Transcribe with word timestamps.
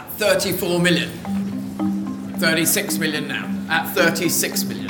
at 0.00 0.10
34 0.18 0.78
million. 0.80 1.10
36 2.38 2.98
million 2.98 3.28
now. 3.28 3.46
At 3.68 3.86
36 3.94 4.64
million. 4.64 4.88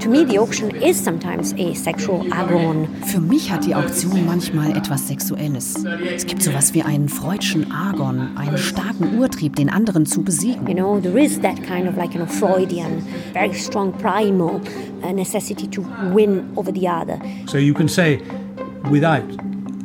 To 0.00 0.08
me, 0.08 0.24
the 0.24 0.38
auction 0.38 0.74
is 0.76 1.02
sometimes 1.02 1.54
a 1.54 1.74
sexual 1.74 2.32
agon. 2.32 2.88
Für 3.06 3.20
mich 3.20 3.50
hat 3.50 3.64
die 3.64 3.74
Auktion 3.74 4.26
manchmal 4.26 4.76
etwas 4.76 5.08
Sexuelles. 5.08 5.84
Es 6.14 6.26
gibt 6.26 6.42
sowas 6.42 6.74
wie 6.74 6.82
einen 6.82 7.08
freudschen 7.08 7.72
Argon, 7.72 8.36
einen 8.36 8.58
starken 8.58 9.18
Urtrieb, 9.18 9.56
den 9.56 9.70
anderen 9.70 10.04
zu 10.04 10.22
besiegen. 10.22 10.66
You 10.68 10.74
know, 10.74 11.00
there 11.00 11.18
is 11.18 11.40
that 11.40 11.62
kind 11.62 11.88
of 11.88 11.96
like 11.96 12.12
know, 12.12 12.26
Freudian, 12.26 13.02
very 13.32 13.54
strong 13.54 13.92
primal 13.92 14.60
necessity 15.14 15.66
to 15.68 15.82
win 16.12 16.52
over 16.56 16.72
the 16.72 16.86
other. 16.86 17.18
So 17.46 17.58
you 17.58 17.72
can 17.72 17.88
say, 17.88 18.20
without 18.90 19.24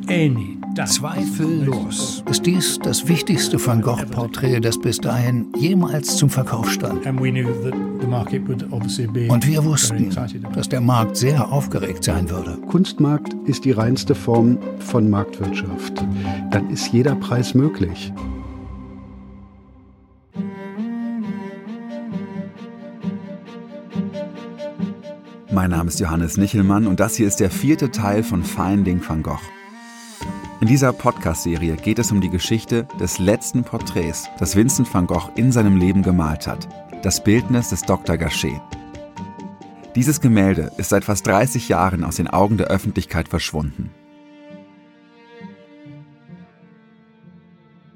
any 0.10 0.59
Zweifellos 0.86 2.24
ist 2.30 2.46
dies 2.46 2.80
das 2.80 3.08
wichtigste 3.08 3.66
Van 3.66 3.82
Gogh-Porträt, 3.82 4.60
das 4.62 4.80
bis 4.80 4.98
dahin 4.98 5.48
jemals 5.58 6.18
zum 6.18 6.30
Verkauf 6.30 6.72
stand. 6.72 7.06
Und 7.06 7.22
wir 7.22 7.46
wussten, 9.66 10.10
dass 10.54 10.70
der 10.70 10.82
Markt 10.82 11.18
sehr 11.18 11.52
aufgeregt 11.52 12.04
sein 12.04 12.30
würde. 12.30 12.58
Kunstmarkt 12.68 13.36
ist 13.46 13.66
die 13.66 13.72
reinste 13.72 14.16
Form 14.16 14.58
von 14.80 15.10
Marktwirtschaft. 15.10 16.06
Dann 16.52 16.70
ist 16.70 16.94
jeder 16.94 17.16
Preis 17.16 17.54
möglich. 17.54 18.14
Mein 25.52 25.72
Name 25.72 25.90
ist 25.90 26.00
Johannes 26.00 26.38
Nichelmann 26.38 26.88
und 26.88 27.00
das 27.00 27.16
hier 27.16 27.28
ist 27.28 27.40
der 27.40 27.50
vierte 27.50 27.92
Teil 27.92 28.24
von 28.24 28.44
Finding 28.44 29.02
Van 29.06 29.24
Gogh. 29.24 29.40
In 30.62 30.68
dieser 30.68 30.92
Podcast-Serie 30.92 31.78
geht 31.78 32.00
es 32.00 32.12
um 32.12 32.20
die 32.20 32.30
Geschichte 32.30 32.86
des 33.00 33.18
letzten 33.18 33.64
Porträts, 33.64 34.28
das 34.40 34.58
Vincent 34.58 34.94
van 34.94 35.08
Gogh 35.08 35.30
in 35.38 35.54
seinem 35.54 35.78
Leben 35.78 36.04
gemalt 36.04 36.48
hat. 36.48 36.68
Das 37.02 37.24
Bildnis 37.24 37.70
des 37.70 37.84
Dr. 37.84 38.18
Gachet. 38.18 38.60
Dieses 39.96 40.20
Gemälde 40.20 40.70
ist 40.76 40.90
seit 40.90 41.06
fast 41.06 41.26
30 41.28 41.70
Jahren 41.70 42.04
aus 42.04 42.18
den 42.18 42.28
Augen 42.28 42.58
der 42.58 42.68
Öffentlichkeit 42.68 43.30
verschwunden. 43.30 43.92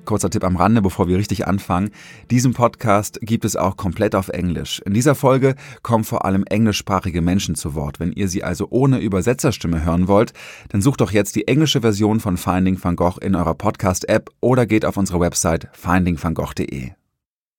Kurzer 0.05 0.29
Tipp 0.29 0.43
am 0.43 0.55
Rande, 0.55 0.81
bevor 0.81 1.07
wir 1.07 1.17
richtig 1.17 1.47
anfangen. 1.47 1.91
Diesen 2.31 2.53
Podcast 2.53 3.19
gibt 3.21 3.45
es 3.45 3.55
auch 3.55 3.77
komplett 3.77 4.15
auf 4.15 4.29
Englisch. 4.29 4.81
In 4.85 4.93
dieser 4.93 5.15
Folge 5.15 5.55
kommen 5.81 6.03
vor 6.03 6.25
allem 6.25 6.43
englischsprachige 6.43 7.21
Menschen 7.21 7.55
zu 7.55 7.75
Wort. 7.75 7.99
Wenn 7.99 8.11
ihr 8.11 8.27
sie 8.27 8.43
also 8.43 8.67
ohne 8.69 8.99
Übersetzerstimme 8.99 9.83
hören 9.83 10.07
wollt, 10.07 10.33
dann 10.69 10.81
sucht 10.81 11.01
doch 11.01 11.11
jetzt 11.11 11.35
die 11.35 11.47
englische 11.47 11.81
Version 11.81 12.19
von 12.19 12.37
Finding 12.37 12.77
Van 12.83 12.95
Gogh 12.95 13.19
in 13.19 13.35
eurer 13.35 13.55
Podcast-App 13.55 14.29
oder 14.41 14.65
geht 14.65 14.85
auf 14.85 14.97
unsere 14.97 15.19
Website 15.19 15.69
findingvangogh.de. 15.73 16.91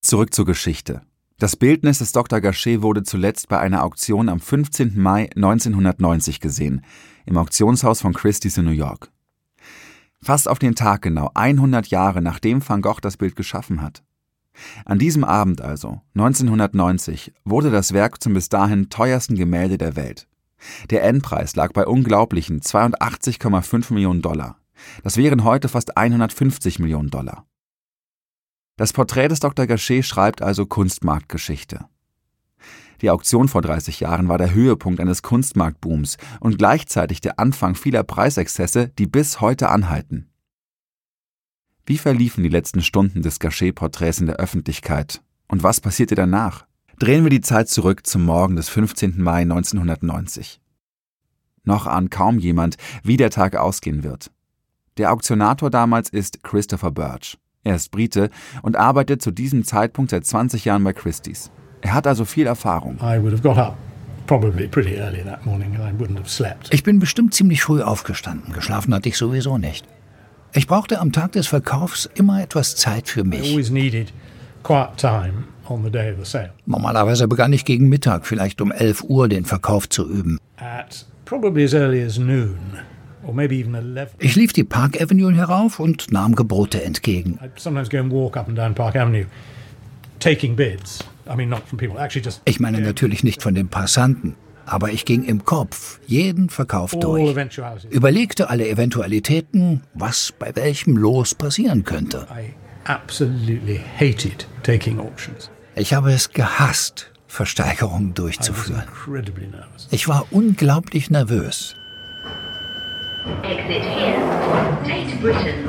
Zurück 0.02 0.34
zur 0.34 0.44
Geschichte. 0.44 1.02
Das 1.38 1.56
Bildnis 1.56 1.98
des 1.98 2.12
Dr. 2.12 2.40
Gachet 2.40 2.82
wurde 2.82 3.02
zuletzt 3.02 3.48
bei 3.48 3.58
einer 3.58 3.82
Auktion 3.82 4.28
am 4.28 4.38
15. 4.38 4.92
Mai 4.94 5.28
1990 5.34 6.40
gesehen, 6.40 6.82
im 7.26 7.36
Auktionshaus 7.36 8.00
von 8.00 8.12
Christie's 8.14 8.56
in 8.56 8.66
New 8.66 8.70
York. 8.70 9.10
Fast 10.24 10.48
auf 10.48 10.58
den 10.58 10.74
Tag 10.74 11.02
genau 11.02 11.30
100 11.34 11.88
Jahre 11.88 12.22
nachdem 12.22 12.66
Van 12.66 12.80
Gogh 12.80 13.00
das 13.02 13.18
Bild 13.18 13.36
geschaffen 13.36 13.82
hat. 13.82 14.02
An 14.86 14.98
diesem 14.98 15.22
Abend 15.22 15.60
also, 15.60 16.00
1990, 16.14 17.34
wurde 17.44 17.70
das 17.70 17.92
Werk 17.92 18.22
zum 18.22 18.32
bis 18.32 18.48
dahin 18.48 18.88
teuersten 18.88 19.34
Gemälde 19.34 19.76
der 19.76 19.96
Welt. 19.96 20.26
Der 20.88 21.04
Endpreis 21.04 21.56
lag 21.56 21.74
bei 21.74 21.86
unglaublichen 21.86 22.62
82,5 22.62 23.92
Millionen 23.92 24.22
Dollar. 24.22 24.56
Das 25.02 25.18
wären 25.18 25.44
heute 25.44 25.68
fast 25.68 25.98
150 25.98 26.78
Millionen 26.78 27.10
Dollar. 27.10 27.44
Das 28.76 28.94
Porträt 28.94 29.28
des 29.28 29.40
Dr. 29.40 29.66
Gachet 29.66 30.06
schreibt 30.06 30.40
also 30.40 30.64
Kunstmarktgeschichte. 30.64 31.84
Die 33.00 33.10
Auktion 33.10 33.48
vor 33.48 33.62
30 33.62 34.00
Jahren 34.00 34.28
war 34.28 34.38
der 34.38 34.54
Höhepunkt 34.54 35.00
eines 35.00 35.22
Kunstmarktbooms 35.22 36.16
und 36.40 36.58
gleichzeitig 36.58 37.20
der 37.20 37.38
Anfang 37.38 37.74
vieler 37.74 38.02
Preisexzesse, 38.02 38.88
die 38.98 39.06
bis 39.06 39.40
heute 39.40 39.68
anhalten. 39.68 40.28
Wie 41.86 41.98
verliefen 41.98 42.42
die 42.42 42.50
letzten 42.50 42.80
Stunden 42.80 43.22
des 43.22 43.38
Gachet-Porträts 43.40 44.20
in 44.20 44.26
der 44.26 44.36
Öffentlichkeit? 44.36 45.22
Und 45.48 45.62
was 45.62 45.80
passierte 45.80 46.14
danach? 46.14 46.66
Drehen 46.98 47.24
wir 47.24 47.30
die 47.30 47.42
Zeit 47.42 47.68
zurück 47.68 48.06
zum 48.06 48.24
Morgen 48.24 48.56
des 48.56 48.68
15. 48.68 49.20
Mai 49.20 49.42
1990. 49.42 50.60
Noch 51.64 51.86
ahnt 51.86 52.10
kaum 52.10 52.38
jemand, 52.38 52.76
wie 53.02 53.16
der 53.16 53.30
Tag 53.30 53.56
ausgehen 53.56 54.02
wird. 54.02 54.30
Der 54.96 55.12
Auktionator 55.12 55.70
damals 55.70 56.08
ist 56.08 56.42
Christopher 56.42 56.92
Birch. 56.92 57.36
Er 57.64 57.76
ist 57.76 57.90
Brite 57.90 58.30
und 58.62 58.76
arbeitet 58.76 59.22
zu 59.22 59.30
diesem 59.30 59.64
Zeitpunkt 59.64 60.10
seit 60.10 60.24
20 60.24 60.66
Jahren 60.66 60.84
bei 60.84 60.92
Christie's. 60.92 61.50
Er 61.84 61.92
hat 61.92 62.06
also 62.06 62.24
viel 62.24 62.46
Erfahrung. 62.46 62.96
Ich 66.72 66.82
bin 66.82 66.98
bestimmt 66.98 67.34
ziemlich 67.34 67.62
früh 67.62 67.82
aufgestanden. 67.82 68.54
Geschlafen 68.54 68.94
hatte 68.94 69.10
ich 69.10 69.18
sowieso 69.18 69.58
nicht. 69.58 69.86
Ich 70.54 70.66
brauchte 70.66 70.98
am 70.98 71.12
Tag 71.12 71.32
des 71.32 71.46
Verkaufs 71.46 72.08
immer 72.14 72.42
etwas 72.42 72.76
Zeit 72.76 73.08
für 73.08 73.22
mich. 73.22 73.54
Normalerweise 76.64 77.28
begann 77.28 77.52
ich 77.52 77.66
gegen 77.66 77.90
Mittag, 77.90 78.26
vielleicht 78.26 78.62
um 78.62 78.72
11 78.72 79.04
Uhr, 79.04 79.28
den 79.28 79.44
Verkauf 79.44 79.86
zu 79.88 80.08
üben. 80.08 80.38
Ich 84.18 84.36
lief 84.36 84.52
die 84.54 84.64
Park 84.64 85.00
Avenue 85.02 85.34
herauf 85.34 85.80
und 85.80 86.10
nahm 86.12 86.34
Gebote 86.34 86.82
entgegen. 86.82 87.38
Ich 92.44 92.60
meine 92.60 92.80
natürlich 92.80 93.24
nicht 93.24 93.42
von 93.42 93.54
den 93.54 93.68
Passanten, 93.68 94.36
aber 94.66 94.90
ich 94.92 95.04
ging 95.04 95.24
im 95.24 95.44
Kopf 95.44 96.00
jeden 96.06 96.50
Verkauf 96.50 96.92
durch, 96.92 97.34
überlegte 97.90 98.50
alle 98.50 98.68
Eventualitäten, 98.68 99.82
was 99.94 100.32
bei 100.38 100.54
welchem 100.54 100.96
Los 100.96 101.34
passieren 101.34 101.84
könnte. 101.84 102.26
Ich 105.76 105.94
habe 105.94 106.12
es 106.12 106.30
gehasst, 106.30 107.10
Versteigerungen 107.26 108.14
durchzuführen. 108.14 108.84
Ich 109.90 110.08
war 110.08 110.26
unglaublich 110.30 111.10
nervös. 111.10 111.74
Exit 113.42 113.82
here. 113.82 114.20
Tate 114.84 115.16
Britain. 115.20 115.64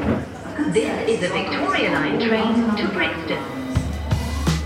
There 0.73 1.01
is 1.07 1.23
a 1.23 1.33
Victoria 1.33 1.89
Line 1.91 2.19
train 2.19 2.75
to 2.75 2.88
Brixton. 2.94 3.64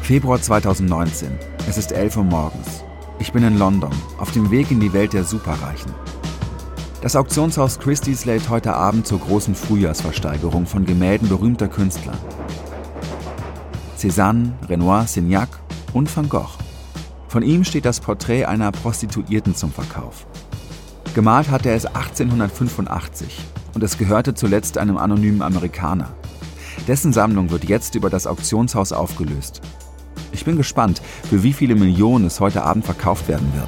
Februar 0.10 0.42
2019. 0.42 1.30
Es 1.68 1.78
ist 1.78 1.92
11 1.92 2.18
Uhr 2.18 2.24
morgens. 2.24 2.84
Ich 3.20 3.32
bin 3.32 3.44
in 3.44 3.60
London, 3.60 3.92
auf 4.18 4.32
dem 4.32 4.50
Weg 4.50 4.72
in 4.72 4.80
die 4.80 4.92
Welt 4.92 5.14
der 5.14 5.24
Superreichen. 5.24 5.94
Das 7.04 7.16
Auktionshaus 7.16 7.78
Christie's 7.78 8.26
lädt 8.26 8.50
heute 8.50 8.74
Abend 8.74 9.06
zur 9.06 9.20
großen 9.20 9.54
Frühjahrsversteigerung 9.54 10.66
von 10.66 10.88
Gemälden 10.88 11.30
berühmter 11.30 11.68
Künstler. 11.68 12.16
Cézanne, 14.00 14.54
Renoir, 14.68 15.06
Signac 15.06 15.50
und 15.94 16.18
Van 16.18 16.28
Gogh. 16.28 16.58
Von 17.28 17.44
ihm 17.44 17.64
steht 17.64 17.86
das 17.86 18.00
Porträt 18.00 18.46
einer 18.46 18.72
Prostituierten 18.72 19.54
zum 19.54 19.72
Verkauf. 19.72 20.26
Gemalt 21.14 21.52
hatte 21.52 21.70
er 21.70 21.76
es 21.76 21.86
1885 21.86 23.46
und 23.76 23.84
es 23.84 24.00
gehörte 24.00 24.34
zuletzt 24.34 24.80
einem 24.80 24.98
anonymen 24.98 25.44
Amerikaner. 25.44 26.10
Dessen 26.88 27.14
Sammlung 27.14 27.52
wird 27.52 27.66
jetzt 27.66 27.94
über 27.94 28.10
das 28.10 28.26
Auktionshaus 28.26 28.92
aufgelöst. 28.92 29.62
Ich 30.40 30.46
bin 30.46 30.56
gespannt, 30.56 31.02
für 31.30 31.44
wie 31.44 31.52
viele 31.52 31.76
Millionen 31.76 32.24
es 32.24 32.40
heute 32.40 32.64
Abend 32.64 32.86
verkauft 32.86 33.28
werden 33.28 33.52
wird. 33.54 33.68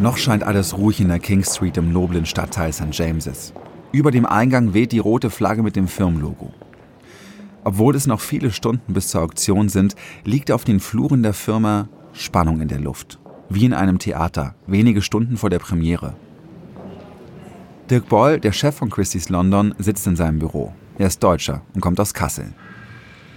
Noch 0.00 0.16
scheint 0.16 0.42
alles 0.42 0.78
ruhig 0.78 1.02
in 1.02 1.08
der 1.08 1.18
King 1.18 1.44
Street 1.44 1.76
im 1.76 1.92
noblen 1.92 2.24
Stadtteil 2.24 2.72
St. 2.72 2.86
James's. 2.92 3.52
Über 3.92 4.10
dem 4.10 4.24
Eingang 4.24 4.72
weht 4.72 4.92
die 4.92 4.98
rote 4.98 5.28
Flagge 5.28 5.62
mit 5.62 5.76
dem 5.76 5.88
Firmenlogo. 5.88 6.50
Obwohl 7.62 7.94
es 7.94 8.06
noch 8.06 8.20
viele 8.20 8.50
Stunden 8.50 8.94
bis 8.94 9.08
zur 9.08 9.20
Auktion 9.20 9.68
sind, 9.68 9.96
liegt 10.24 10.50
auf 10.50 10.64
den 10.64 10.80
Fluren 10.80 11.22
der 11.22 11.34
Firma 11.34 11.90
Spannung 12.14 12.62
in 12.62 12.68
der 12.68 12.80
Luft. 12.80 13.18
Wie 13.50 13.66
in 13.66 13.74
einem 13.74 13.98
Theater, 13.98 14.54
wenige 14.66 15.02
Stunden 15.02 15.36
vor 15.36 15.50
der 15.50 15.58
Premiere. 15.58 16.14
Dirk 17.92 18.08
Boll, 18.08 18.40
der 18.40 18.52
Chef 18.52 18.74
von 18.74 18.88
Christie's 18.88 19.28
London, 19.28 19.74
sitzt 19.76 20.06
in 20.06 20.16
seinem 20.16 20.38
Büro. 20.38 20.72
Er 20.96 21.08
ist 21.08 21.22
Deutscher 21.22 21.60
und 21.74 21.82
kommt 21.82 22.00
aus 22.00 22.14
Kassel. 22.14 22.54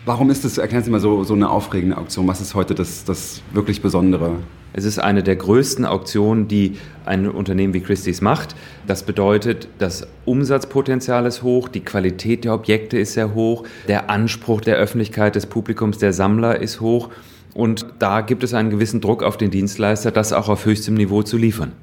Warum 0.05 0.29
ist 0.29 0.45
es, 0.45 0.57
erklären 0.57 0.81
Sie 0.81 0.89
mal, 0.89 1.01
so, 1.01 1.25
so 1.25 1.33
eine 1.33 1.49
aufregende 1.49 1.97
Auktion? 1.97 2.25
Was 2.25 2.39
ist 2.39 2.55
heute 2.55 2.73
das, 2.73 3.03
das 3.03 3.41
wirklich 3.51 3.81
Besondere? 3.81 4.37
Es 4.71 4.85
ist 4.85 4.97
eine 4.97 5.23
der 5.23 5.35
größten 5.35 5.83
Auktionen, 5.83 6.47
die 6.47 6.77
ein 7.03 7.29
Unternehmen 7.29 7.73
wie 7.73 7.81
Christie's 7.81 8.21
macht. 8.21 8.55
Das 8.87 9.03
bedeutet, 9.03 9.67
das 9.77 10.07
Umsatzpotenzial 10.23 11.25
ist 11.25 11.43
hoch, 11.43 11.67
die 11.67 11.81
Qualität 11.81 12.45
der 12.45 12.53
Objekte 12.53 12.97
ist 12.97 13.11
sehr 13.11 13.33
hoch, 13.33 13.65
der 13.89 14.09
Anspruch 14.09 14.61
der 14.61 14.77
Öffentlichkeit, 14.77 15.35
des 15.35 15.47
Publikums, 15.47 15.97
der 15.97 16.13
Sammler 16.13 16.61
ist 16.61 16.79
hoch. 16.79 17.09
Und 17.53 17.87
da 17.99 18.21
gibt 18.21 18.41
es 18.41 18.53
einen 18.53 18.69
gewissen 18.69 19.01
Druck 19.01 19.21
auf 19.21 19.35
den 19.35 19.51
Dienstleister, 19.51 20.11
das 20.11 20.31
auch 20.31 20.47
auf 20.47 20.63
höchstem 20.63 20.93
Niveau 20.93 21.23
zu 21.23 21.35
liefern. 21.35 21.73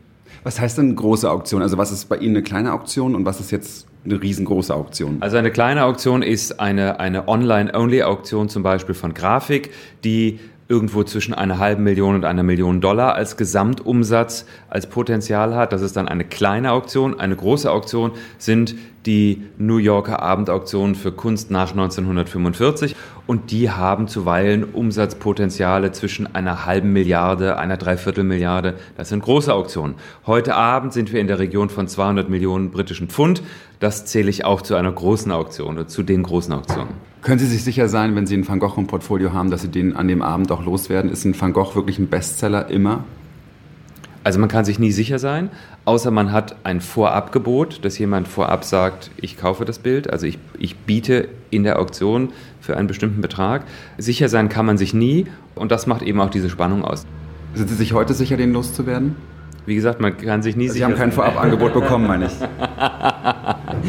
Was 0.45 0.61
heißt 0.61 0.79
denn 0.79 0.97
große 0.97 1.31
Auktion? 1.31 1.63
Also 1.63 1.79
was 1.79 1.93
ist 1.93 2.09
bei 2.09 2.17
Ihnen 2.17 2.37
eine 2.37 2.43
kleine 2.43 2.73
Auktion 2.73 3.15
und 3.15 3.25
was 3.25 3.41
ist 3.41 3.51
jetzt 3.51 3.87
eine 4.05 4.21
riesengroße 4.21 4.75
Auktion? 4.75 5.19
Also 5.21 5.37
eine 5.37 5.51
kleine 5.51 5.85
Auktion 5.85 6.23
ist 6.23 6.59
eine, 6.59 6.99
eine 6.99 7.29
Online-Only-Auktion 7.29 8.49
zum 8.49 8.63
Beispiel 8.63 8.95
von 8.95 9.15
Grafik, 9.15 9.71
die 10.03 10.41
irgendwo 10.73 11.05
zwischen 11.05 11.35
einer 11.35 11.59
halben 11.59 11.83
Million 11.83 12.15
und 12.15 12.25
einer 12.25 12.43
Million 12.43 12.81
Dollar 12.81 13.15
als 13.15 13.37
Gesamtumsatz 13.37 14.47
als 14.71 14.87
Potenzial 14.89 15.55
hat. 15.55 15.71
Das 15.75 15.83
ist 15.83 15.97
dann 15.99 16.09
eine 16.09 16.25
kleine 16.25 16.73
Auktion. 16.73 17.21
Eine 17.21 17.37
große 17.37 17.71
Auktion 17.71 18.13
sind 18.39 18.75
die 19.05 19.43
New 19.59 19.77
Yorker 19.77 20.23
Abendauktionen 20.23 20.95
für 20.95 21.13
Kunst 21.13 21.51
nach 21.51 21.73
1945 21.73 22.97
und 23.27 23.51
die 23.51 23.71
haben 23.71 24.09
zuweilen 24.09 24.65
Umsatzpotenziale 24.65 25.93
zwischen 25.93 26.35
einer 26.35 26.65
halben 26.65 26.95
Milliarde, 26.95 27.59
einer 27.59 27.77
Dreiviertelmilliarde. 27.77 28.75
Das 28.97 29.11
sind 29.11 29.23
große 29.23 29.53
Auktionen. 29.53 29.97
Heute 30.27 30.55
Abend 30.55 30.95
sind 30.95 31.13
wir 31.13 31.21
in 31.21 31.27
der 31.27 31.39
Region 31.39 31.69
von 31.69 31.87
200 31.87 32.31
Millionen 32.31 32.71
britischen 32.71 33.09
Pfund. 33.09 33.43
Das 33.79 34.07
zähle 34.07 34.31
ich 34.31 34.47
auch 34.47 34.63
zu 34.63 34.75
einer 34.75 34.93
großen 34.93 35.31
Auktion 35.33 35.75
oder 35.75 35.87
zu 35.87 36.03
den 36.03 36.23
großen 36.23 36.55
Auktionen. 36.55 37.12
Können 37.23 37.39
Sie 37.39 37.47
sich 37.47 37.63
sicher 37.63 37.89
sein, 37.89 38.17
wenn 38.17 38.27
Sie 38.27 38.35
einen 38.35 38.49
Van 38.49 38.59
Gogh 38.59 38.77
im 38.79 38.89
Portfolio 38.89 39.33
haben, 39.33 39.49
dass 39.49 39.63
Sie 39.63 39.69
den 39.69 39.95
an 39.95 40.09
dem 40.09 40.23
Abend 40.23 40.51
auch 40.51 40.65
loswerden? 40.65 41.09
Ist 41.09 41.25
ein 41.25 41.41
Van 41.41 41.53
Gogh 41.53 41.77
wirklich 41.77 42.01
ein 42.01 42.09
Bestseller 42.09 42.69
immer? 42.69 43.05
Also 44.25 44.41
man 44.41 44.49
kann 44.49 44.65
sich 44.65 44.81
nie 44.81 44.91
sicher 44.91 45.21
sein, 45.21 45.51
außer 45.85 46.11
man 46.11 46.33
hat 46.33 46.57
ein 46.65 46.81
Vorabgebot, 46.81 47.85
dass 47.85 47.97
jemand 47.99 48.27
vorab 48.27 48.65
sagt, 48.65 49.13
ich 49.17 49.37
kaufe 49.37 49.65
das 49.65 49.79
Bild, 49.79 50.11
also 50.11 50.27
ich, 50.27 50.39
ich 50.59 50.77
biete 50.77 51.29
in 51.51 51.63
der 51.63 51.79
Auktion 51.79 52.31
für 52.61 52.77
einen 52.77 52.89
bestimmten 52.89 53.21
Betrag. 53.21 53.65
Sicher 53.99 54.29
sein 54.29 54.49
kann 54.49 54.67
man 54.67 54.77
sich 54.77 54.93
nie 54.93 55.27
und 55.55 55.71
das 55.71 55.87
macht 55.87 56.03
eben 56.03 56.21
auch 56.21 56.31
diese 56.31 56.51
Spannung 56.51 56.85
aus. 56.85 57.07
Sind 57.55 57.69
Sie 57.69 57.77
sich 57.77 57.93
heute 57.93 58.15
sicher, 58.15 58.37
den 58.37 58.53
loszuwerden? 58.53 59.15
Wie 59.65 59.75
gesagt, 59.75 60.01
man 60.01 60.17
kann 60.17 60.43
sich 60.43 60.57
nie 60.57 60.65
also 60.65 60.75
sicher 60.75 60.87
Sie 60.87 60.93
haben 60.93 60.99
kein 60.99 61.13
Vorabangebot 61.13 61.75
bekommen, 61.75 62.07
meine 62.07 62.27
ich. 62.27 62.33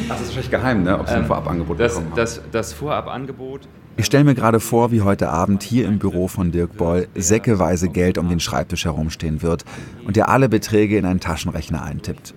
Das 0.10 0.22
ist 0.22 0.28
wahrscheinlich 0.28 0.50
geheim, 0.50 0.84
ne? 0.84 0.98
ob 0.98 1.08
Sie 1.08 1.14
ein 1.14 1.22
ähm, 1.22 1.28
Vorabangebot 1.28 1.80
das, 1.80 1.94
bekommen 1.94 2.12
haben. 2.12 2.18
Das, 2.18 2.42
das 2.52 2.74
Vorabangebot 2.74 3.68
ich 3.96 4.08
stelle 4.08 4.24
mir 4.24 4.34
gerade 4.34 4.60
vor, 4.60 4.92
wie 4.92 5.02
heute 5.02 5.30
Abend 5.30 5.62
hier 5.62 5.88
im 5.88 6.00
Büro 6.00 6.28
von 6.28 6.52
Dirk 6.52 6.78
Boll 6.78 7.08
säckeweise 7.14 7.90
Geld 7.90 8.18
um 8.18 8.28
den 8.28 8.40
Schreibtisch 8.40 8.86
herumstehen 8.86 9.44
wird 9.44 9.66
und 10.08 10.18
er 10.18 10.30
alle 10.30 10.50
Beträge 10.50 10.98
in 10.98 11.06
einen 11.06 11.20
Taschenrechner 11.20 11.84
eintippt. 11.84 12.34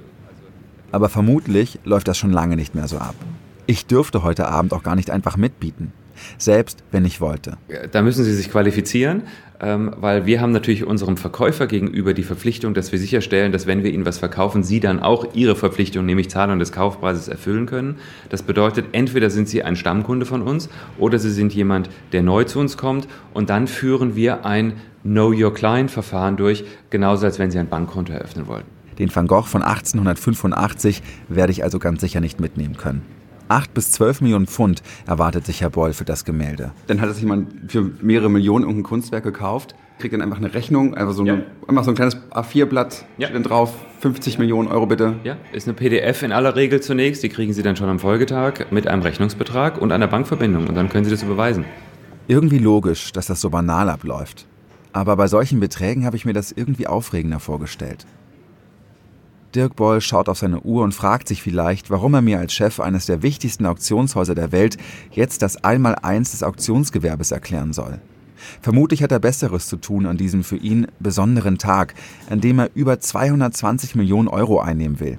Aber 0.92 1.08
vermutlich 1.08 1.80
läuft 1.84 2.08
das 2.08 2.18
schon 2.18 2.30
lange 2.30 2.56
nicht 2.56 2.74
mehr 2.74 2.88
so 2.88 2.98
ab. 2.98 3.14
Ich 3.66 3.86
dürfte 3.86 4.22
heute 4.22 4.48
Abend 4.48 4.74
auch 4.74 4.82
gar 4.82 4.96
nicht 4.96 5.10
einfach 5.10 5.38
mitbieten 5.38 5.94
selbst 6.38 6.82
wenn 6.90 7.04
ich 7.04 7.20
wollte. 7.20 7.56
Da 7.92 8.02
müssen 8.02 8.24
Sie 8.24 8.34
sich 8.34 8.50
qualifizieren, 8.50 9.22
ähm, 9.60 9.94
weil 9.96 10.26
wir 10.26 10.40
haben 10.40 10.52
natürlich 10.52 10.84
unserem 10.84 11.16
Verkäufer 11.16 11.66
gegenüber 11.66 12.14
die 12.14 12.22
Verpflichtung, 12.22 12.74
dass 12.74 12.92
wir 12.92 12.98
sicherstellen, 12.98 13.52
dass 13.52 13.66
wenn 13.66 13.82
wir 13.82 13.92
Ihnen 13.92 14.04
was 14.04 14.18
verkaufen, 14.18 14.62
Sie 14.62 14.80
dann 14.80 15.00
auch 15.00 15.34
Ihre 15.34 15.56
Verpflichtung, 15.56 16.04
nämlich 16.04 16.28
Zahlung 16.28 16.58
des 16.58 16.72
Kaufpreises, 16.72 17.28
erfüllen 17.28 17.66
können. 17.66 17.96
Das 18.28 18.42
bedeutet, 18.42 18.86
entweder 18.92 19.30
sind 19.30 19.48
Sie 19.48 19.62
ein 19.62 19.76
Stammkunde 19.76 20.26
von 20.26 20.42
uns 20.42 20.68
oder 20.98 21.18
Sie 21.18 21.30
sind 21.30 21.54
jemand, 21.54 21.88
der 22.12 22.22
neu 22.22 22.44
zu 22.44 22.58
uns 22.58 22.76
kommt 22.76 23.08
und 23.32 23.50
dann 23.50 23.66
führen 23.66 24.14
wir 24.16 24.44
ein 24.44 24.74
Know 25.02 25.32
Your 25.32 25.54
Client 25.54 25.90
Verfahren 25.90 26.36
durch, 26.36 26.64
genauso 26.90 27.26
als 27.26 27.38
wenn 27.38 27.50
Sie 27.50 27.58
ein 27.58 27.68
Bankkonto 27.68 28.12
eröffnen 28.12 28.46
wollten. 28.46 28.76
Den 28.98 29.14
Van 29.14 29.26
Gogh 29.26 29.46
von 29.46 29.62
1885 29.62 31.02
werde 31.28 31.52
ich 31.52 31.62
also 31.62 31.78
ganz 31.78 32.00
sicher 32.00 32.20
nicht 32.20 32.40
mitnehmen 32.40 32.76
können. 32.76 33.02
8 33.48 33.74
bis 33.74 33.92
12 33.92 34.22
Millionen 34.22 34.46
Pfund 34.46 34.82
erwartet 35.06 35.46
sich 35.46 35.60
Herr 35.60 35.70
Boll 35.70 35.92
für 35.92 36.04
das 36.04 36.24
Gemälde. 36.24 36.72
Dann 36.86 37.00
hat 37.00 37.08
er 37.08 37.14
sich 37.14 37.22
jemand 37.22 37.70
für 37.70 37.90
mehrere 38.00 38.28
Millionen 38.28 38.64
irgendein 38.64 38.84
Kunstwerk 38.84 39.24
gekauft, 39.24 39.74
kriegt 39.98 40.14
dann 40.14 40.22
einfach 40.22 40.38
eine 40.38 40.52
Rechnung, 40.52 40.94
einfach 40.94 41.14
so, 41.14 41.22
eine, 41.22 41.30
ja. 41.30 41.42
einfach 41.68 41.84
so 41.84 41.90
ein 41.90 41.94
kleines 41.94 42.16
A4-Blatt, 42.30 43.04
ja. 43.18 43.26
steht 43.28 43.36
dann 43.36 43.42
drauf, 43.42 43.72
50 44.00 44.38
Millionen 44.38 44.68
Euro 44.68 44.86
bitte. 44.86 45.14
Ja, 45.24 45.36
ist 45.52 45.68
eine 45.68 45.74
PDF 45.74 46.22
in 46.22 46.32
aller 46.32 46.56
Regel 46.56 46.80
zunächst, 46.80 47.22
die 47.22 47.28
kriegen 47.28 47.52
Sie 47.52 47.62
dann 47.62 47.76
schon 47.76 47.88
am 47.88 47.98
Folgetag 47.98 48.66
mit 48.70 48.86
einem 48.86 49.02
Rechnungsbetrag 49.02 49.80
und 49.80 49.92
einer 49.92 50.06
Bankverbindung 50.06 50.66
und 50.66 50.74
dann 50.74 50.88
können 50.88 51.04
Sie 51.04 51.10
das 51.10 51.22
überweisen. 51.22 51.64
Irgendwie 52.28 52.58
logisch, 52.58 53.12
dass 53.12 53.26
das 53.26 53.40
so 53.40 53.50
banal 53.50 53.88
abläuft. 53.88 54.46
Aber 54.92 55.16
bei 55.16 55.28
solchen 55.28 55.60
Beträgen 55.60 56.04
habe 56.04 56.16
ich 56.16 56.24
mir 56.24 56.32
das 56.32 56.52
irgendwie 56.52 56.86
aufregender 56.86 57.38
vorgestellt. 57.38 58.06
Dirk 59.56 59.74
Boll 59.74 60.02
schaut 60.02 60.28
auf 60.28 60.38
seine 60.38 60.60
Uhr 60.60 60.84
und 60.84 60.92
fragt 60.92 61.28
sich 61.28 61.42
vielleicht, 61.42 61.88
warum 61.88 62.12
er 62.12 62.20
mir 62.20 62.38
als 62.38 62.52
Chef 62.52 62.78
eines 62.78 63.06
der 63.06 63.22
wichtigsten 63.22 63.64
Auktionshäuser 63.64 64.34
der 64.34 64.52
Welt 64.52 64.76
jetzt 65.10 65.40
das 65.40 65.64
Einmaleins 65.64 66.32
des 66.32 66.42
Auktionsgewerbes 66.42 67.30
erklären 67.30 67.72
soll. 67.72 67.98
Vermutlich 68.60 69.02
hat 69.02 69.12
er 69.12 69.18
Besseres 69.18 69.66
zu 69.66 69.78
tun 69.78 70.04
an 70.04 70.18
diesem 70.18 70.44
für 70.44 70.58
ihn 70.58 70.86
besonderen 71.00 71.56
Tag, 71.56 71.94
an 72.28 72.42
dem 72.42 72.58
er 72.58 72.70
über 72.74 73.00
220 73.00 73.94
Millionen 73.94 74.28
Euro 74.28 74.60
einnehmen 74.60 75.00
will. 75.00 75.18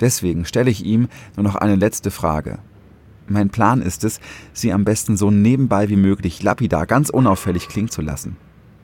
Deswegen 0.00 0.46
stelle 0.46 0.70
ich 0.70 0.82
ihm 0.82 1.08
nur 1.36 1.44
noch 1.44 1.54
eine 1.54 1.76
letzte 1.76 2.10
Frage. 2.10 2.60
Mein 3.28 3.50
Plan 3.50 3.82
ist 3.82 4.02
es, 4.02 4.18
sie 4.54 4.72
am 4.72 4.84
besten 4.84 5.18
so 5.18 5.30
nebenbei 5.30 5.90
wie 5.90 5.96
möglich 5.96 6.42
lapidar, 6.42 6.86
ganz 6.86 7.10
unauffällig 7.10 7.68
klingen 7.68 7.90
zu 7.90 8.00
lassen. 8.00 8.36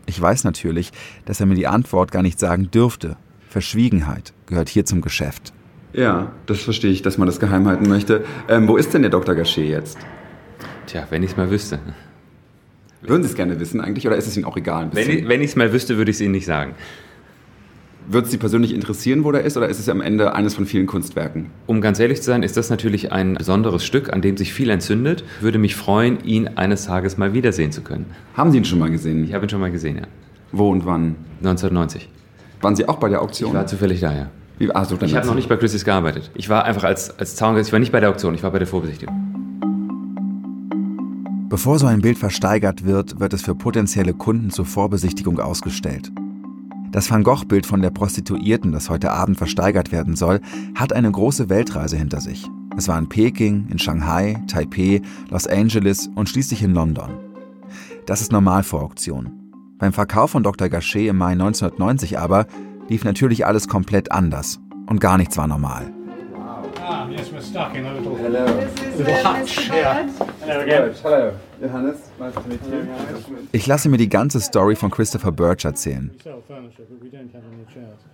Ich 0.04 0.20
weiß 0.20 0.44
natürlich, 0.44 0.92
dass 1.24 1.40
er 1.40 1.46
mir 1.46 1.54
die 1.54 1.66
Antwort 1.68 2.12
gar 2.12 2.22
nicht 2.22 2.38
sagen 2.38 2.70
dürfte 2.70 3.16
Verschwiegenheit 3.50 4.32
gehört 4.46 4.68
hier 4.68 4.84
zum 4.84 5.00
Geschäft. 5.00 5.52
Ja, 5.92 6.30
das 6.46 6.60
verstehe 6.60 6.92
ich, 6.92 7.02
dass 7.02 7.18
man 7.18 7.26
das 7.26 7.40
geheim 7.40 7.66
halten 7.66 7.88
möchte. 7.88 8.24
Ähm, 8.48 8.68
wo 8.68 8.76
ist 8.76 8.94
denn 8.94 9.02
der 9.02 9.10
Dr. 9.10 9.34
Gachet 9.34 9.68
jetzt? 9.68 9.98
Tja, 10.86 11.08
wenn 11.10 11.24
ich 11.24 11.32
es 11.32 11.36
mal 11.36 11.50
wüsste. 11.50 11.80
Würden 13.02 13.24
Sie 13.24 13.28
es 13.28 13.34
gerne 13.34 13.58
wissen 13.58 13.80
eigentlich 13.80 14.06
oder 14.06 14.16
ist 14.16 14.28
es 14.28 14.36
Ihnen 14.36 14.46
auch 14.46 14.56
egal? 14.56 14.90
Wenn 14.92 15.40
ich 15.40 15.50
es 15.50 15.56
mal 15.56 15.72
wüsste, 15.72 15.96
würde 15.96 16.12
ich 16.12 16.18
es 16.18 16.20
Ihnen 16.20 16.30
nicht 16.30 16.46
sagen. 16.46 16.76
Würde 18.06 18.26
es 18.26 18.30
Sie 18.30 18.38
persönlich 18.38 18.72
interessieren, 18.72 19.24
wo 19.24 19.32
der 19.32 19.42
ist, 19.42 19.56
oder 19.56 19.68
ist 19.68 19.80
es 19.80 19.88
am 19.88 20.00
Ende 20.00 20.32
eines 20.32 20.54
von 20.54 20.64
vielen 20.64 20.86
Kunstwerken? 20.86 21.46
Um 21.66 21.80
ganz 21.80 21.98
ehrlich 21.98 22.18
zu 22.18 22.26
sein, 22.26 22.44
ist 22.44 22.56
das 22.56 22.70
natürlich 22.70 23.10
ein 23.10 23.34
besonderes 23.34 23.84
Stück, 23.84 24.12
an 24.12 24.22
dem 24.22 24.36
sich 24.36 24.52
viel 24.52 24.70
entzündet. 24.70 25.24
Würde 25.40 25.58
mich 25.58 25.74
freuen, 25.74 26.22
ihn 26.24 26.46
eines 26.46 26.84
Tages 26.84 27.18
mal 27.18 27.34
wiedersehen 27.34 27.72
zu 27.72 27.82
können. 27.82 28.06
Haben 28.34 28.52
Sie 28.52 28.58
ihn 28.58 28.64
schon 28.64 28.78
mal 28.78 28.90
gesehen? 28.92 29.24
Ich 29.24 29.34
habe 29.34 29.46
ihn 29.46 29.48
schon 29.48 29.60
mal 29.60 29.72
gesehen, 29.72 29.96
ja. 29.96 30.06
Wo 30.52 30.70
und 30.70 30.86
wann? 30.86 31.16
1990. 31.38 32.08
Waren 32.60 32.76
Sie 32.76 32.88
auch 32.88 32.96
bei 32.96 33.08
der 33.08 33.22
Auktion? 33.22 33.50
Ich 33.50 33.56
war 33.56 33.66
zufällig 33.66 34.00
da, 34.00 34.12
ja. 34.12 34.30
Wie, 34.58 34.70
also, 34.70 34.98
ich 35.00 35.16
habe 35.16 35.26
noch 35.26 35.34
nicht 35.34 35.48
bei 35.48 35.56
Christie's 35.56 35.84
gearbeitet. 35.84 36.30
Ich 36.34 36.50
war 36.50 36.66
einfach 36.66 36.84
als, 36.84 37.18
als 37.18 37.34
Zaungast, 37.34 37.68
ich 37.68 37.72
war 37.72 37.80
nicht 37.80 37.92
bei 37.92 38.00
der 38.00 38.10
Auktion, 38.10 38.34
ich 38.34 38.42
war 38.42 38.50
bei 38.50 38.58
der 38.58 38.68
Vorbesichtigung. 38.68 39.14
Bevor 41.48 41.78
so 41.78 41.86
ein 41.86 42.02
Bild 42.02 42.18
versteigert 42.18 42.84
wird, 42.84 43.18
wird 43.18 43.32
es 43.32 43.42
für 43.42 43.54
potenzielle 43.54 44.12
Kunden 44.12 44.50
zur 44.50 44.66
Vorbesichtigung 44.66 45.40
ausgestellt. 45.40 46.12
Das 46.92 47.10
Van 47.10 47.22
Gogh-Bild 47.22 47.66
von 47.66 47.80
der 47.80 47.90
Prostituierten, 47.90 48.72
das 48.72 48.90
heute 48.90 49.12
Abend 49.12 49.38
versteigert 49.38 49.90
werden 49.90 50.14
soll, 50.14 50.40
hat 50.74 50.92
eine 50.92 51.10
große 51.10 51.48
Weltreise 51.48 51.96
hinter 51.96 52.20
sich. 52.20 52.46
Es 52.76 52.86
war 52.86 52.98
in 52.98 53.08
Peking, 53.08 53.68
in 53.70 53.78
Shanghai, 53.78 54.42
Taipei, 54.46 55.00
Los 55.30 55.46
Angeles 55.46 56.10
und 56.14 56.28
schließlich 56.28 56.62
in 56.62 56.74
London. 56.74 57.10
Das 58.06 58.20
ist 58.20 58.32
normal 58.32 58.62
vor 58.62 58.82
Auktionen. 58.82 59.39
Beim 59.80 59.94
Verkauf 59.94 60.30
von 60.30 60.42
Dr. 60.42 60.68
Gachet 60.68 61.08
im 61.08 61.16
Mai 61.16 61.32
1990 61.32 62.18
aber 62.18 62.46
lief 62.88 63.02
natürlich 63.04 63.46
alles 63.46 63.66
komplett 63.66 64.12
anders 64.12 64.60
und 64.86 65.00
gar 65.00 65.16
nichts 65.16 65.38
war 65.38 65.46
normal. 65.46 65.92
Ah, 66.92 67.06
yes, 67.08 67.30
we're 67.30 67.40
stuck 67.40 67.76
in 67.76 67.86
a 67.86 67.94
little, 67.94 68.16
Hello. 68.16 68.44
little 68.98 69.22
hutch. 69.22 69.68
Yeah. 69.68 70.10
Hello 70.40 70.60
again. 70.60 70.92
Hello. 71.00 71.32
Johannes, 71.62 71.98
nice 72.18 72.34
to 72.34 72.40
meet 72.48 72.60
you. 72.66 72.84
Ich 73.52 73.68
lasse 73.68 73.88
mir 73.88 73.96
die 73.96 74.08
ganze 74.08 74.40
Story 74.40 74.74
von 74.74 74.90
Christopher 74.90 75.30
Birch 75.30 75.64
erzählen. 75.64 76.10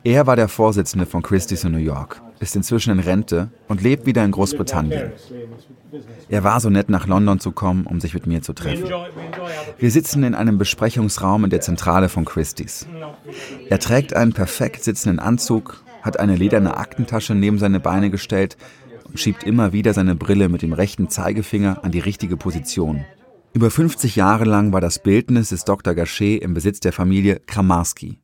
Er 0.04 0.26
war 0.26 0.36
der 0.36 0.48
Vorsitzende 0.48 1.06
von 1.06 1.22
Christie's 1.22 1.64
in 1.64 1.72
New 1.72 1.78
York, 1.78 2.20
ist 2.38 2.54
inzwischen 2.54 2.90
in 2.90 3.00
Rente 3.00 3.48
und 3.66 3.82
lebt 3.82 4.04
wieder 4.04 4.22
in 4.22 4.32
Großbritannien. 4.32 5.12
Er 6.28 6.44
war 6.44 6.60
so 6.60 6.68
nett, 6.68 6.90
nach 6.90 7.06
London 7.06 7.40
zu 7.40 7.52
kommen, 7.52 7.86
um 7.86 7.98
sich 8.00 8.12
mit 8.12 8.26
mir 8.26 8.42
zu 8.42 8.52
treffen. 8.52 8.90
Wir 9.78 9.90
sitzen 9.90 10.22
in 10.22 10.34
einem 10.34 10.58
Besprechungsraum 10.58 11.44
in 11.44 11.50
der 11.50 11.62
Zentrale 11.62 12.10
von 12.10 12.26
Christie's. 12.26 12.86
Er 13.70 13.78
trägt 13.78 14.14
einen 14.14 14.34
perfekt 14.34 14.84
sitzenden 14.84 15.18
Anzug, 15.18 15.82
hat 16.06 16.18
eine 16.18 16.36
lederne 16.36 16.76
Aktentasche 16.76 17.34
neben 17.34 17.58
seine 17.58 17.80
Beine 17.80 18.10
gestellt 18.10 18.56
und 19.04 19.20
schiebt 19.20 19.44
immer 19.44 19.72
wieder 19.72 19.92
seine 19.92 20.14
Brille 20.14 20.48
mit 20.48 20.62
dem 20.62 20.72
rechten 20.72 21.10
Zeigefinger 21.10 21.84
an 21.84 21.92
die 21.92 22.00
richtige 22.00 22.36
Position. 22.36 23.04
Über 23.52 23.70
50 23.70 24.16
Jahre 24.16 24.44
lang 24.44 24.72
war 24.72 24.80
das 24.80 25.02
Bildnis 25.02 25.50
des 25.50 25.64
Dr. 25.64 25.94
Gachet 25.94 26.42
im 26.42 26.54
Besitz 26.54 26.80
der 26.80 26.92
Familie 26.92 27.40
Kramarski. 27.46 28.20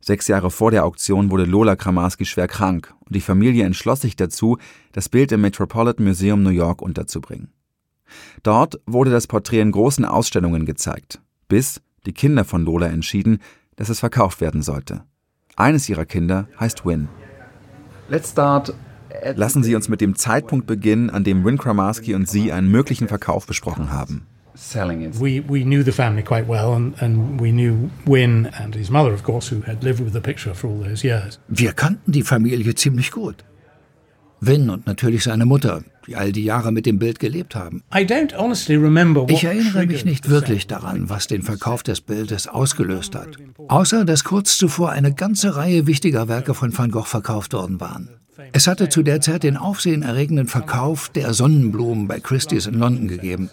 Sechs 0.00 0.26
Jahre 0.26 0.50
vor 0.50 0.72
der 0.72 0.84
Auktion 0.84 1.30
wurde 1.30 1.44
Lola 1.44 1.76
Kramarski 1.76 2.24
schwer 2.24 2.48
krank 2.48 2.92
und 3.06 3.14
die 3.14 3.20
Familie 3.20 3.64
entschloss 3.64 4.00
sich 4.00 4.16
dazu, 4.16 4.58
das 4.90 5.08
Bild 5.08 5.30
im 5.30 5.42
Metropolitan 5.42 6.04
Museum 6.04 6.42
New 6.42 6.50
York 6.50 6.82
unterzubringen. 6.82 7.52
Dort 8.42 8.80
wurde 8.84 9.12
das 9.12 9.28
Porträt 9.28 9.60
in 9.60 9.70
großen 9.70 10.04
Ausstellungen 10.04 10.66
gezeigt, 10.66 11.20
bis 11.46 11.80
die 12.04 12.12
Kinder 12.12 12.44
von 12.44 12.64
Lola 12.64 12.88
entschieden, 12.88 13.38
dass 13.76 13.88
es 13.88 14.00
verkauft 14.00 14.40
werden 14.40 14.62
sollte. 14.62 15.04
Eines 15.56 15.88
ihrer 15.88 16.04
Kinder 16.04 16.48
heißt 16.58 16.84
Win. 16.86 17.08
Lassen 19.34 19.62
Sie 19.62 19.74
uns 19.74 19.88
mit 19.88 20.00
dem 20.00 20.16
Zeitpunkt 20.16 20.66
beginnen, 20.66 21.10
an 21.10 21.24
dem 21.24 21.44
Win 21.44 21.58
Kramarski 21.58 22.14
und 22.14 22.28
Sie 22.28 22.52
einen 22.52 22.70
möglichen 22.70 23.08
Verkauf 23.08 23.46
besprochen 23.46 23.92
haben. 23.92 24.26
Wir 31.48 31.72
kannten 31.72 32.12
die 32.12 32.22
Familie 32.22 32.74
ziemlich 32.74 33.10
gut. 33.10 33.44
Wynne 34.44 34.72
und 34.72 34.86
natürlich 34.86 35.22
seine 35.22 35.46
Mutter, 35.46 35.82
die 36.06 36.16
all 36.16 36.32
die 36.32 36.42
Jahre 36.42 36.72
mit 36.72 36.84
dem 36.84 36.98
Bild 36.98 37.20
gelebt 37.20 37.54
haben. 37.54 37.82
Ich 37.94 39.44
erinnere 39.44 39.86
mich 39.86 40.04
nicht 40.04 40.28
wirklich 40.28 40.66
daran, 40.66 41.08
was 41.08 41.28
den 41.28 41.42
Verkauf 41.42 41.84
des 41.84 42.00
Bildes 42.00 42.48
ausgelöst 42.48 43.14
hat. 43.14 43.36
Außer, 43.68 44.04
dass 44.04 44.24
kurz 44.24 44.58
zuvor 44.58 44.90
eine 44.90 45.14
ganze 45.14 45.54
Reihe 45.54 45.86
wichtiger 45.86 46.26
Werke 46.26 46.54
von 46.54 46.76
Van 46.76 46.90
Gogh 46.90 47.06
verkauft 47.06 47.52
worden 47.52 47.80
waren. 47.80 48.10
Es 48.52 48.66
hatte 48.66 48.88
zu 48.88 49.04
der 49.04 49.20
Zeit 49.20 49.44
den 49.44 49.56
aufsehenerregenden 49.56 50.48
Verkauf 50.48 51.08
der 51.08 51.34
Sonnenblumen 51.34 52.08
bei 52.08 52.18
Christie's 52.18 52.66
in 52.66 52.74
London 52.74 53.06
gegeben. 53.06 53.50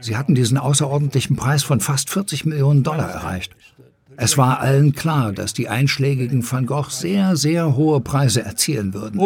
Sie 0.00 0.16
hatten 0.16 0.34
diesen 0.34 0.58
außerordentlichen 0.58 1.36
Preis 1.36 1.62
von 1.62 1.80
fast 1.80 2.10
40 2.10 2.44
Millionen 2.46 2.82
Dollar 2.82 3.08
erreicht. 3.08 3.54
Es 4.16 4.38
war 4.38 4.60
allen 4.60 4.94
klar, 4.94 5.32
dass 5.32 5.52
die 5.52 5.68
einschlägigen 5.68 6.48
Van 6.50 6.66
Gogh 6.66 6.90
sehr, 6.90 7.36
sehr 7.36 7.76
hohe 7.76 8.00
Preise 8.00 8.42
erzielen 8.42 8.94
würden. 8.94 9.20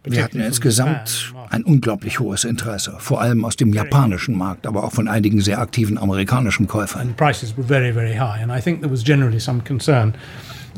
Wir 0.06 0.22
hatten 0.22 0.40
insgesamt 0.40 1.32
ein 1.48 1.64
unglaublich 1.64 2.20
hohes 2.20 2.44
Interesse, 2.44 2.94
vor 2.98 3.22
allem 3.22 3.42
aus 3.44 3.56
dem 3.56 3.72
japanischen 3.72 4.36
Markt, 4.36 4.66
aber 4.66 4.84
auch 4.84 4.92
von 4.92 5.08
einigen 5.08 5.40
sehr 5.40 5.58
aktiven 5.60 5.96
amerikanischen 5.96 6.66
Käufern. 6.66 7.14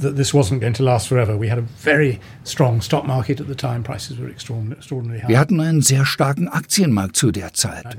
That 0.01 0.17
this 0.17 0.33
wasn't 0.33 0.61
going 0.61 0.75
to 0.75 0.83
last 0.83 1.09
forever. 1.09 1.39
We 1.39 1.51
had 1.51 1.59
a 1.59 1.65
very 1.83 2.19
strong 2.45 2.81
stock 2.81 3.07
market 3.07 3.41
at 3.41 3.47
the 3.49 3.55
time. 3.55 3.83
Prices 3.83 4.19
were 4.19 4.31
extraordinarily 4.31 5.21
high. 5.21 5.29
Wir 5.29 5.39
hatten 5.39 5.61
einen 5.61 5.83
sehr 5.83 6.05
starken 6.05 6.49
Aktienmarkt 6.49 7.17
zu 7.17 7.31
der 7.31 7.53
Zeit. 7.55 7.97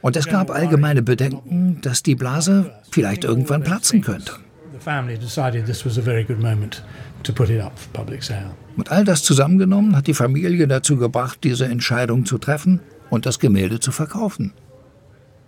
Und 0.00 0.16
es 0.16 0.26
gab 0.26 0.50
allgemeine 0.50 1.02
Bedenken, 1.02 1.80
dass 1.80 2.02
die 2.02 2.16
Blase 2.16 2.72
vielleicht 2.90 3.24
irgendwann 3.24 3.62
platzen 3.62 4.02
könnte. 4.02 4.32
The 4.72 4.78
family 4.78 5.16
decided 5.16 5.66
this 5.66 5.86
was 5.86 5.98
a 5.98 6.02
very 6.02 6.24
good 6.24 6.40
moment 6.40 6.82
to 7.22 7.32
put 7.32 7.50
it 7.50 7.60
up 7.60 7.78
for 7.78 7.92
public 7.92 8.22
sale. 8.22 8.50
Und 8.76 8.90
all 8.90 9.04
das 9.04 9.22
zusammengenommen 9.22 9.94
hat 9.94 10.06
die 10.06 10.14
Familie 10.14 10.66
dazu 10.66 10.96
gebracht, 10.96 11.38
diese 11.44 11.66
Entscheidung 11.66 12.24
zu 12.24 12.38
treffen 12.38 12.80
und 13.10 13.26
das 13.26 13.38
Gemälde 13.38 13.80
zu 13.80 13.92
verkaufen. 13.92 14.52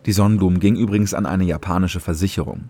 Die 0.07 0.13
Sonnenblumen 0.13 0.61
ging 0.61 0.77
übrigens 0.77 1.15
an 1.15 1.27
eine 1.27 1.45
japanische 1.45 2.01
Versicherung. 2.01 2.69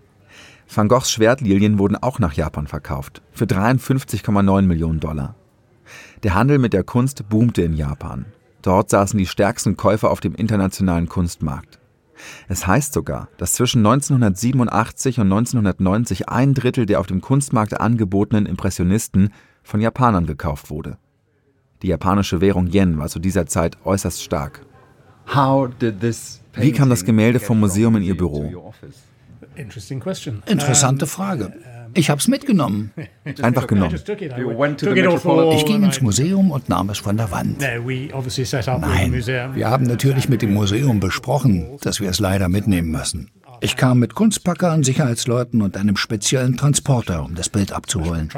Van 0.67 0.87
Goghs 0.87 1.11
Schwertlilien 1.11 1.79
wurden 1.79 1.95
auch 1.95 2.19
nach 2.19 2.33
Japan 2.33 2.67
verkauft, 2.67 3.21
für 3.31 3.45
53,9 3.45 4.61
Millionen 4.63 4.99
Dollar. 4.99 5.35
Der 6.23 6.33
Handel 6.33 6.57
mit 6.57 6.73
der 6.73 6.83
Kunst 6.83 7.29
boomte 7.29 7.61
in 7.61 7.73
Japan. 7.73 8.25
Dort 8.61 8.89
saßen 8.89 9.17
die 9.17 9.27
stärksten 9.27 9.77
Käufer 9.77 10.09
auf 10.09 10.21
dem 10.21 10.33
internationalen 10.33 11.07
Kunstmarkt. 11.07 11.79
Es 12.47 12.65
heißt 12.65 12.93
sogar, 12.93 13.27
dass 13.37 13.53
zwischen 13.53 13.85
1987 13.85 15.19
und 15.19 15.31
1990 15.31 16.29
ein 16.29 16.53
Drittel 16.53 16.85
der 16.85 16.99
auf 16.99 17.07
dem 17.07 17.21
Kunstmarkt 17.21 17.79
angebotenen 17.79 18.45
Impressionisten 18.45 19.31
von 19.63 19.81
Japanern 19.81 20.25
gekauft 20.25 20.69
wurde. 20.69 20.97
Die 21.81 21.87
japanische 21.87 22.41
Währung 22.41 22.67
Yen 22.67 22.97
war 22.97 23.09
zu 23.09 23.19
dieser 23.19 23.45
Zeit 23.45 23.77
äußerst 23.85 24.23
stark. 24.23 24.61
Wie 26.53 26.71
kam 26.71 26.89
das 26.89 27.03
Gemälde 27.03 27.39
vom 27.39 27.59
Museum 27.59 27.95
in 27.97 28.03
Ihr 28.03 28.17
Büro? 28.17 28.73
Interessante 30.45 31.07
Frage. 31.07 31.53
Ich 31.93 32.09
habe 32.09 32.19
es 32.19 32.27
mitgenommen. 32.27 32.91
Einfach 33.41 33.67
genommen. 33.67 33.95
Ich 33.95 35.65
ging 35.65 35.83
ins 35.83 36.01
Museum 36.01 36.51
und 36.51 36.69
nahm 36.69 36.89
es 36.89 36.97
von 36.99 37.15
der 37.17 37.31
Wand. 37.31 37.59
Nein, 37.61 39.13
wir 39.55 39.69
haben 39.69 39.85
natürlich 39.85 40.27
mit 40.29 40.41
dem 40.41 40.53
Museum 40.53 40.99
besprochen, 40.99 41.77
dass 41.81 42.01
wir 42.01 42.09
es 42.09 42.19
leider 42.19 42.49
mitnehmen 42.49 42.91
müssen. 42.91 43.31
Ich 43.61 43.77
kam 43.77 43.99
mit 43.99 44.15
Kunstpackern, 44.15 44.83
Sicherheitsleuten 44.83 45.61
und 45.61 45.77
einem 45.77 45.95
speziellen 45.95 46.57
Transporter, 46.57 47.23
um 47.23 47.35
das 47.35 47.47
Bild 47.49 47.71
abzuholen. 47.71 48.29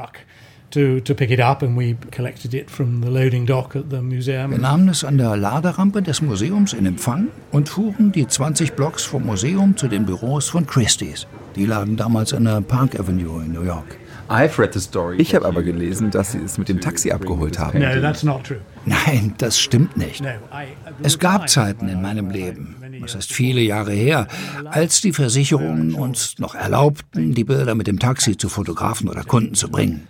Wir 4.52 4.58
nahmen 4.58 4.90
es 4.90 5.04
an 5.04 5.18
der 5.18 5.38
Laderampe 5.38 6.02
des 6.02 6.22
Museums 6.22 6.74
in 6.74 6.86
Empfang 6.86 7.30
und 7.52 7.70
fuhren 7.70 8.12
die 8.12 8.28
20 8.28 8.74
Blocks 8.74 9.04
vom 9.06 9.26
Museum 9.26 9.78
zu 9.78 9.88
den 9.88 10.06
Büros 10.06 10.50
von 10.50 10.68
Christie's. 10.68 11.26
Die 11.56 11.66
lagen 11.66 11.96
damals 11.96 12.34
an 12.34 12.44
der 12.44 12.60
Park 12.62 13.00
Avenue 13.00 13.44
in 13.44 13.54
New 13.54 13.64
York. 13.64 13.98
Ich 15.18 15.34
habe 15.36 15.46
aber 15.46 15.64
gelesen, 15.64 16.12
dass 16.12 16.34
Sie 16.34 16.40
es 16.40 16.58
mit 16.58 16.68
dem 16.68 16.82
Taxi 16.82 17.12
abgeholt 17.12 17.60
haben. 17.60 17.80
Nein, 18.86 19.36
das 19.38 19.58
stimmt 19.58 19.96
nicht. 19.96 20.22
Es 21.02 21.18
gab 21.18 21.48
Zeiten 21.50 21.88
in 21.88 22.02
meinem 22.02 22.30
Leben, 22.30 22.76
es 23.06 23.16
ist 23.16 23.32
viele 23.32 23.62
Jahre 23.62 23.94
her, 23.94 24.28
als 24.66 25.00
die 25.00 25.14
Versicherungen 25.14 25.94
uns 25.94 26.40
noch 26.40 26.56
erlaubten, 26.56 27.34
die 27.36 27.46
Bilder 27.46 27.74
mit 27.74 27.88
dem 27.88 28.00
Taxi 28.00 28.36
zu 28.36 28.50
Fotografen 28.50 29.08
oder 29.08 29.24
Kunden 29.24 29.56
zu 29.56 29.70
bringen. 29.70 30.08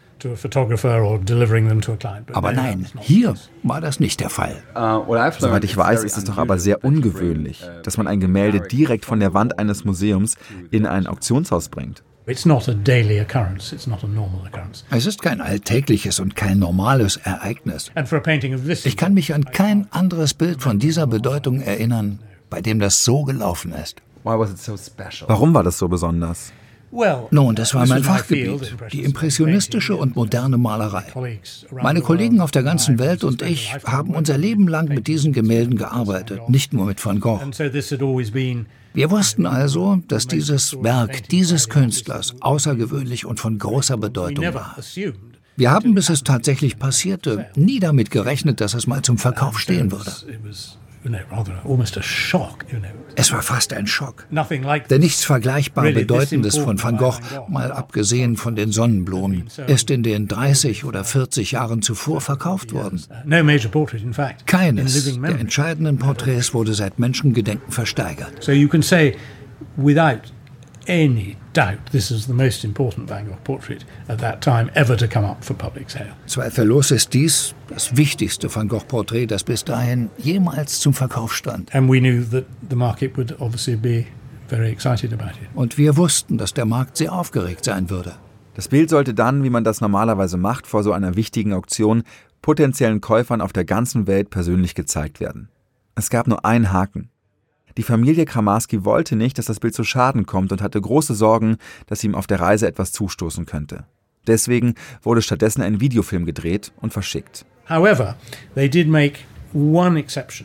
Aber 2.34 2.52
nein, 2.54 2.88
hier 3.00 3.36
war 3.64 3.82
das 3.82 4.00
nicht 4.00 4.20
der 4.20 4.30
Fall. 4.30 4.64
Uh, 4.76 5.04
Soweit 5.40 5.64
ich 5.64 5.76
weiß, 5.76 6.04
ist 6.04 6.18
es 6.18 6.24
doch 6.24 6.38
aber 6.38 6.58
sehr 6.60 6.84
ungewöhnlich, 6.84 7.64
dass 7.84 7.98
man 7.98 8.08
ein 8.08 8.20
Gemälde 8.20 8.62
direkt 8.62 9.06
von 9.06 9.20
der 9.20 9.34
Wand 9.34 9.60
eines 9.60 9.86
Museums 9.86 10.36
in 10.72 10.86
ein 10.86 11.08
Auktionshaus 11.08 11.70
bringt. 11.70 12.04
Es 14.90 15.06
ist 15.06 15.22
kein 15.22 15.40
alltägliches 15.40 16.20
und 16.20 16.36
kein 16.36 16.60
normales 16.60 17.16
Ereignis. 17.18 17.92
Ich 18.84 18.98
kann 18.98 19.14
mich 19.14 19.34
an 19.34 19.46
kein 19.46 19.88
anderes 19.92 20.34
Bild 20.34 20.62
von 20.62 20.78
dieser 20.78 21.08
Bedeutung 21.08 21.62
erinnern, 21.62 22.20
bei 22.50 22.62
dem 22.62 22.80
das 22.80 23.06
so 23.06 23.24
gelaufen 23.24 23.72
ist. 23.72 24.02
Warum 24.24 25.54
war 25.54 25.64
das 25.64 25.78
so 25.78 25.88
besonders? 25.88 26.52
Nun, 27.32 27.56
das 27.56 27.74
war 27.74 27.86
mein 27.86 28.04
Fachgebiet, 28.04 28.76
die 28.92 29.04
impressionistische 29.04 29.96
und 29.96 30.16
moderne 30.16 30.58
Malerei. 30.58 31.06
Meine 31.72 32.02
Kollegen 32.02 32.40
auf 32.40 32.52
der 32.52 32.64
ganzen 32.64 33.00
Welt 33.00 33.24
und 33.24 33.42
ich 33.42 33.76
haben 33.86 34.16
unser 34.16 34.38
Leben 34.38 34.68
lang 34.68 34.88
mit 34.88 35.08
diesen 35.08 35.34
Gemälden 35.34 35.78
gearbeitet, 35.78 36.50
nicht 36.50 36.74
nur 36.74 36.86
mit 36.86 37.04
Van 37.04 37.20
Gogh. 37.20 37.42
Wir 38.94 39.12
wussten 39.12 39.46
also, 39.46 40.00
dass 40.08 40.28
dieses 40.28 40.82
Werk 40.82 41.30
dieses 41.30 41.70
Künstlers 41.70 42.36
außergewöhnlich 42.42 43.26
und 43.26 43.40
von 43.40 43.60
großer 43.60 43.98
Bedeutung 43.98 44.54
war. 44.54 44.76
Wir 45.56 45.72
haben, 45.72 45.96
bis 45.96 46.10
es 46.10 46.24
tatsächlich 46.24 46.78
passierte, 46.80 47.48
nie 47.56 47.80
damit 47.80 48.12
gerechnet, 48.12 48.62
dass 48.62 48.76
es 48.76 48.88
mal 48.88 49.02
zum 49.02 49.18
Verkauf 49.18 49.60
stehen 49.60 49.92
würde. 49.92 50.12
Es 53.16 53.32
war 53.32 53.42
fast 53.42 53.74
ein 53.74 53.88
Schock. 53.88 54.28
Denn 54.90 55.02
nichts 55.02 55.24
vergleichbar 55.24 55.92
Bedeutendes 55.92 56.58
von 56.58 56.82
Van 56.82 56.98
Gogh, 56.98 57.20
mal 57.48 57.72
abgesehen 57.72 58.38
von 58.38 58.56
den 58.56 58.72
Sonnenblumen, 58.72 59.48
ist 59.68 59.90
in 59.90 60.04
den 60.04 60.28
30 60.28 60.86
oder 60.86 61.04
40 61.04 61.52
Jahren 61.52 61.82
zuvor 61.82 62.22
verkauft 62.22 62.74
worden. 62.74 63.02
Keines 64.46 65.18
der 65.22 65.40
entscheidenden 65.40 65.98
Porträts 65.98 66.54
wurde 66.54 66.74
seit 66.74 67.00
Menschengedenken 67.00 67.72
versteigert. 67.72 68.44
So 68.44 68.52
you 68.52 68.68
can 68.68 68.82
say, 68.82 69.16
without 69.76 70.32
any 70.88 71.38
doubt 71.54 71.92
this 71.92 72.12
is 72.12 72.26
the 72.26 72.34
most 72.34 72.64
important 72.64 73.10
Van 73.10 73.26
Gogh 73.26 73.38
portrait 73.44 73.86
at 74.08 74.20
that 74.20 74.42
time 74.42 74.72
ever 74.76 74.98
to 74.98 75.08
come 75.08 75.26
up 75.26 75.44
for 75.44 75.56
public 75.56 75.90
sale. 75.90 76.14
Zweifellos 76.28 76.92
ist 76.92 77.14
dies 77.14 77.54
das 77.68 77.96
wichtigste 77.96 78.54
Van 78.54 78.68
Gogh 78.68 78.86
Porträt, 78.88 79.28
das 79.28 79.44
bis 79.44 79.64
dahin 79.64 80.10
jemals 80.18 80.80
zum 80.80 80.94
Verkauf 80.94 81.34
stand. 81.34 81.74
And 81.74 81.90
we 81.90 82.00
knew 82.00 82.24
that 82.32 82.46
the 82.70 82.76
market 82.76 83.18
would 83.18 83.36
obviously 83.40 83.76
be 83.76 84.06
very 84.48 84.70
excited 84.70 85.14
about 85.14 85.32
it. 85.42 85.50
Und 85.54 85.78
wir 85.78 85.98
wussten, 85.98 86.38
dass 86.38 86.54
der 86.54 86.66
Markt 86.66 86.98
sehr 86.98 87.14
aufgeregt 87.14 87.66
sein 87.66 87.90
würde. 87.90 88.16
Das 88.56 88.70
Bild 88.70 88.90
sollte 88.90 89.14
dann, 89.14 89.44
wie 89.44 89.52
man 89.52 89.64
das 89.64 89.82
normalerweise 89.82 90.38
macht, 90.38 90.66
vor 90.66 90.84
so 90.84 90.92
einer 90.92 91.16
wichtigen 91.16 91.54
Auktion 91.54 92.04
potenziellen 92.42 93.02
Käufern 93.02 93.42
auf 93.42 93.54
der 93.54 93.66
ganzen 93.66 94.08
Welt 94.08 94.30
persönlich 94.30 94.74
gezeigt 94.74 95.20
werden. 95.20 95.50
Es 95.96 96.10
gab 96.10 96.28
nur 96.28 96.46
einen 96.46 96.72
Haken. 96.72 97.10
Die 97.78 97.84
Familie 97.84 98.26
Kramarski 98.26 98.84
wollte 98.84 99.16
nicht, 99.16 99.38
dass 99.38 99.46
das 99.46 99.60
Bild 99.60 99.76
zu 99.76 99.84
Schaden 99.84 100.26
kommt 100.26 100.52
und 100.52 100.62
hatte 100.62 100.82
große 100.82 101.14
Sorgen, 101.14 101.58
dass 101.86 102.04
ihm 102.04 102.16
auf 102.16 102.26
der 102.26 102.40
Reise 102.40 102.68
etwas 102.68 102.92
zustoßen 102.92 103.46
könnte. 103.46 103.86
Deswegen 104.26 104.74
wurde 105.04 105.22
stattdessen 105.22 105.62
ein 105.62 105.80
Videofilm 105.80 106.26
gedreht 106.26 106.74
und 106.82 106.92
verschickt. 106.92 107.46
However, 107.70 108.16
they 108.56 108.68
did 108.70 108.88
make 108.88 109.20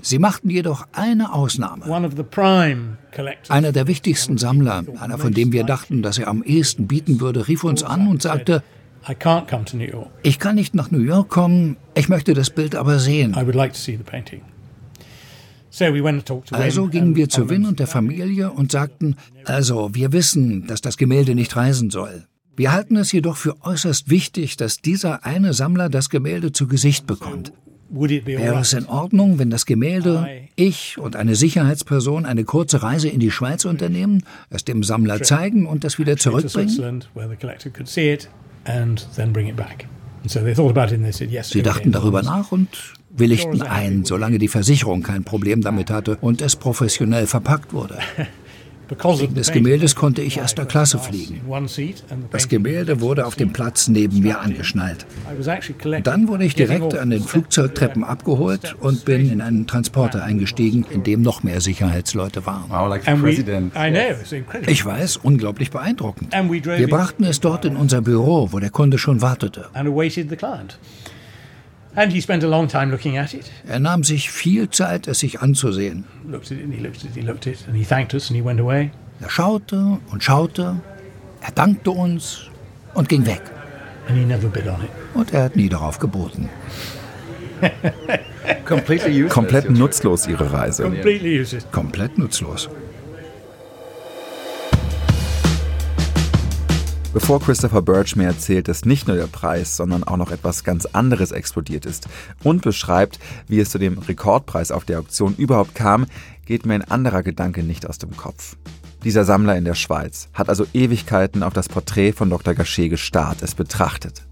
Sie 0.03 0.19
machten 0.19 0.49
jedoch 0.49 0.87
eine 0.93 1.33
Ausnahme. 1.35 1.85
Einer 3.49 3.73
der 3.73 3.87
wichtigsten 3.89 4.39
Sammler, 4.39 4.85
einer 5.01 5.19
von 5.19 5.35
dem 5.35 5.53
wir 5.53 5.65
dachten, 5.65 6.03
dass 6.03 6.19
er 6.19 6.29
am 6.29 6.43
ehesten 6.43 6.87
bieten 6.87 7.21
würde, 7.21 7.49
rief 7.49 7.65
uns 7.65 7.83
an 7.83 8.07
und 8.07 8.23
sagte, 8.23 8.63
ich 10.23 10.39
kann 10.39 10.55
nicht 10.55 10.75
nach 10.75 10.91
New 10.93 11.01
York 11.01 11.29
kommen, 11.29 11.77
ich 11.95 12.09
möchte 12.09 12.35
das 12.35 12.51
Bild 12.51 12.77
aber 12.77 13.01
sehen. 13.01 13.35
Also 16.51 16.87
gingen 16.89 17.17
wir 17.17 17.29
zu 17.29 17.49
Win 17.49 17.65
und 17.65 17.81
der 17.81 17.87
Familie 17.87 18.51
und 18.51 18.71
sagten, 18.71 19.17
also 19.47 19.95
wir 19.95 20.13
wissen, 20.13 20.67
dass 20.67 20.83
das 20.83 20.97
Gemälde 20.97 21.35
nicht 21.35 21.57
reisen 21.57 21.91
soll. 21.91 22.27
Wir 22.55 22.73
halten 22.73 22.97
es 22.97 23.11
jedoch 23.13 23.37
für 23.37 23.57
äußerst 23.63 24.11
wichtig, 24.11 24.59
dass 24.59 24.77
dieser 24.77 25.25
eine 25.25 25.55
Sammler 25.55 25.89
das 25.89 26.11
Gemälde 26.11 26.53
zu 26.53 26.69
Gesicht 26.69 27.07
bekommt. 27.07 27.53
Wäre 27.91 28.61
es 28.61 28.73
in 28.73 28.87
Ordnung, 28.87 29.39
wenn 29.39 29.51
das 29.51 29.67
Gemälde, 29.67 30.27
ich 30.57 30.99
und 30.99 31.17
eine 31.17 31.35
Sicherheitsperson 31.35 32.25
eine 32.27 32.45
kurze 32.45 32.83
Reise 32.83 33.09
in 33.09 33.21
die 33.21 33.31
Schweiz 33.31 33.65
unternehmen, 33.65 34.25
es 34.51 34.65
dem 34.65 34.83
Sammler 34.83 35.23
zeigen 35.23 35.67
und 35.67 35.85
das 35.85 35.99
wieder 35.99 36.17
zurückbringen? 36.17 37.05
Sie 41.43 41.63
dachten 41.63 41.93
darüber 41.93 42.23
nach 42.23 42.53
und 42.53 42.69
willigten 43.15 43.63
ein, 43.63 44.05
solange 44.05 44.39
die 44.39 44.49
Versicherung 44.49 45.03
kein 45.03 45.25
Problem 45.25 45.61
damit 45.61 45.91
hatte 45.91 46.19
und 46.21 46.43
es 46.43 46.57
professionell 46.57 47.27
verpackt 47.27 47.73
wurde. 47.73 47.99
Wegen 49.01 49.35
des 49.35 49.53
Gemäldes 49.53 49.95
konnte 49.95 50.23
ich 50.23 50.39
erster 50.39 50.67
Klasse 50.67 50.99
fliegen. 50.99 51.41
Das 52.31 52.49
Gemälde 52.49 53.01
wurde 53.01 53.27
auf 53.27 53.37
dem 53.37 53.53
Platz 53.53 53.89
neben 53.89 54.21
mir 54.21 54.41
angeschnallt. 54.41 55.07
Dann 56.03 56.29
wurde 56.29 56.45
ich 56.45 56.55
direkt 56.55 56.95
an 56.97 57.11
den 57.11 57.23
Flugzeugtreppen 57.23 58.05
abgeholt 58.05 58.77
und 58.81 59.05
bin 59.05 59.31
in 59.31 59.41
einen 59.41 59.67
Transporter 59.67 60.23
eingestiegen, 60.25 60.85
in 60.91 61.03
dem 61.03 61.23
noch 61.23 61.43
mehr 61.43 61.61
Sicherheitsleute 61.61 62.45
waren. 62.45 62.71
Ich 64.67 64.85
weiß, 64.85 65.17
unglaublich 65.19 65.71
beeindruckend. 65.71 66.35
Wir 66.35 66.89
brachten 66.89 67.25
es 67.25 67.41
dort 67.41 67.65
in 67.65 67.77
unser 67.77 68.03
Büro, 68.03 68.49
wo 68.53 68.59
der 68.59 68.71
Kunde 68.71 68.99
schon 68.99 69.23
wartete. 69.23 69.67
And 71.95 72.11
he 72.13 72.21
spent 72.21 72.43
a 72.43 72.49
long 72.49 72.69
time 72.69 72.91
looking 72.91 73.19
at 73.19 73.35
it. 73.35 73.51
Er 73.69 73.79
nahm 73.79 74.03
sich 74.03 74.31
viel 74.31 74.71
Zeit, 74.71 75.09
es 75.09 75.21
sich 75.21 75.41
anzusehen. 75.41 76.05
Er 79.21 79.31
schaute 79.31 79.99
und 80.11 80.25
schaute, 80.25 80.81
er 81.41 81.53
dankte 81.53 81.91
uns 81.91 82.51
und 82.95 83.09
ging 83.09 83.27
weg. 83.27 83.43
And 84.09 84.19
he 84.19 84.25
never 84.25 84.49
bid 84.49 84.67
on 84.67 84.83
it. 84.83 84.91
Und 85.15 85.33
er 85.33 85.45
hat 85.45 85.57
nie 85.57 85.69
darauf 85.69 85.99
geboten. 85.99 86.49
Komplett 88.65 89.71
nutzlos 89.71 90.27
ihre 90.27 90.53
Reise. 90.53 90.91
Komplett 91.71 92.19
nutzlos. 92.19 92.69
Bevor 97.13 97.41
Christopher 97.41 97.83
Birch 97.83 98.17
mir 98.17 98.25
erzählt, 98.27 98.69
dass 98.69 98.87
nicht 98.87 99.07
nur 99.07 99.19
der 99.19 99.27
Preis, 99.27 99.77
sondern 99.77 100.03
auch 100.03 100.17
noch 100.17 100.31
etwas 100.31 100.65
ganz 100.65 100.87
anderes 100.87 101.31
explodiert 101.31 101.85
ist 101.85 102.09
und 102.43 102.63
beschreibt, 102.63 103.19
wie 103.49 103.61
es 103.61 103.69
zu 103.69 103.79
dem 103.79 103.99
Rekordpreis 103.99 104.71
auf 104.71 104.87
der 104.87 104.99
Auktion 104.99 105.35
überhaupt 105.37 105.75
kam, 105.75 106.07
geht 106.47 106.65
mir 106.65 106.73
ein 106.73 106.91
anderer 106.91 107.23
Gedanke 107.23 107.63
nicht 107.63 107.87
aus 107.87 107.99
dem 107.99 108.17
Kopf. 108.17 108.57
Dieser 109.05 109.27
Sammler 109.27 109.57
in 109.57 109.67
der 109.67 109.75
Schweiz 109.75 110.31
hat 110.33 110.49
also 110.49 110.65
Ewigkeiten 110.73 111.43
auf 111.43 111.53
das 111.53 111.69
Porträt 111.69 112.13
von 112.13 112.31
Dr. 112.31 112.55
Gachet 112.55 112.89
gestarrt, 112.89 113.43
es 113.43 113.55
betrachtet. 113.55 114.27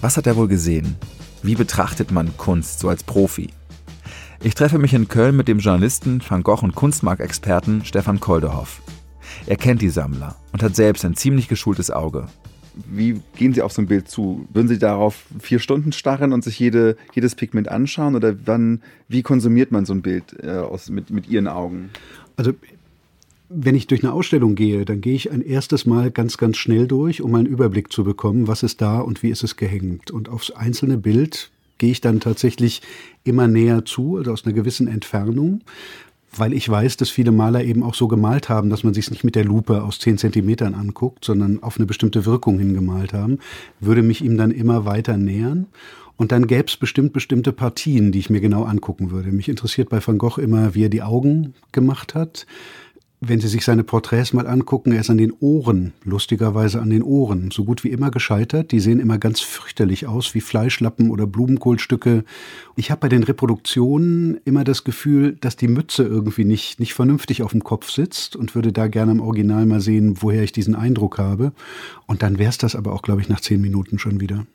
Was 0.00 0.16
hat 0.16 0.28
er 0.28 0.36
wohl 0.36 0.46
gesehen? 0.46 0.94
Wie 1.42 1.56
betrachtet 1.56 2.12
man 2.12 2.36
Kunst 2.36 2.78
so 2.78 2.88
als 2.88 3.02
Profi? 3.02 3.50
Ich 4.40 4.54
treffe 4.54 4.78
mich 4.78 4.94
in 4.94 5.08
Köln 5.08 5.36
mit 5.36 5.48
dem 5.48 5.58
Journalisten, 5.58 6.22
Van 6.26 6.44
Gogh 6.44 6.62
und 6.62 6.76
Kunstmarktexperten 6.76 7.84
Stefan 7.84 8.20
Koldehoff. 8.20 8.82
Er 9.46 9.56
kennt 9.56 9.82
die 9.82 9.88
Sammler 9.88 10.36
und 10.52 10.62
hat 10.62 10.76
selbst 10.76 11.04
ein 11.04 11.16
ziemlich 11.16 11.48
geschultes 11.48 11.90
Auge. 11.90 12.28
Wie 12.86 13.20
gehen 13.36 13.54
Sie 13.54 13.62
auf 13.62 13.72
so 13.72 13.82
ein 13.82 13.88
Bild 13.88 14.08
zu? 14.08 14.46
Würden 14.52 14.68
Sie 14.68 14.78
darauf 14.78 15.24
vier 15.40 15.58
Stunden 15.58 15.90
starren 15.92 16.32
und 16.32 16.44
sich 16.44 16.58
jede, 16.58 16.96
jedes 17.12 17.34
Pigment 17.34 17.68
anschauen? 17.68 18.14
Oder 18.14 18.32
dann, 18.32 18.82
wie 19.08 19.22
konsumiert 19.22 19.72
man 19.72 19.84
so 19.84 19.94
ein 19.94 20.02
Bild 20.02 20.36
äh, 20.42 20.50
aus, 20.50 20.88
mit, 20.88 21.10
mit 21.10 21.28
Ihren 21.28 21.48
Augen? 21.48 21.90
Also 22.36 22.52
wenn 23.48 23.74
ich 23.74 23.86
durch 23.86 24.04
eine 24.04 24.12
Ausstellung 24.12 24.54
gehe, 24.54 24.84
dann 24.84 25.00
gehe 25.00 25.14
ich 25.14 25.30
ein 25.30 25.40
erstes 25.40 25.86
Mal 25.86 26.10
ganz, 26.10 26.36
ganz 26.36 26.58
schnell 26.58 26.86
durch, 26.86 27.22
um 27.22 27.34
einen 27.34 27.46
Überblick 27.46 27.92
zu 27.92 28.04
bekommen, 28.04 28.46
was 28.46 28.62
ist 28.62 28.80
da 28.80 29.00
und 29.00 29.22
wie 29.22 29.30
ist 29.30 29.42
es 29.42 29.56
gehängt. 29.56 30.10
Und 30.10 30.28
aufs 30.28 30.50
einzelne 30.50 30.98
Bild 30.98 31.50
gehe 31.78 31.90
ich 31.90 32.00
dann 32.00 32.20
tatsächlich 32.20 32.82
immer 33.24 33.48
näher 33.48 33.84
zu, 33.84 34.16
also 34.16 34.32
aus 34.32 34.44
einer 34.44 34.54
gewissen 34.54 34.86
Entfernung, 34.86 35.62
weil 36.36 36.52
ich 36.52 36.68
weiß, 36.68 36.96
dass 36.96 37.10
viele 37.10 37.32
Maler 37.32 37.64
eben 37.64 37.82
auch 37.82 37.94
so 37.94 38.08
gemalt 38.08 38.48
haben, 38.48 38.70
dass 38.70 38.84
man 38.84 38.94
sich 38.94 39.10
nicht 39.10 39.24
mit 39.24 39.34
der 39.34 39.44
Lupe 39.44 39.82
aus 39.82 39.98
zehn 39.98 40.18
Zentimetern 40.18 40.74
anguckt, 40.74 41.24
sondern 41.24 41.62
auf 41.62 41.76
eine 41.76 41.86
bestimmte 41.86 42.26
Wirkung 42.26 42.58
hingemalt 42.58 43.12
haben, 43.12 43.38
würde 43.80 44.02
mich 44.02 44.22
ihm 44.22 44.36
dann 44.36 44.50
immer 44.50 44.84
weiter 44.84 45.16
nähern. 45.16 45.66
Und 46.16 46.32
dann 46.32 46.48
gäbe 46.48 46.66
es 46.66 46.76
bestimmt 46.76 47.12
bestimmte 47.12 47.52
Partien, 47.52 48.10
die 48.10 48.18
ich 48.18 48.28
mir 48.28 48.40
genau 48.40 48.64
angucken 48.64 49.12
würde. 49.12 49.30
Mich 49.30 49.48
interessiert 49.48 49.88
bei 49.88 50.04
Van 50.04 50.18
Gogh 50.18 50.38
immer, 50.38 50.74
wie 50.74 50.84
er 50.84 50.88
die 50.88 51.02
Augen 51.02 51.54
gemacht 51.70 52.14
hat 52.16 52.44
wenn 53.20 53.40
Sie 53.40 53.48
sich 53.48 53.64
seine 53.64 53.82
Porträts 53.82 54.32
mal 54.32 54.46
angucken, 54.46 54.92
er 54.92 55.00
ist 55.00 55.10
an 55.10 55.18
den 55.18 55.32
Ohren, 55.40 55.92
lustigerweise 56.04 56.80
an 56.80 56.90
den 56.90 57.02
Ohren, 57.02 57.50
so 57.50 57.64
gut 57.64 57.82
wie 57.82 57.88
immer 57.88 58.12
gescheitert. 58.12 58.70
Die 58.70 58.78
sehen 58.78 59.00
immer 59.00 59.18
ganz 59.18 59.40
fürchterlich 59.40 60.06
aus, 60.06 60.34
wie 60.34 60.40
Fleischlappen 60.40 61.10
oder 61.10 61.26
Blumenkohlstücke. 61.26 62.24
Ich 62.76 62.92
habe 62.92 63.00
bei 63.00 63.08
den 63.08 63.24
Reproduktionen 63.24 64.38
immer 64.44 64.62
das 64.62 64.84
Gefühl, 64.84 65.36
dass 65.40 65.56
die 65.56 65.66
Mütze 65.66 66.04
irgendwie 66.04 66.44
nicht, 66.44 66.78
nicht 66.78 66.94
vernünftig 66.94 67.42
auf 67.42 67.50
dem 67.50 67.64
Kopf 67.64 67.90
sitzt 67.90 68.36
und 68.36 68.54
würde 68.54 68.72
da 68.72 68.86
gerne 68.86 69.12
im 69.12 69.20
Original 69.20 69.66
mal 69.66 69.80
sehen, 69.80 70.22
woher 70.22 70.44
ich 70.44 70.52
diesen 70.52 70.76
Eindruck 70.76 71.18
habe. 71.18 71.52
Und 72.06 72.22
dann 72.22 72.38
wäre 72.38 72.50
es 72.50 72.58
das 72.58 72.76
aber 72.76 72.92
auch, 72.92 73.02
glaube 73.02 73.20
ich, 73.20 73.28
nach 73.28 73.40
zehn 73.40 73.60
Minuten 73.60 73.98
schon 73.98 74.20
wieder. 74.20 74.46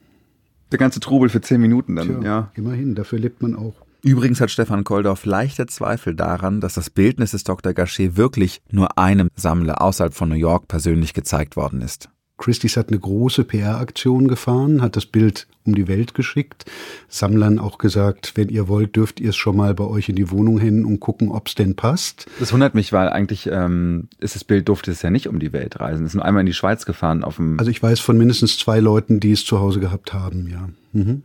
Der 0.71 0.79
ganze 0.79 1.01
Trubel 1.01 1.27
für 1.27 1.41
zehn 1.41 1.59
Minuten 1.59 1.97
dann, 1.97 2.07
Tja, 2.07 2.23
ja. 2.23 2.51
Immerhin, 2.55 2.95
dafür 2.95 3.19
lebt 3.19 3.41
man 3.41 3.55
auch. 3.55 3.75
Übrigens 4.05 4.41
hat 4.41 4.51
Stefan 4.51 4.83
Koldorf 4.83 5.25
leichte 5.25 5.65
Zweifel 5.65 6.13
daran, 6.13 6.59
dass 6.59 6.73
das 6.73 6.89
Bildnis 6.89 7.31
des 7.31 7.45
Dr. 7.45 7.71
Gachet 7.71 8.17
wirklich 8.17 8.61
nur 8.69 8.97
einem 8.97 9.29
Sammler 9.33 9.81
außerhalb 9.81 10.13
von 10.13 10.27
New 10.27 10.35
York 10.35 10.67
persönlich 10.67 11.13
gezeigt 11.13 11.55
worden 11.55 11.81
ist. 11.81 12.09
Christie's 12.37 12.75
hat 12.75 12.89
eine 12.89 12.99
große 12.99 13.45
PR-Aktion 13.45 14.27
gefahren, 14.27 14.81
hat 14.81 14.97
das 14.97 15.05
Bild 15.05 15.47
um 15.63 15.73
die 15.73 15.87
Welt 15.87 16.13
geschickt, 16.15 16.65
Sammlern 17.07 17.59
auch 17.59 17.77
gesagt, 17.77 18.33
wenn 18.35 18.49
ihr 18.49 18.67
wollt, 18.67 18.97
dürft 18.97 19.21
ihr 19.21 19.29
es 19.29 19.37
schon 19.37 19.55
mal 19.55 19.73
bei 19.73 19.85
euch 19.85 20.09
in 20.09 20.17
die 20.17 20.29
Wohnung 20.29 20.59
hin 20.59 20.83
und 20.83 20.99
gucken, 20.99 21.31
ob 21.31 21.47
es 21.47 21.55
denn 21.55 21.77
passt. 21.77 22.25
Das 22.41 22.51
wundert 22.51 22.75
mich, 22.75 22.91
weil 22.91 23.07
eigentlich 23.07 23.47
ähm, 23.49 24.09
ist 24.19 24.35
das 24.35 24.43
Bild 24.43 24.67
durfte 24.67 24.91
es 24.91 25.01
ja 25.01 25.11
nicht 25.11 25.29
um 25.29 25.39
die 25.39 25.53
Welt 25.53 25.79
reisen. 25.79 26.03
Es 26.03 26.11
ist 26.11 26.15
nur 26.15 26.25
einmal 26.25 26.41
in 26.41 26.47
die 26.47 26.53
Schweiz 26.53 26.85
gefahren 26.85 27.23
auf 27.23 27.37
dem. 27.37 27.57
Also 27.57 27.71
ich 27.71 27.81
weiß 27.81 28.01
von 28.01 28.17
mindestens 28.17 28.57
zwei 28.57 28.81
Leuten, 28.81 29.21
die 29.21 29.31
es 29.31 29.45
zu 29.45 29.61
Hause 29.61 29.79
gehabt 29.79 30.11
haben, 30.11 30.49
ja. 30.49 30.67
Mhm 30.91 31.23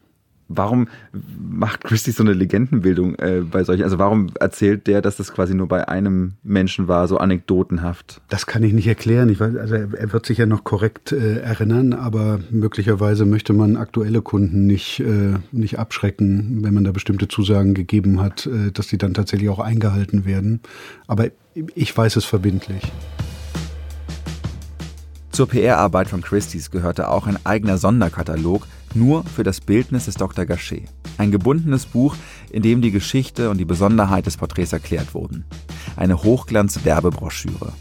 warum 0.48 0.88
macht 1.38 1.84
Christie 1.84 2.10
so 2.10 2.22
eine 2.22 2.32
Legendenbildung 2.32 3.14
äh, 3.16 3.42
bei 3.48 3.62
solchen? 3.64 3.84
Also 3.84 3.98
warum 3.98 4.30
erzählt 4.40 4.86
der, 4.86 5.02
dass 5.02 5.16
das 5.16 5.32
quasi 5.32 5.54
nur 5.54 5.68
bei 5.68 5.88
einem 5.88 6.34
Menschen 6.42 6.88
war, 6.88 7.06
so 7.06 7.18
anekdotenhaft? 7.18 8.20
Das 8.28 8.46
kann 8.46 8.62
ich 8.62 8.72
nicht 8.72 8.86
erklären. 8.86 9.28
Ich 9.28 9.38
weiß, 9.38 9.56
also 9.56 9.74
er, 9.74 9.94
er 9.94 10.12
wird 10.12 10.26
sich 10.26 10.38
ja 10.38 10.46
noch 10.46 10.64
korrekt 10.64 11.12
äh, 11.12 11.40
erinnern, 11.40 11.92
aber 11.92 12.40
möglicherweise 12.50 13.26
möchte 13.26 13.52
man 13.52 13.76
aktuelle 13.76 14.22
Kunden 14.22 14.66
nicht, 14.66 15.00
äh, 15.00 15.34
nicht 15.52 15.78
abschrecken, 15.78 16.64
wenn 16.64 16.74
man 16.74 16.84
da 16.84 16.92
bestimmte 16.92 17.28
Zusagen 17.28 17.74
gegeben 17.74 18.20
hat, 18.20 18.46
äh, 18.46 18.72
dass 18.72 18.88
die 18.88 18.98
dann 18.98 19.14
tatsächlich 19.14 19.50
auch 19.50 19.60
eingehalten 19.60 20.24
werden. 20.24 20.60
Aber 21.06 21.28
ich 21.74 21.96
weiß 21.96 22.16
es 22.16 22.24
verbindlich. 22.24 22.82
Zur 25.38 25.48
PR-Arbeit 25.48 26.08
von 26.08 26.20
Christie's 26.20 26.70
gehörte 26.70 27.08
auch 27.08 27.28
ein 27.28 27.38
eigener 27.44 27.78
Sonderkatalog, 27.78 28.66
nur 28.98 29.24
für 29.24 29.44
das 29.44 29.60
Bildnis 29.60 30.06
des 30.06 30.16
Dr. 30.16 30.44
Gachet. 30.44 30.88
Ein 31.16 31.30
gebundenes 31.30 31.86
Buch, 31.86 32.16
in 32.50 32.62
dem 32.62 32.82
die 32.82 32.90
Geschichte 32.90 33.50
und 33.50 33.58
die 33.58 33.64
Besonderheit 33.64 34.26
des 34.26 34.36
Porträts 34.36 34.72
erklärt 34.72 35.14
wurden. 35.14 35.44
Eine 35.96 36.22
Hochglanz-Werbebroschüre. 36.22 37.72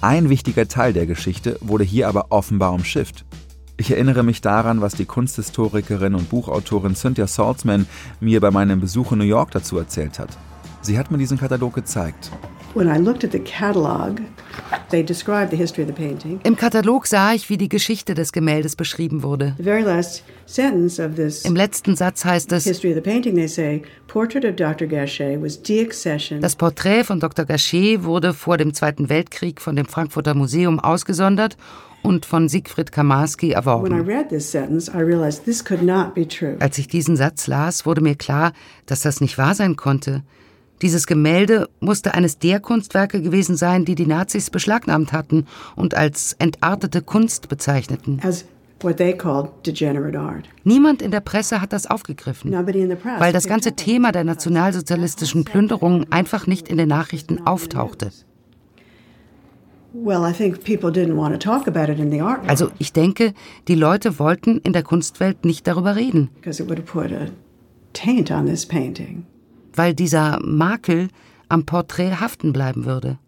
Ein 0.00 0.28
wichtiger 0.28 0.68
Teil 0.68 0.92
der 0.92 1.06
Geschichte 1.06 1.58
wurde 1.60 1.84
hier 1.84 2.08
aber 2.08 2.26
offenbar 2.30 2.72
umschifft. 2.72 3.24
Ich 3.78 3.90
erinnere 3.90 4.22
mich 4.22 4.40
daran, 4.40 4.80
was 4.80 4.94
die 4.94 5.04
Kunsthistorikerin 5.04 6.14
und 6.14 6.30
Buchautorin 6.30 6.94
Cynthia 6.94 7.26
Saltzman 7.26 7.86
mir 8.20 8.40
bei 8.40 8.50
meinem 8.50 8.80
Besuch 8.80 9.12
in 9.12 9.18
New 9.18 9.24
York 9.24 9.50
dazu 9.50 9.78
erzählt 9.78 10.18
hat. 10.18 10.30
Sie 10.80 10.98
hat 10.98 11.10
mir 11.10 11.18
diesen 11.18 11.38
Katalog 11.38 11.74
gezeigt. 11.74 12.30
Im 16.42 16.56
Katalog 16.56 17.06
sah 17.06 17.32
ich, 17.32 17.48
wie 17.48 17.56
die 17.56 17.68
Geschichte 17.70 18.14
des 18.14 18.32
Gemäldes 18.32 18.76
beschrieben 18.76 19.22
wurde. 19.22 19.56
Im 19.58 21.56
letzten 21.56 21.96
Satz 21.96 22.24
heißt 22.24 22.52
es, 22.52 22.64
das 26.40 26.56
Porträt 26.56 27.04
von 27.04 27.20
Dr. 27.20 27.44
Gachet 27.46 28.04
wurde 28.04 28.34
vor 28.34 28.56
dem 28.58 28.74
Zweiten 28.74 29.08
Weltkrieg 29.08 29.60
von 29.62 29.76
dem 29.76 29.86
Frankfurter 29.86 30.34
Museum 30.34 30.78
ausgesondert 30.78 31.56
und 32.02 32.26
von 32.26 32.48
Siegfried 32.48 32.92
Kamarski 32.92 33.52
erworben. 33.52 34.06
Als 36.60 36.78
ich 36.78 36.88
diesen 36.88 37.16
Satz 37.16 37.46
las, 37.46 37.86
wurde 37.86 38.00
mir 38.02 38.14
klar, 38.16 38.52
dass 38.84 39.00
das 39.00 39.20
nicht 39.20 39.38
wahr 39.38 39.54
sein 39.54 39.76
konnte. 39.76 40.22
Dieses 40.82 41.06
Gemälde 41.06 41.68
musste 41.80 42.14
eines 42.14 42.38
der 42.38 42.60
Kunstwerke 42.60 43.22
gewesen 43.22 43.56
sein, 43.56 43.84
die 43.84 43.94
die 43.94 44.06
Nazis 44.06 44.50
beschlagnahmt 44.50 45.12
hatten 45.12 45.46
und 45.74 45.94
als 45.94 46.34
entartete 46.38 47.00
Kunst 47.00 47.48
bezeichneten. 47.48 48.20
Niemand 50.64 51.00
in 51.00 51.10
der 51.10 51.20
Presse 51.20 51.62
hat 51.62 51.72
das 51.72 51.86
aufgegriffen, 51.86 52.52
weil 52.52 53.32
das 53.32 53.48
ganze 53.48 53.72
Thema 53.72 54.12
der 54.12 54.24
nationalsozialistischen 54.24 55.44
Plünderungen 55.44 56.12
einfach 56.12 56.46
nicht 56.46 56.68
in 56.68 56.76
den 56.76 56.88
Nachrichten 56.88 57.46
auftauchte. 57.46 58.10
Also 62.46 62.70
ich 62.78 62.92
denke, 62.92 63.32
die 63.66 63.74
Leute 63.74 64.18
wollten 64.18 64.58
in 64.58 64.74
der 64.74 64.82
Kunstwelt 64.82 65.46
nicht 65.46 65.66
darüber 65.66 65.96
reden. 65.96 66.28
Weil 69.76 69.94
dieser 69.94 70.40
Makel 70.42 71.08
am 71.48 71.64
Porträt 71.66 72.16
haften 72.16 72.52
bleiben 72.52 72.84
würde. 72.86 73.18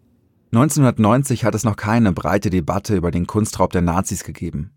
1990 0.51 1.45
hat 1.45 1.53
es 1.53 1.63
noch 1.63 1.75
keine 1.75 2.11
breite 2.11 2.49
Debatte 2.49 2.95
über 2.95 3.11
den 3.11 3.27
Kunstraub 3.27 3.71
der 3.71 3.83
Nazis 3.83 4.23
gegeben. 4.23 4.71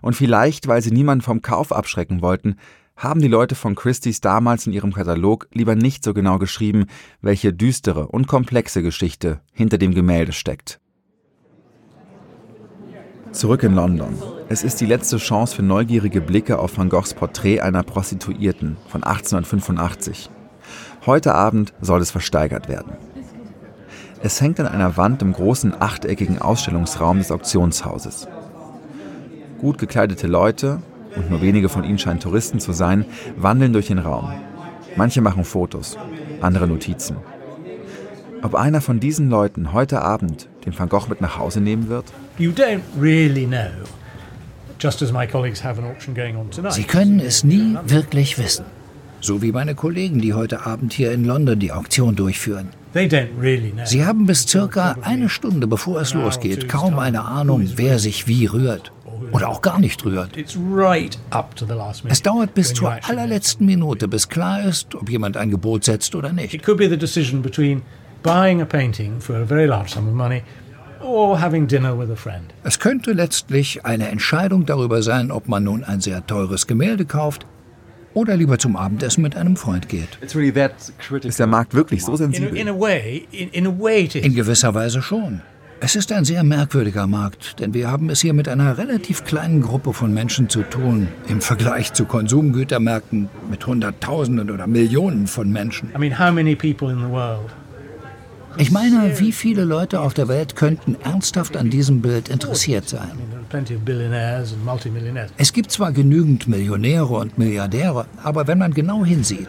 Und 0.00 0.14
vielleicht, 0.14 0.68
weil 0.68 0.80
sie 0.80 0.92
niemanden 0.92 1.22
vom 1.22 1.42
Kauf 1.42 1.72
abschrecken 1.72 2.22
wollten, 2.22 2.56
haben 2.96 3.20
die 3.20 3.28
Leute 3.28 3.56
von 3.56 3.74
Christie's 3.74 4.20
damals 4.20 4.66
in 4.66 4.72
ihrem 4.72 4.92
Katalog 4.92 5.48
lieber 5.52 5.74
nicht 5.74 6.04
so 6.04 6.14
genau 6.14 6.38
geschrieben, 6.38 6.86
welche 7.20 7.52
düstere 7.52 8.06
und 8.06 8.28
komplexe 8.28 8.82
Geschichte 8.82 9.40
hinter 9.52 9.78
dem 9.78 9.94
Gemälde 9.94 10.32
steckt. 10.32 10.78
Zurück 13.32 13.62
in 13.62 13.74
London. 13.74 14.14
Es 14.50 14.62
ist 14.62 14.80
die 14.80 14.86
letzte 14.86 15.16
Chance 15.16 15.56
für 15.56 15.62
neugierige 15.62 16.20
Blicke 16.20 16.58
auf 16.58 16.76
Van 16.76 16.90
Goghs 16.90 17.14
Porträt 17.14 17.60
einer 17.60 17.82
Prostituierten 17.82 18.76
von 18.88 19.02
1885. 19.02 20.30
Heute 21.04 21.34
Abend 21.34 21.72
soll 21.80 22.00
es 22.00 22.12
versteigert 22.12 22.68
werden. 22.68 22.92
Es 24.22 24.40
hängt 24.40 24.60
an 24.60 24.68
einer 24.68 24.96
Wand 24.96 25.20
im 25.20 25.32
großen 25.32 25.74
achteckigen 25.80 26.40
Ausstellungsraum 26.40 27.18
des 27.18 27.32
Auktionshauses. 27.32 28.28
Gut 29.58 29.78
gekleidete 29.78 30.28
Leute, 30.28 30.80
und 31.16 31.28
nur 31.28 31.42
wenige 31.42 31.68
von 31.68 31.82
ihnen 31.82 31.98
scheinen 31.98 32.20
Touristen 32.20 32.60
zu 32.60 32.72
sein, 32.72 33.04
wandeln 33.36 33.72
durch 33.72 33.88
den 33.88 33.98
Raum. 33.98 34.32
Manche 34.94 35.20
machen 35.22 35.44
Fotos, 35.44 35.98
andere 36.40 36.68
Notizen. 36.68 37.16
Ob 38.42 38.54
einer 38.54 38.80
von 38.80 39.00
diesen 39.00 39.28
Leuten 39.28 39.72
heute 39.72 40.02
Abend 40.02 40.48
den 40.64 40.78
Van 40.78 40.88
Gogh 40.88 41.08
mit 41.08 41.20
nach 41.20 41.36
Hause 41.36 41.60
nehmen 41.60 41.88
wird? 41.88 42.04
Sie 46.70 46.84
können 46.84 47.20
es 47.20 47.42
nie 47.42 47.76
wirklich 47.86 48.38
wissen. 48.38 48.64
So 49.24 49.40
wie 49.40 49.52
meine 49.52 49.76
Kollegen, 49.76 50.20
die 50.20 50.34
heute 50.34 50.66
Abend 50.66 50.92
hier 50.92 51.12
in 51.12 51.24
London 51.24 51.60
die 51.60 51.70
Auktion 51.70 52.16
durchführen. 52.16 52.70
Sie 53.84 54.04
haben 54.04 54.26
bis 54.26 54.48
circa 54.48 54.96
eine 55.02 55.28
Stunde 55.28 55.68
bevor 55.68 56.00
es 56.00 56.12
losgeht 56.12 56.68
kaum 56.68 56.98
eine 56.98 57.24
Ahnung, 57.24 57.68
wer 57.76 58.00
sich 58.00 58.26
wie 58.26 58.46
rührt 58.46 58.90
oder 59.30 59.48
auch 59.48 59.62
gar 59.62 59.78
nicht 59.78 60.04
rührt. 60.04 60.36
Es 62.08 62.22
dauert 62.22 62.54
bis 62.54 62.74
zur 62.74 62.96
allerletzten 63.08 63.64
Minute, 63.64 64.08
bis 64.08 64.28
klar 64.28 64.64
ist, 64.64 64.96
ob 64.96 65.08
jemand 65.08 65.36
ein 65.36 65.52
Gebot 65.52 65.84
setzt 65.84 66.16
oder 66.16 66.32
nicht. 66.32 66.60
Es 72.64 72.78
könnte 72.80 73.12
letztlich 73.12 73.84
eine 73.84 74.08
Entscheidung 74.08 74.66
darüber 74.66 75.02
sein, 75.02 75.30
ob 75.30 75.46
man 75.46 75.62
nun 75.62 75.84
ein 75.84 76.00
sehr 76.00 76.26
teures 76.26 76.66
Gemälde 76.66 77.04
kauft 77.04 77.46
oder 78.14 78.36
lieber 78.36 78.58
zum 78.58 78.76
Abendessen 78.76 79.22
mit 79.22 79.36
einem 79.36 79.56
Freund 79.56 79.88
geht. 79.88 80.18
Ist 80.20 81.38
der 81.38 81.46
Markt 81.46 81.74
wirklich 81.74 82.04
so 82.04 82.16
sensibel? 82.16 82.56
In 82.56 84.34
gewisser 84.34 84.74
Weise 84.74 85.02
schon. 85.02 85.42
Es 85.84 85.96
ist 85.96 86.12
ein 86.12 86.24
sehr 86.24 86.44
merkwürdiger 86.44 87.08
Markt, 87.08 87.58
denn 87.58 87.74
wir 87.74 87.90
haben 87.90 88.08
es 88.08 88.20
hier 88.20 88.34
mit 88.34 88.46
einer 88.46 88.78
relativ 88.78 89.24
kleinen 89.24 89.62
Gruppe 89.62 89.92
von 89.92 90.14
Menschen 90.14 90.48
zu 90.48 90.62
tun, 90.62 91.08
im 91.26 91.40
Vergleich 91.40 91.92
zu 91.92 92.04
Konsumgütermärkten 92.04 93.28
mit 93.50 93.66
Hunderttausenden 93.66 94.48
oder 94.52 94.68
Millionen 94.68 95.26
von 95.26 95.50
Menschen. 95.50 95.90
Ich 98.58 98.70
meine, 98.70 99.18
wie 99.18 99.32
viele 99.32 99.64
Leute 99.64 100.00
auf 100.00 100.14
der 100.14 100.28
Welt 100.28 100.54
könnten 100.54 100.96
ernsthaft 101.02 101.56
an 101.56 101.68
diesem 101.68 102.00
Bild 102.00 102.28
interessiert 102.28 102.88
sein? 102.88 103.10
Es 105.36 105.52
gibt 105.52 105.70
zwar 105.70 105.92
genügend 105.92 106.48
Millionäre 106.48 107.14
und 107.14 107.38
Milliardäre, 107.38 108.06
aber 108.22 108.46
wenn 108.46 108.58
man 108.58 108.72
genau 108.72 109.04
hinsieht, 109.04 109.48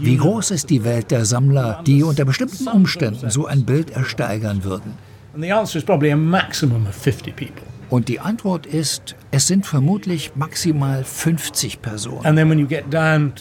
wie 0.00 0.16
groß 0.16 0.50
ist 0.50 0.70
die 0.70 0.84
Welt 0.84 1.10
der 1.10 1.24
Sammler, 1.24 1.82
die 1.86 2.02
unter 2.02 2.24
bestimmten 2.24 2.68
Umständen 2.68 3.30
so 3.30 3.46
ein 3.46 3.64
Bild 3.64 3.90
ersteigern 3.90 4.64
würden? 4.64 4.94
And 5.34 5.42
the 5.42 5.52
answer 5.52 5.78
is 5.78 5.84
probably 5.84 6.12
a 6.12 6.16
maximum 6.16 6.86
of 6.86 6.94
50 6.94 7.34
people. 7.34 7.73
Und 7.90 8.08
die 8.08 8.20
Antwort 8.20 8.66
ist, 8.66 9.14
es 9.30 9.46
sind 9.46 9.66
vermutlich 9.66 10.32
maximal 10.34 11.04
50 11.04 11.82
Personen. 11.82 12.24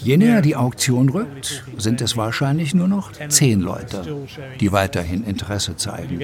Je 0.04 0.18
näher 0.18 0.42
die 0.42 0.56
Auktion 0.56 1.10
rückt, 1.10 1.64
sind 1.78 2.02
es 2.02 2.18
wahrscheinlich 2.18 2.74
nur 2.74 2.88
noch 2.88 3.12
10 3.12 3.62
Leute, 3.62 4.26
die 4.60 4.72
weiterhin 4.72 5.24
Interesse 5.24 5.76
zeigen. 5.76 6.20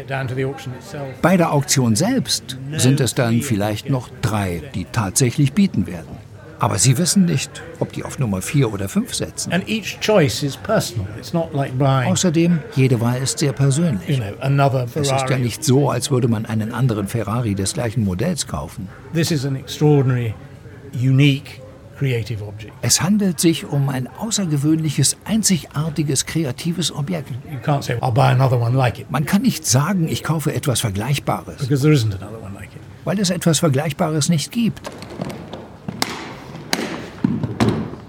Bei 1.22 1.38
der 1.38 1.54
Auktion 1.54 1.96
selbst 1.96 2.58
sind 2.78 3.00
es 3.00 3.16
dann 3.16 3.42
vielleicht 3.42 3.90
noch 3.90 4.10
drei, 4.22 4.64
die 4.76 4.86
tatsächlich 4.86 5.54
bieten 5.54 5.88
werden. 5.88 6.29
Aber 6.60 6.78
sie 6.78 6.98
wissen 6.98 7.26
nicht, 7.26 7.64
ob 7.80 7.94
die 7.94 8.04
auf 8.04 8.20
Nummer 8.20 8.42
4 8.42 8.74
oder 8.74 8.90
5 8.90 9.14
setzen. 9.14 9.52
Außerdem, 12.08 12.60
jede 12.76 13.00
Wahl 13.00 13.18
ist 13.22 13.40
sehr 13.40 13.54
persönlich. 13.54 14.22
es 14.96 15.12
ist 15.12 15.30
ja 15.30 15.38
nicht 15.38 15.64
so, 15.64 15.90
als 15.90 16.12
würde 16.12 16.28
man 16.28 16.46
einen 16.46 16.74
anderen 16.74 17.08
Ferrari 17.08 17.56
des 17.56 17.74
gleichen 17.74 18.04
Modells 18.04 18.46
kaufen. 18.46 18.90
Es 22.82 23.02
handelt 23.02 23.40
sich 23.40 23.66
um 23.66 23.90
ein 23.90 24.08
außergewöhnliches, 24.08 25.18
einzigartiges, 25.26 26.26
kreatives 26.26 26.94
Objekt. 26.94 27.32
Man 29.10 29.26
kann 29.26 29.42
nicht 29.42 29.66
sagen, 29.66 30.08
ich 30.08 30.24
kaufe 30.24 30.54
etwas 30.54 30.80
Vergleichbares. 30.82 31.70
Weil 33.06 33.20
es 33.20 33.30
etwas 33.30 33.60
Vergleichbares 33.60 34.30
nicht 34.30 34.52
gibt. 34.52 34.90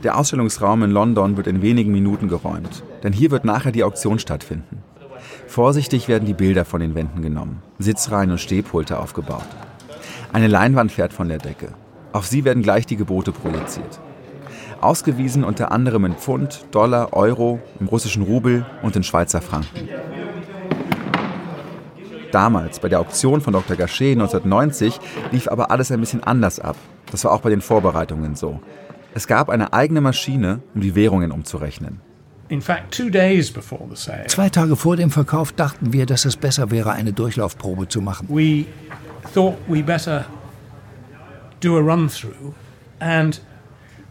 Der 0.02 0.16
Ausstellungsraum 0.16 0.82
in 0.82 0.90
London 0.90 1.36
wird 1.36 1.46
in 1.46 1.60
wenigen 1.60 1.92
Minuten 1.92 2.28
geräumt, 2.28 2.82
denn 3.02 3.12
hier 3.12 3.30
wird 3.30 3.44
nachher 3.44 3.70
die 3.70 3.84
Auktion 3.84 4.18
stattfinden. 4.18 4.82
Vorsichtig 5.46 6.08
werden 6.08 6.24
die 6.24 6.32
Bilder 6.32 6.64
von 6.64 6.80
den 6.80 6.94
Wänden 6.94 7.20
genommen, 7.20 7.62
Sitzreihen 7.78 8.30
und 8.30 8.40
Stehpulte 8.40 8.98
aufgebaut. 8.98 9.44
Eine 10.32 10.46
Leinwand 10.46 10.90
fährt 10.90 11.12
von 11.12 11.28
der 11.28 11.36
Decke. 11.36 11.74
Auf 12.12 12.26
sie 12.26 12.44
werden 12.44 12.62
gleich 12.62 12.86
die 12.86 12.96
Gebote 12.96 13.30
projiziert. 13.30 14.00
Ausgewiesen 14.80 15.44
unter 15.44 15.70
anderem 15.70 16.06
in 16.06 16.14
Pfund, 16.14 16.64
Dollar, 16.70 17.12
Euro, 17.12 17.60
im 17.78 17.86
russischen 17.86 18.22
Rubel 18.22 18.64
und 18.82 18.96
in 18.96 19.02
Schweizer 19.02 19.42
Franken. 19.42 19.88
Damals, 22.32 22.80
bei 22.80 22.88
der 22.88 23.00
Auktion 23.00 23.42
von 23.42 23.52
Dr. 23.52 23.76
Gachet 23.76 24.12
1990, 24.12 24.98
lief 25.32 25.48
aber 25.48 25.70
alles 25.70 25.92
ein 25.92 26.00
bisschen 26.00 26.24
anders 26.24 26.58
ab. 26.58 26.76
Das 27.10 27.24
war 27.24 27.32
auch 27.32 27.40
bei 27.40 27.50
den 27.50 27.60
Vorbereitungen 27.60 28.34
so. 28.36 28.60
Es 29.14 29.26
gab 29.26 29.48
eine 29.48 29.72
eigene 29.72 30.00
Maschine, 30.00 30.60
um 30.74 30.80
die 30.80 30.94
Währungen 30.94 31.32
umzurechnen. 31.32 32.00
Zwei 34.26 34.48
Tage 34.48 34.76
vor 34.76 34.96
dem 34.96 35.10
Verkauf 35.10 35.52
dachten 35.52 35.92
wir, 35.92 36.06
dass 36.06 36.24
es 36.24 36.36
besser 36.36 36.70
wäre, 36.70 36.92
eine 36.92 37.12
Durchlaufprobe 37.12 37.88
zu 37.88 38.00
machen. 38.00 38.28
We 38.28 38.64
thought 39.32 39.56
we 39.68 39.82
better 39.82 40.26
do 41.60 41.76
a 41.76 41.80
run 41.80 42.08
through 42.08 42.54
and 42.98 43.40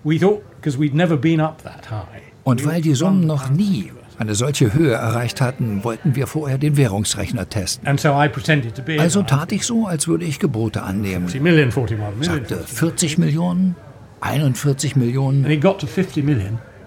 we 0.04 0.18
thought 0.18 0.42
because 0.56 0.80
we'd 0.80 0.96
never 0.96 1.18
been 1.18 1.42
up 1.42 1.64
that 1.64 1.90
high. 1.90 2.22
Und 2.44 2.66
weil 2.66 2.82
die 2.82 2.96
Summen 2.96 3.26
noch 3.28 3.50
nie 3.50 3.92
eine 4.18 4.36
solche 4.36 4.74
Höhe 4.74 4.94
erreicht 4.94 5.40
hatten, 5.40 5.84
wollten 5.84 6.16
wir 6.16 6.28
vorher 6.28 6.58
den 6.58 6.76
Währungsrechner 6.76 7.48
testen. 7.50 7.88
Also 7.88 9.24
tat 9.24 9.52
ich 9.52 9.66
so, 9.66 9.88
als 9.88 10.08
würde 10.08 10.26
ich 10.26 10.40
Gebote 10.40 10.84
annehmen. 10.84 11.28
Sagte 12.22 12.58
40 12.58 13.18
Millionen, 13.18 13.76
41 14.22 14.96
Millionen 14.96 15.46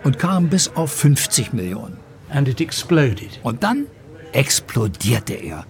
und 0.05 0.18
kam 0.18 0.49
bis 0.49 0.68
auf 0.68 0.92
50 0.92 1.53
Millionen. 1.53 1.97
Und 3.42 3.62
dann 3.62 3.87
explodierte 4.33 5.35
er. 5.35 5.66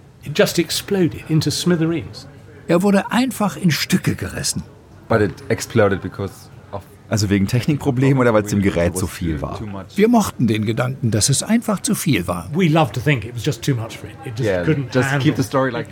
Er 2.67 2.81
wurde 2.81 3.11
einfach 3.11 3.57
in 3.57 3.71
Stücke 3.71 4.15
gerissen. 4.15 4.63
also 7.09 7.29
wegen 7.29 7.47
Technikproblemen 7.47 8.17
oder 8.17 8.33
weil 8.33 8.43
es 8.43 8.49
dem 8.49 8.61
Gerät 8.61 8.97
zu 8.97 9.05
viel 9.05 9.39
war? 9.41 9.59
Wir 9.95 10.07
mochten 10.07 10.47
den 10.47 10.65
Gedanken, 10.65 11.11
dass 11.11 11.29
es 11.29 11.43
einfach 11.43 11.79
zu 11.81 11.93
viel 11.93 12.27
war. 12.27 12.49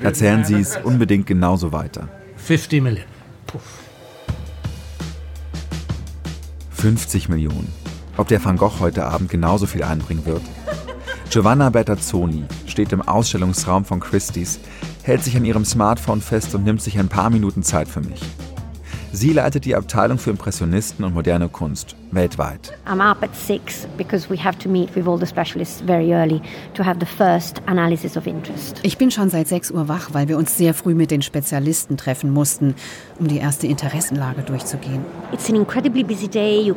Erzählen 0.01 0.43
Sie 0.43 0.55
es 0.55 0.77
unbedingt 0.77 1.27
genauso 1.27 1.71
weiter. 1.71 2.09
50 2.37 2.81
Millionen. 2.81 3.05
50 6.81 7.29
Millionen. 7.29 7.71
Ob 8.17 8.27
der 8.27 8.43
Van 8.43 8.57
Gogh 8.57 8.79
heute 8.79 9.05
Abend 9.05 9.29
genauso 9.29 9.67
viel 9.67 9.83
einbringen 9.83 10.25
wird? 10.25 10.41
Giovanna 11.29 11.69
Bertazzoni 11.69 12.43
steht 12.65 12.91
im 12.91 13.03
Ausstellungsraum 13.03 13.85
von 13.85 13.99
Christie's, 13.99 14.59
hält 15.03 15.23
sich 15.23 15.37
an 15.37 15.45
ihrem 15.45 15.63
Smartphone 15.63 16.21
fest 16.21 16.55
und 16.55 16.63
nimmt 16.63 16.81
sich 16.81 16.97
ein 16.97 17.07
paar 17.07 17.29
Minuten 17.29 17.61
Zeit 17.61 17.87
für 17.87 18.01
mich. 18.01 18.19
Sie 19.13 19.33
leitet 19.33 19.65
die 19.65 19.75
Abteilung 19.75 20.17
für 20.17 20.29
Impressionisten 20.29 21.03
und 21.03 21.13
moderne 21.13 21.49
Kunst 21.49 21.97
weltweit. 22.11 22.71
I'm 22.85 23.01
up 23.01 23.21
at 23.21 23.35
six 23.35 23.85
because 23.97 24.29
we 24.29 24.41
have 24.41 24.57
to 24.59 24.69
meet 24.69 24.95
with 24.95 25.05
all 25.05 25.19
the 25.19 25.25
specialists 25.25 25.81
very 25.85 26.13
early 26.13 26.41
to 26.75 26.85
have 26.85 26.97
the 26.99 27.05
first 27.05 27.61
analysis 27.65 28.15
of 28.15 28.25
interest. 28.25 28.79
Ich 28.83 28.97
bin 28.97 29.11
schon 29.11 29.29
seit 29.29 29.49
6 29.49 29.71
Uhr 29.71 29.89
wach, 29.89 30.13
weil 30.13 30.29
wir 30.29 30.37
uns 30.37 30.57
sehr 30.57 30.73
früh 30.73 30.95
mit 30.95 31.11
den 31.11 31.21
Spezialisten 31.21 31.97
treffen 31.97 32.31
mussten, 32.31 32.73
um 33.19 33.27
die 33.27 33.37
erste 33.37 33.67
Interessenlage 33.67 34.43
durchzugehen. 34.43 35.03
It's 35.33 35.49
an 35.49 35.57
incredibly 35.57 36.03
busy 36.03 36.29
day. 36.29 36.61
You 36.61 36.75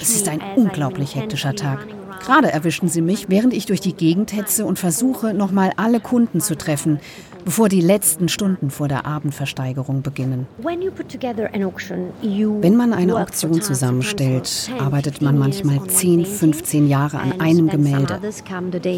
es 0.00 0.08
ist 0.08 0.28
ein 0.28 0.40
unglaublich 0.56 1.14
hektischer 1.14 1.54
Tag. 1.54 1.86
Gerade 2.24 2.50
erwischen 2.50 2.88
sie 2.88 3.00
mich, 3.00 3.28
während 3.28 3.54
ich 3.54 3.66
durch 3.66 3.80
die 3.80 3.92
Gegend 3.92 4.32
hetze 4.32 4.64
und 4.64 4.78
versuche, 4.78 5.34
nochmal 5.34 5.72
alle 5.76 6.00
Kunden 6.00 6.40
zu 6.40 6.56
treffen, 6.56 7.00
bevor 7.48 7.70
die 7.70 7.80
letzten 7.80 8.28
Stunden 8.28 8.68
vor 8.68 8.88
der 8.88 9.06
Abendversteigerung 9.06 10.02
beginnen. 10.02 10.46
Wenn 10.60 12.76
man 12.76 12.92
eine 12.92 13.16
Auktion 13.16 13.62
zusammenstellt, 13.62 14.70
arbeitet 14.78 15.22
man 15.22 15.38
manchmal 15.38 15.82
10, 15.82 16.26
15 16.26 16.88
Jahre 16.88 17.20
an 17.20 17.40
einem 17.40 17.68
Gemälde. 17.68 18.20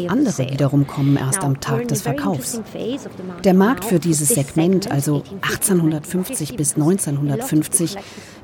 Andere 0.09 0.51
wiederum 0.51 0.85
kommen 0.85 1.15
erst 1.15 1.45
am 1.45 1.61
Tag 1.61 1.87
des 1.87 2.01
Verkaufs. 2.01 2.61
Der 3.45 3.53
Markt 3.53 3.85
für 3.85 3.99
dieses 3.99 4.27
Segment, 4.27 4.91
also 4.91 5.23
1850 5.43 6.57
bis 6.57 6.73
1950, 6.73 7.95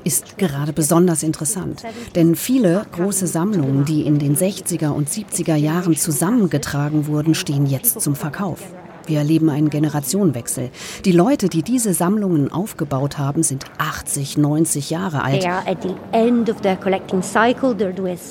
ist 0.04 0.38
gerade 0.38 0.72
besonders 0.72 1.22
interessant. 1.22 1.82
Denn 2.14 2.34
viele 2.34 2.86
große 2.92 3.26
Sammlungen, 3.26 3.84
die 3.84 4.06
in 4.06 4.18
den 4.18 4.38
60er 4.38 4.88
und 4.88 5.10
70er 5.10 5.56
Jahren 5.56 5.94
zusammengetragen 5.96 7.08
wurden, 7.08 7.34
stehen 7.34 7.66
jetzt 7.66 8.00
zum 8.00 8.16
Verkauf. 8.16 8.72
Wir 9.08 9.18
erleben 9.18 9.48
einen 9.48 9.70
Generationenwechsel. 9.70 10.70
Die 11.04 11.12
Leute, 11.12 11.48
die 11.48 11.62
diese 11.62 11.94
Sammlungen 11.94 12.52
aufgebaut 12.52 13.18
haben, 13.18 13.42
sind 13.42 13.64
80, 13.78 14.36
90 14.36 14.90
Jahre 14.90 15.22
alt. 15.22 15.42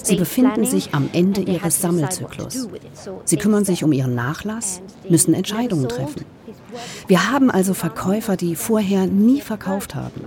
Sie 0.04 0.16
befinden 0.16 0.66
sich 0.66 0.94
am 0.94 1.10
Ende 1.14 1.42
ihres 1.42 1.82
Sammelzyklus. 1.82 2.68
Sie 3.26 3.38
kümmern 3.38 3.66
sich 3.66 3.84
um 3.84 3.92
ihren 3.92 4.14
Nachlass, 4.16 4.82
müssen 5.10 5.34
Entscheidungen 5.34 5.90
treffen. 5.90 6.26
Wir 7.08 7.32
haben 7.32 7.50
also 7.52 7.74
Verkäufer, 7.74 8.38
die 8.38 8.56
vorher 8.56 9.06
nie 9.06 9.42
verkauft 9.42 9.96
haben. 9.96 10.22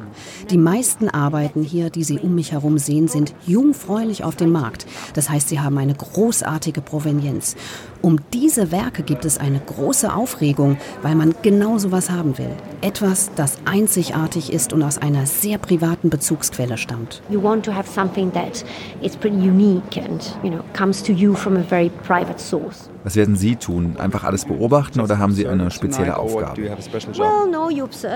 Die 0.51 0.59
meisten 0.59 1.09
Arbeiten 1.09 1.63
hier, 1.63 1.91
die 1.91 2.05
Sie 2.05 2.19
um 2.19 2.35
mich 2.35 2.53
herum 2.53 2.79
sehen, 2.79 3.09
sind 3.09 3.35
jungfräulich 3.47 4.25
auf 4.25 4.37
dem 4.37 4.51
Markt. 4.51 4.87
Das 5.15 5.31
heißt, 5.31 5.49
sie 5.49 5.61
haben 5.61 5.79
eine 5.79 5.95
großartige 5.95 6.81
Provenienz. 6.81 7.57
Um 8.03 8.19
diese 8.33 8.73
Werke 8.73 9.03
gibt 9.03 9.27
es 9.27 9.37
eine 9.37 9.61
große 9.61 10.13
Aufregung, 10.13 10.79
weil 11.03 11.15
man 11.15 11.35
genau 11.43 11.77
so 11.77 11.93
was 11.93 12.11
haben 12.11 12.39
will. 12.39 12.53
Etwas, 12.81 13.31
das 13.37 13.59
einzigartig 13.67 14.53
ist 14.53 14.73
und 14.73 14.83
aus 14.83 14.97
einer 14.97 15.27
sehr 15.27 15.59
privaten 15.59 16.09
Bezugsquelle 16.09 16.79
stammt. 16.79 17.21
You 17.29 17.43
want 17.43 17.65
to 17.67 17.75
have 17.75 17.87
something 17.91 18.33
that 18.33 18.65
is 19.03 19.17
pretty 19.17 19.37
unique 19.37 19.99
and, 19.99 20.39
you 20.43 20.51
know, 20.51 20.61
comes 20.73 21.03
to 21.03 21.13
you 21.13 21.35
from 21.35 21.57
a 21.59 21.63
very 21.63 21.91
private 22.07 22.39
source. 22.39 22.89
Was 23.05 23.17
werden 23.17 23.37
Sie 23.37 23.57
tun? 23.57 23.97
Einfach 23.99 24.25
alles 24.25 24.47
beobachten 24.47 25.01
oder 25.01 25.19
haben 25.19 25.33
Sie 25.33 25.47
eine 25.47 25.71
spezielle 25.71 26.17
Aufgabe? 26.17 26.61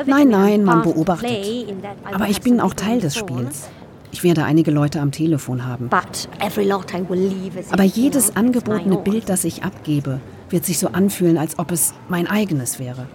Nein, 0.07 0.29
nein, 0.29 0.64
man 0.64 0.83
beobachtet. 0.83 1.75
Aber 2.12 2.29
ich 2.29 2.40
bin 2.40 2.61
auch 2.61 2.75
Teil 2.75 3.01
des 3.01 3.16
Spiels. 3.16 3.68
Ich 4.14 4.22
werde 4.22 4.44
einige 4.44 4.70
Leute 4.70 5.00
am 5.00 5.11
Telefon 5.11 5.66
haben. 5.66 5.90
Aber 7.72 7.83
jedes 7.83 8.37
angebotene 8.37 8.96
Bild, 8.98 9.29
das 9.29 9.42
ich 9.42 9.64
abgebe, 9.64 10.20
wird 10.50 10.64
sich 10.64 10.79
so 10.79 10.87
anfühlen, 10.87 11.37
als 11.37 11.59
ob 11.59 11.72
es 11.72 11.94
mein 12.09 12.29
eigenes 12.29 12.79
wäre. 12.79 13.09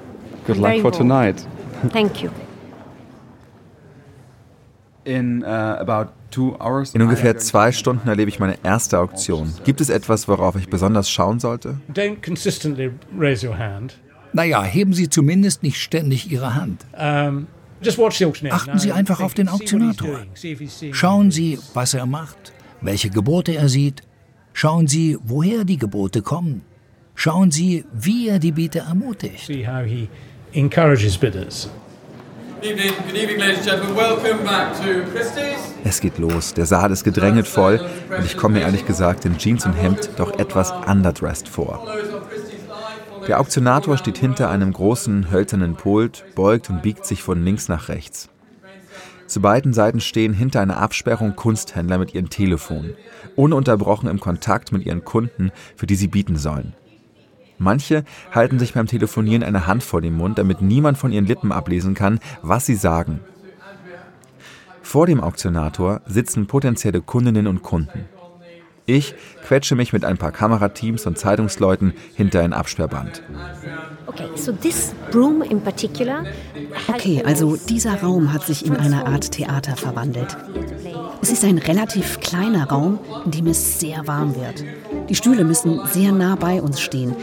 Good 0.46 0.58
luck 0.58 0.82
for 0.82 0.92
tonight. 0.92 1.48
Thank 1.94 2.22
you. 2.22 2.30
In, 5.06 5.42
uh, 5.42 5.46
about 5.46 6.10
in 6.94 7.02
ungefähr 7.02 7.38
zwei 7.38 7.72
Stunden 7.72 8.10
erlebe 8.10 8.28
ich 8.28 8.42
meine 8.42 8.58
erste 8.62 9.00
Auktion. 9.00 9.54
Gibt 9.64 9.80
es 9.80 9.90
etwas, 9.90 10.28
worauf 10.28 10.58
ich 10.58 10.68
besonders 10.68 11.10
schauen 11.10 11.40
sollte? 11.40 11.78
Naja, 14.34 14.64
heben 14.64 14.92
Sie 14.92 15.08
zumindest 15.08 15.64
nicht 15.64 15.82
ständig 15.82 16.30
Ihre 16.30 16.56
Hand. 16.56 16.86
Achten 18.50 18.80
Sie 18.80 18.92
einfach 18.92 19.22
auf 19.22 19.34
den 19.34 19.48
Auktionator. 19.48 20.26
Schauen 20.92 21.32
Sie, 21.32 21.60
was 21.74 21.94
er 21.94 22.06
macht, 22.06 22.54
welche 22.82 23.10
Gebote 23.10 23.56
er 23.56 23.70
sieht. 23.70 24.04
Schauen 24.54 24.88
Sie, 24.88 25.18
woher 25.24 25.64
die 25.64 25.78
Gebote 25.78 26.22
kommen. 26.22 26.64
Schauen 27.16 27.52
Sie, 27.52 27.86
wie 27.94 28.30
er 28.30 28.40
die 28.40 28.52
Bieter 28.52 28.82
ermutigt. 28.82 29.50
Es 35.84 36.02
geht 36.02 36.18
los. 36.18 36.54
Der 36.54 36.66
Saal 36.66 36.92
ist 36.92 37.04
gedrängelt 37.04 37.48
voll 37.48 37.80
und 38.18 38.26
ich 38.26 38.36
komme 38.36 38.56
mir 38.56 38.62
ehrlich 38.62 38.86
gesagt 38.86 39.26
in 39.26 39.38
Jeans 39.38 39.66
und 39.66 39.74
Hemd 39.74 40.10
doch 40.18 40.38
etwas 40.38 40.72
underdressed 40.88 41.48
vor. 41.48 41.88
Der 43.28 43.40
Auktionator 43.40 43.98
steht 43.98 44.18
hinter 44.18 44.50
einem 44.50 44.74
großen 44.74 45.32
hölzernen 45.32 45.76
Pult, 45.76 46.26
beugt 46.36 46.70
und 46.70 46.82
biegt 46.82 47.06
sich 47.06 47.22
von 47.22 47.44
links 47.44 47.68
nach 47.68 47.90
rechts. 47.90 48.30
Zu 49.28 49.42
beiden 49.42 49.74
Seiten 49.74 50.00
stehen 50.00 50.34
hinter 50.34 50.62
einer 50.62 50.78
Absperrung 50.78 51.36
Kunsthändler 51.36 52.00
mit 52.00 52.16
ihren 52.16 52.30
Telefonen, 52.30 52.96
ununterbrochen 53.36 54.10
im 54.10 54.20
Kontakt 54.20 54.72
mit 54.72 54.86
ihren 54.86 55.06
Kunden, 55.06 55.52
für 55.76 55.86
die 55.86 55.96
sie 55.96 56.08
bieten 56.08 56.36
sollen. 56.36 56.74
Manche 57.60 58.06
halten 58.32 58.58
sich 58.58 58.74
beim 58.74 58.88
Telefonieren 58.88 59.44
eine 59.44 59.68
Hand 59.68 59.84
vor 59.84 60.02
den 60.02 60.16
Mund, 60.16 60.40
damit 60.40 60.62
niemand 60.62 60.98
von 60.98 61.12
ihren 61.12 61.26
Lippen 61.26 61.52
ablesen 61.52 61.94
kann, 61.94 62.20
was 62.42 62.66
sie 62.66 62.76
sagen. 62.76 63.20
Vor 64.82 65.06
dem 65.06 65.22
Auktionator 65.22 66.02
sitzen 66.08 66.48
potenzielle 66.48 67.02
Kundinnen 67.02 67.46
und 67.46 67.62
Kunden. 67.62 68.06
Ich 68.86 69.14
quetsche 69.46 69.76
mich 69.76 69.94
mit 69.94 70.04
ein 70.06 70.18
paar 70.18 70.32
Kamerateams 70.32 71.06
und 71.06 71.18
Zeitungsleuten 71.18 71.94
hinter 72.16 72.42
ein 72.42 72.54
Absperrband. 72.54 73.24
Okay, 76.88 77.24
also 77.24 77.56
dieser 77.56 78.02
Raum 78.02 78.34
hat 78.34 78.44
sich 78.44 78.66
in 78.66 78.76
eine 78.76 79.06
Art 79.06 79.32
Theater 79.32 79.76
verwandelt. 79.76 80.38
Es 81.22 81.32
ist 81.32 81.44
ein 81.44 81.58
relativ 81.58 82.20
kleiner 82.20 82.70
Raum, 82.70 83.00
in 83.26 83.32
dem 83.32 83.48
es 83.48 83.80
sehr 83.80 84.08
warm 84.08 84.36
wird. 84.36 84.64
Die 85.10 85.16
Stühle 85.16 85.44
müssen 85.44 85.82
sehr 85.86 86.12
nah 86.12 86.36
bei 86.36 86.62
uns 86.62 86.82
stehen. 86.82 87.16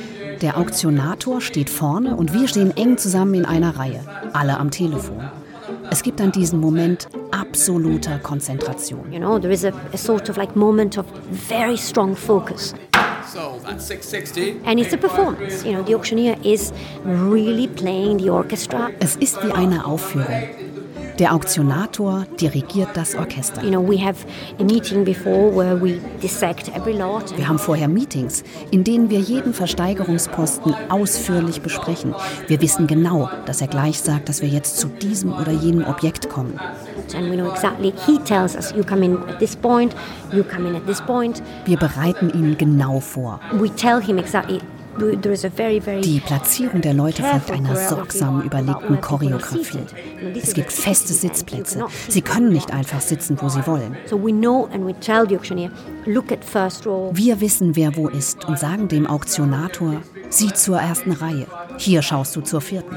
Der 0.42 0.58
Auktionator 0.58 1.40
steht 1.40 1.70
vorne 1.70 2.14
und 2.14 2.32
wir 2.34 2.46
stehen 2.46 2.76
eng 2.76 2.98
zusammen 2.98 3.34
in 3.34 3.46
einer 3.46 3.76
Reihe, 3.76 4.00
alle 4.32 4.58
am 4.58 4.70
Telefon. 4.70 5.30
Es 5.90 6.02
gibt 6.02 6.20
dann 6.20 6.32
diesen 6.32 6.60
Moment 6.60 7.08
absoluter 7.30 8.18
Konzentration. 8.18 9.12
You 9.12 9.18
know, 9.18 9.38
there 9.38 9.52
is 9.52 9.64
a, 9.64 9.72
a 9.92 9.96
sort 9.96 10.28
of 10.28 10.36
like 10.36 10.56
moment 10.56 10.98
of 10.98 11.06
very 11.30 11.76
strong 11.76 12.16
focus. 12.16 12.74
And 14.64 14.80
it's 14.80 14.92
a 14.92 14.96
performance. 14.96 15.64
You 15.64 15.72
know, 15.72 15.82
the 15.82 15.94
auctioneer 15.94 16.36
is 16.42 16.72
really 17.04 17.68
playing 17.68 18.18
the 18.18 18.30
orchestra. 18.30 18.90
Es 19.00 19.16
ist 19.16 19.42
wie 19.42 19.52
eine 19.52 19.84
Aufführung. 19.84 20.65
Der 21.18 21.34
Auktionator 21.34 22.26
dirigiert 22.38 22.90
das 22.94 23.14
Orchester. 23.14 23.62
Wir 23.62 23.78
haben 27.48 27.58
vorher 27.58 27.88
Meetings, 27.88 28.44
in 28.70 28.84
denen 28.84 29.08
wir 29.08 29.20
jeden 29.20 29.54
Versteigerungsposten 29.54 30.74
ausführlich 30.90 31.62
besprechen. 31.62 32.14
Wir 32.48 32.60
wissen 32.60 32.86
genau, 32.86 33.30
dass 33.46 33.62
er 33.62 33.68
gleich 33.68 34.00
sagt, 34.00 34.28
dass 34.28 34.42
wir 34.42 34.48
jetzt 34.50 34.78
zu 34.78 34.88
diesem 34.88 35.32
oder 35.32 35.52
jenem 35.52 35.86
Objekt 35.86 36.28
kommen. 36.28 36.60
And 37.14 37.30
we 37.30 37.36
know 37.36 37.50
exactly. 37.50 37.94
He 38.04 38.18
tells 38.18 38.54
us, 38.56 38.74
you 38.76 38.82
come 38.82 39.04
in 39.04 39.16
at 39.28 39.38
this 39.38 39.54
point, 39.56 39.94
you 40.32 40.42
come 40.42 40.68
in 40.68 40.74
at 40.74 40.86
this 40.86 41.00
point. 41.00 41.42
Wir 41.64 41.78
bereiten 41.78 42.30
ihn 42.30 42.58
genau 42.58 43.00
vor. 43.00 43.40
We 43.52 43.70
tell 43.70 44.02
him 44.02 44.18
exactly 44.18 44.60
die 44.98 46.20
Platzierung 46.24 46.80
der 46.80 46.94
Leute 46.94 47.22
folgt 47.22 47.50
einer 47.50 47.76
sorgsam 47.76 48.42
überlegten 48.42 49.00
Choreografie. 49.00 49.80
Es 50.34 50.54
gibt 50.54 50.72
feste 50.72 51.12
Sitzplätze. 51.12 51.84
Sie 52.08 52.22
können 52.22 52.50
nicht 52.50 52.72
einfach 52.72 53.00
sitzen, 53.00 53.36
wo 53.40 53.48
sie 53.48 53.66
wollen. 53.66 53.96
Wir 57.12 57.40
wissen, 57.40 57.76
wer 57.76 57.96
wo 57.96 58.08
ist 58.08 58.44
und 58.46 58.58
sagen 58.58 58.88
dem 58.88 59.06
Auktionator, 59.06 60.02
sieh 60.30 60.52
zur 60.52 60.78
ersten 60.78 61.12
Reihe. 61.12 61.46
Hier 61.78 62.02
schaust 62.02 62.34
du 62.36 62.40
zur 62.40 62.60
vierten. 62.60 62.96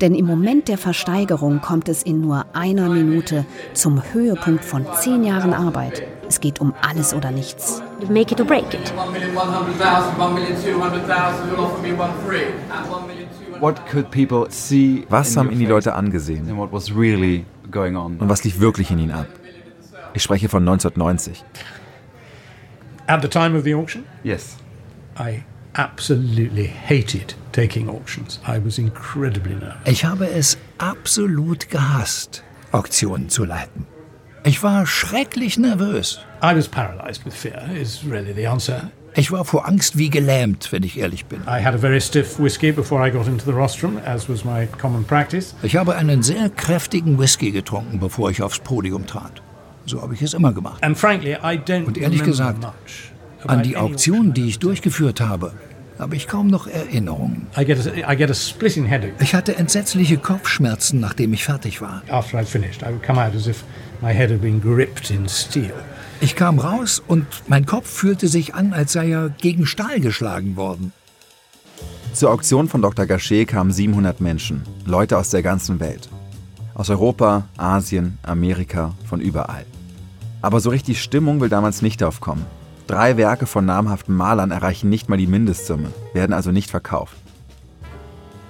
Denn 0.00 0.14
im 0.14 0.26
Moment 0.26 0.68
der 0.68 0.78
Versteigerung 0.78 1.60
kommt 1.60 1.88
es 1.88 2.02
in 2.02 2.20
nur 2.20 2.46
einer 2.52 2.88
Minute 2.88 3.44
zum 3.72 4.02
Höhepunkt 4.12 4.64
von 4.64 4.86
zehn 5.00 5.24
Jahren 5.24 5.52
Arbeit. 5.52 6.02
Es 6.28 6.40
geht 6.40 6.60
um 6.60 6.74
alles 6.80 7.12
oder 7.12 7.30
nichts. 7.30 7.82
Make 8.08 8.32
it 8.32 8.40
or 8.40 8.46
break 8.46 8.72
it. 8.72 8.92
Was 15.08 15.36
haben 15.36 15.50
ihn 15.50 15.58
die 15.58 15.66
Leute 15.66 15.94
angesehen? 15.94 16.50
Und 16.50 16.72
was 18.28 18.44
lief 18.44 18.60
wirklich 18.60 18.90
in 18.90 18.98
ihnen 18.98 19.10
ab? 19.10 19.26
Ich 20.14 20.22
spreche 20.22 20.48
von 20.48 20.62
1990. 20.68 21.44
At 23.06 23.22
the 23.22 23.28
time 23.28 23.58
of 23.58 23.64
the 23.64 23.74
auction? 23.74 24.04
Yes. 24.22 24.56
I 25.18 25.42
absolutely 25.74 26.66
hated 26.66 27.34
taking 27.52 27.88
auctions. 27.88 28.40
I 28.46 28.58
was 28.58 28.78
incredibly 28.78 29.54
nervous. 29.54 29.86
Ich 29.86 30.04
habe 30.04 30.28
es 30.28 30.58
absolut 30.78 31.68
gehasst, 31.70 32.42
Auktionen 32.72 33.28
zu 33.28 33.44
leiten. 33.44 33.86
Ich 34.44 34.62
war 34.62 34.86
schrecklich 34.86 35.58
nervös. 35.58 36.20
I 36.42 36.54
was 36.54 36.66
paralyzed 36.66 37.24
with 37.26 37.34
fear 37.34 37.62
is 37.74 38.00
really 38.08 38.32
the 38.32 38.46
answer. 38.46 38.90
Ich 39.16 39.32
war 39.32 39.44
vor 39.44 39.66
Angst 39.66 39.98
wie 39.98 40.08
gelähmt, 40.08 40.70
wenn 40.70 40.84
ich 40.84 40.96
ehrlich 40.96 41.26
bin. 41.26 41.40
I 41.42 41.62
had 41.62 41.74
a 41.74 41.78
very 41.78 42.00
stiff 42.00 42.38
whiskey 42.38 42.70
before 42.70 43.06
I 43.06 43.10
got 43.10 43.26
into 43.26 43.44
the 43.44 43.50
rostrum, 43.50 43.98
as 44.06 44.28
was 44.28 44.44
my 44.44 44.66
common 44.78 45.04
practice. 45.04 45.54
Ich 45.62 45.76
habe 45.76 45.96
einen 45.96 46.22
sehr 46.22 46.48
kräftigen 46.48 47.18
Whisky 47.18 47.50
getrunken, 47.50 47.98
bevor 47.98 48.30
ich 48.30 48.40
aufs 48.40 48.60
Podium 48.60 49.06
trat. 49.06 49.42
So 49.86 50.00
habe 50.00 50.14
ich 50.14 50.22
es 50.22 50.32
immer 50.32 50.52
gemacht. 50.52 50.82
And 50.82 50.96
frankly, 50.96 51.32
I 51.32 51.58
don't 51.58 51.86
Und 51.86 51.98
ehrlich 51.98 52.22
gesagt, 52.22 52.64
an 53.46 53.62
die 53.62 53.76
Auktion, 53.76 54.32
die 54.34 54.48
ich 54.48 54.58
durchgeführt 54.58 55.20
habe, 55.20 55.52
habe 55.98 56.16
ich 56.16 56.26
kaum 56.26 56.46
noch 56.46 56.66
Erinnerungen. 56.66 57.46
Ich 57.56 59.34
hatte 59.34 59.56
entsetzliche 59.56 60.16
Kopfschmerzen, 60.16 60.98
nachdem 60.98 61.32
ich 61.34 61.44
fertig 61.44 61.80
war. 61.82 62.02
After 62.08 62.38
I'd 62.38 62.46
finished, 62.46 62.82
I 62.82 62.86
would 62.86 63.02
come 63.02 63.22
out 63.22 63.34
as 63.34 63.46
if 63.46 63.64
my 64.00 64.12
head 64.12 64.30
had 64.30 64.40
been 64.40 64.60
gripped 64.60 65.10
in 65.10 65.28
steel. 65.28 65.74
Ich 66.22 66.36
kam 66.36 66.58
raus 66.58 67.02
und 67.06 67.26
mein 67.48 67.64
Kopf 67.64 67.88
fühlte 67.88 68.28
sich 68.28 68.54
an, 68.54 68.72
als 68.74 68.92
sei 68.92 69.10
er 69.10 69.30
gegen 69.30 69.66
Stahl 69.66 70.00
geschlagen 70.00 70.56
worden. 70.56 70.92
Zur 72.12 72.30
Auktion 72.30 72.68
von 72.68 72.82
Dr. 72.82 73.06
Gachet 73.06 73.46
kamen 73.46 73.72
700 73.72 74.20
Menschen, 74.20 74.62
Leute 74.84 75.16
aus 75.16 75.30
der 75.30 75.42
ganzen 75.42 75.80
Welt. 75.80 76.08
Aus 76.74 76.90
Europa, 76.90 77.44
Asien, 77.56 78.18
Amerika, 78.22 78.94
von 79.06 79.20
überall. 79.20 79.64
Aber 80.42 80.60
so 80.60 80.70
richtig 80.70 81.00
Stimmung 81.02 81.40
will 81.40 81.48
damals 81.48 81.82
nicht 81.82 82.02
aufkommen. 82.02 82.44
Drei 82.90 83.16
Werke 83.16 83.46
von 83.46 83.64
namhaften 83.66 84.16
Malern 84.16 84.50
erreichen 84.50 84.90
nicht 84.90 85.08
mal 85.08 85.16
die 85.16 85.28
Mindestsumme, 85.28 85.92
werden 86.12 86.32
also 86.32 86.50
nicht 86.50 86.72
verkauft. 86.72 87.16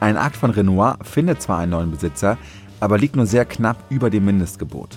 Ein 0.01 0.17
Akt 0.17 0.35
von 0.35 0.51
Renoir 0.51 0.97
findet 1.03 1.43
zwar 1.43 1.59
einen 1.59 1.73
neuen 1.73 1.91
Besitzer, 1.91 2.39
aber 2.81 2.97
liegt 2.97 3.17
nur 3.17 3.27
sehr 3.27 3.45
knapp 3.45 3.77
über 3.91 4.09
dem 4.09 4.25
Mindestgebot. 4.25 4.97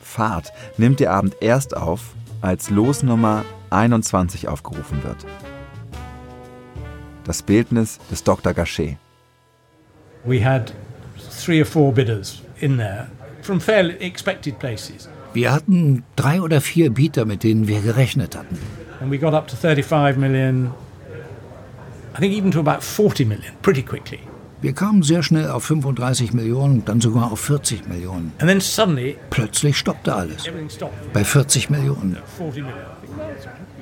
Fahrt 0.00 0.52
nimmt 0.76 1.00
der 1.00 1.14
Abend 1.14 1.34
erst 1.40 1.76
auf, 1.76 2.14
als 2.42 2.70
Losnummer 2.70 3.44
21 3.70 4.46
aufgerufen 4.46 5.02
wird. 5.02 5.26
Das 7.24 7.42
Bildnis 7.42 7.98
des 8.08 8.22
Dr. 8.22 8.54
Gachet. 8.54 8.98
We 10.24 10.44
had 10.44 10.72
three 11.44 11.60
or 11.60 11.66
four 11.66 11.92
bidders 11.92 12.40
in 12.60 12.76
there 12.76 13.08
from 13.42 13.60
fairly 13.60 13.94
expected 14.00 14.58
places. 14.58 15.08
Wir 15.32 15.52
hatten 15.52 16.04
drei 16.16 16.40
oder 16.40 16.60
vier 16.60 16.90
Bieter, 16.90 17.24
mit 17.24 17.42
denen 17.42 17.66
wir 17.66 17.80
gerechnet 17.80 18.36
hatten. 18.36 18.58
And 19.00 19.10
we 19.10 19.18
got 19.18 19.34
up 19.34 19.48
to 19.48 19.56
35 19.56 20.16
million, 20.16 20.72
I 22.16 22.20
think 22.20 22.32
even 22.32 22.50
to 22.52 22.60
about 22.60 22.82
40 22.82 23.26
million, 23.26 23.52
pretty 23.62 23.82
quickly. 23.82 24.20
Wir 24.62 24.72
kamen 24.72 25.02
sehr 25.02 25.22
schnell 25.22 25.50
auf 25.50 25.64
35 25.64 26.32
Millionen, 26.32 26.84
dann 26.86 27.00
sogar 27.00 27.30
auf 27.30 27.40
40 27.40 27.86
Millionen. 27.86 28.32
And 28.38 28.48
then 28.48 28.60
suddenly, 28.62 29.18
Plötzlich 29.28 29.76
stoppte 29.76 30.14
alles. 30.14 30.44
Bei 31.12 31.22
40 31.22 31.68
Millionen. 31.68 32.16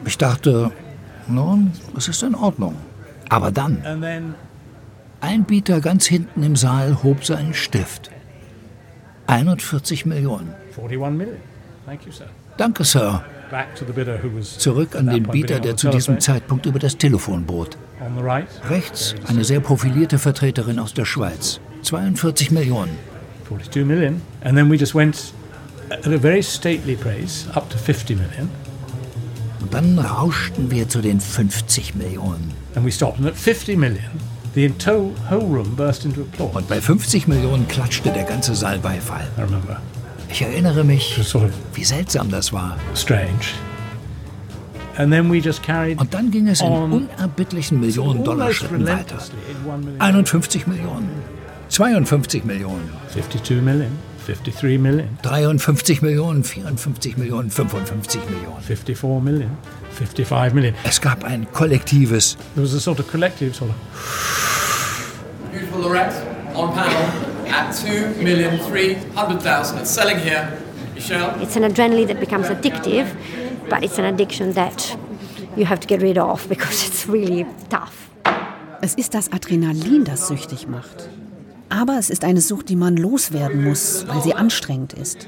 Ich 0.04 0.18
dachte, 0.18 0.72
nun, 1.28 1.70
es 1.96 2.08
ist 2.08 2.24
in 2.24 2.34
Ordnung. 2.34 2.74
Aber 3.28 3.52
dann, 3.52 4.34
ein 5.20 5.44
Bieter 5.44 5.80
ganz 5.80 6.06
hinten 6.06 6.42
im 6.42 6.56
Saal 6.56 7.04
hob 7.04 7.24
seinen 7.24 7.54
Stift. 7.54 8.10
41 9.26 10.06
Millionen. 10.06 10.54
Danke, 12.56 12.84
Sir. 12.84 13.24
Zurück 14.58 14.96
an 14.96 15.06
den 15.08 15.24
Bieter, 15.24 15.60
der 15.60 15.76
zu 15.76 15.90
diesem 15.90 16.20
Zeitpunkt 16.20 16.66
über 16.66 16.78
das 16.78 16.96
Telefon 16.96 17.44
bot. 17.44 17.76
Rechts 18.68 19.14
eine 19.26 19.44
sehr 19.44 19.60
profilierte 19.60 20.18
Vertreterin 20.18 20.78
aus 20.78 20.94
der 20.94 21.04
Schweiz. 21.04 21.60
42 21.82 22.50
Millionen. 22.50 22.96
42 23.48 23.84
million. 23.84 24.22
And 24.42 24.56
then 24.56 24.70
we 24.70 24.76
just 24.76 24.94
went 24.94 25.32
at 25.90 26.06
a 26.06 26.18
very 26.18 26.42
stately 26.42 26.96
pace 26.96 27.46
up 27.54 27.68
to 27.70 27.76
50 27.76 28.16
million. 28.16 28.48
Und 29.60 29.74
dann 29.74 29.98
rauschten 29.98 30.70
wir 30.70 30.88
zu 30.88 31.00
den 31.00 31.20
50 31.20 31.94
Millionen. 31.94 32.52
And 32.74 32.86
we 32.86 32.90
stopped 32.90 33.24
at 33.24 33.36
50 33.36 33.76
million. 33.76 34.10
The 34.54 34.70
whole 35.30 35.46
room 35.46 35.74
burst 35.76 36.04
into 36.04 36.22
applause. 36.22 36.58
Und 36.58 36.68
bei 36.68 36.80
50 36.80 37.26
Millionen 37.26 37.66
klatschte 37.68 38.10
der 38.10 38.24
ganze 38.24 38.54
Saal 38.54 38.78
Beifall. 38.78 39.26
I 39.38 39.42
remember. 39.42 39.80
Ich 40.28 40.42
erinnere 40.42 40.84
mich, 40.84 41.18
wie 41.74 41.84
seltsam 41.84 42.30
das 42.30 42.52
war. 42.52 42.76
Strange. 42.94 43.54
And 44.96 45.10
then 45.10 45.30
we 45.30 45.38
just 45.38 45.62
carried 45.62 45.98
Und 45.98 46.12
dann 46.12 46.30
ging 46.30 46.48
es 46.48 46.60
in 46.60 46.66
unerbittlichen 46.66 47.80
Millionen-Dollar-Schritten 47.80 48.86
weiter. 48.86 49.18
51 49.98 50.66
Millionen, 50.66 51.08
52 51.68 52.44
Millionen, 52.44 52.90
52 53.08 53.62
Millionen, 53.62 53.98
53 54.22 54.78
Millionen, 54.78 55.18
53 55.22 56.02
Millionen, 56.02 56.44
54 56.44 57.16
Millionen, 57.16 57.50
55 57.50 58.30
Millionen, 58.30 58.62
54 58.62 59.20
Millionen, 59.20 59.56
55 59.90 60.54
Millionen. 60.54 60.76
Es 60.84 61.00
gab 61.00 61.24
ein 61.24 61.46
kollektives. 61.52 62.36
There 62.54 62.62
was 62.62 62.74
a 62.74 62.80
sort 62.80 63.00
of 63.00 63.10
collective 63.10 63.54
sort 63.54 63.70
of. 63.70 63.76
Beautiful 65.50 65.80
Lorette 65.80 66.14
on 66.54 66.72
panel 66.72 67.02
at 67.48 67.74
2,300,000. 67.74 69.80
It's 69.80 69.90
selling 69.90 70.18
here. 70.18 70.56
Michelle? 70.94 71.34
It's 71.42 71.56
an 71.56 71.64
adrenaline 71.64 72.06
that 72.06 72.20
becomes 72.20 72.48
addictive, 72.48 73.06
but 73.68 73.82
it's 73.82 73.98
an 73.98 74.04
addiction 74.04 74.52
that 74.52 74.96
you 75.56 75.64
have 75.64 75.80
to 75.80 75.88
get 75.88 76.00
rid 76.00 76.18
of 76.18 76.48
because 76.48 76.86
it's 76.86 77.08
really 77.08 77.44
tough. 77.68 78.10
Es 78.80 78.94
ist 78.94 79.14
das 79.14 79.32
Adrenalin, 79.32 80.04
das 80.04 80.28
süchtig 80.28 80.66
macht. 80.66 81.08
Aber 81.72 81.98
es 81.98 82.10
ist 82.10 82.22
eine 82.22 82.42
Sucht, 82.42 82.68
die 82.68 82.76
man 82.76 82.98
loswerden 82.98 83.64
muss, 83.64 84.06
weil 84.06 84.22
sie 84.22 84.34
anstrengend 84.34 84.92
ist. 84.92 85.26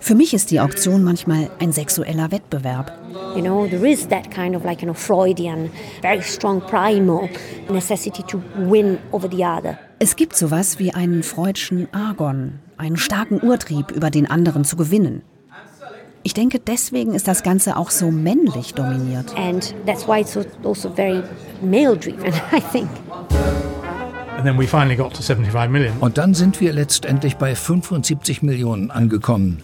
Für 0.00 0.14
mich 0.16 0.34
ist 0.34 0.50
die 0.50 0.58
Auktion 0.58 1.04
manchmal 1.04 1.48
ein 1.60 1.72
sexueller 1.72 2.32
Wettbewerb. 2.32 2.92
You 3.36 3.42
know, 3.42 3.68
there 3.68 3.88
is 3.88 4.08
that 4.08 4.32
kind 4.32 4.56
of 4.56 4.64
like 4.64 4.82
you 4.82 4.86
know, 4.86 4.94
Freudian, 4.94 5.70
very 6.02 6.22
strong 6.22 6.60
primal 6.60 7.28
necessity 7.70 8.24
to 8.24 8.42
win 8.56 8.98
over 9.12 9.28
the 9.30 9.44
other. 9.44 9.78
Es 10.00 10.16
gibt 10.16 10.36
sowas 10.36 10.80
wie 10.80 10.92
einen 10.92 11.22
freudschen 11.22 11.86
Argon, 11.92 12.58
einen 12.78 12.96
starken 12.96 13.40
Urtrieb, 13.40 13.92
über 13.92 14.10
den 14.10 14.28
anderen 14.28 14.64
zu 14.64 14.76
gewinnen. 14.76 15.22
Ich 16.28 16.34
denke, 16.34 16.58
deswegen 16.58 17.14
ist 17.14 17.26
das 17.26 17.42
Ganze 17.42 17.78
auch 17.78 17.88
so 17.88 18.10
männlich 18.10 18.74
dominiert. 18.74 19.34
And 19.34 19.74
that's 19.86 20.06
why 20.06 20.20
it's 20.20 20.36
also 20.62 20.90
very 20.90 21.22
male 21.62 21.96
driven, 21.96 22.34
I 22.52 22.60
think. 22.70 22.90
Und 26.00 26.18
dann 26.18 26.34
sind 26.34 26.60
wir 26.60 26.72
letztendlich 26.74 27.36
bei 27.38 27.54
75 27.54 28.42
Millionen 28.42 28.90
angekommen. 28.90 29.62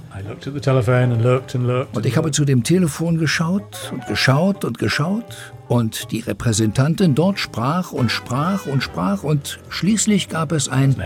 Und 1.93 2.07
ich 2.07 2.17
habe 2.17 2.31
zu 2.31 2.45
dem 2.47 2.63
Telefon 2.65 3.19
geschaut 3.19 3.93
und 3.93 4.07
geschaut 4.07 4.65
und 4.65 4.79
geschaut 4.79 5.55
und 5.69 6.11
die 6.13 6.21
Repräsentantin 6.21 7.15
dort 7.15 7.39
sprach 7.39 7.93
und 7.93 8.11
sprach 8.11 8.65
und 8.65 8.83
sprach 8.83 9.23
und 9.23 9.61
schließlich 9.69 10.31
gab 10.31 10.51
es 10.51 10.71
ein 10.71 10.97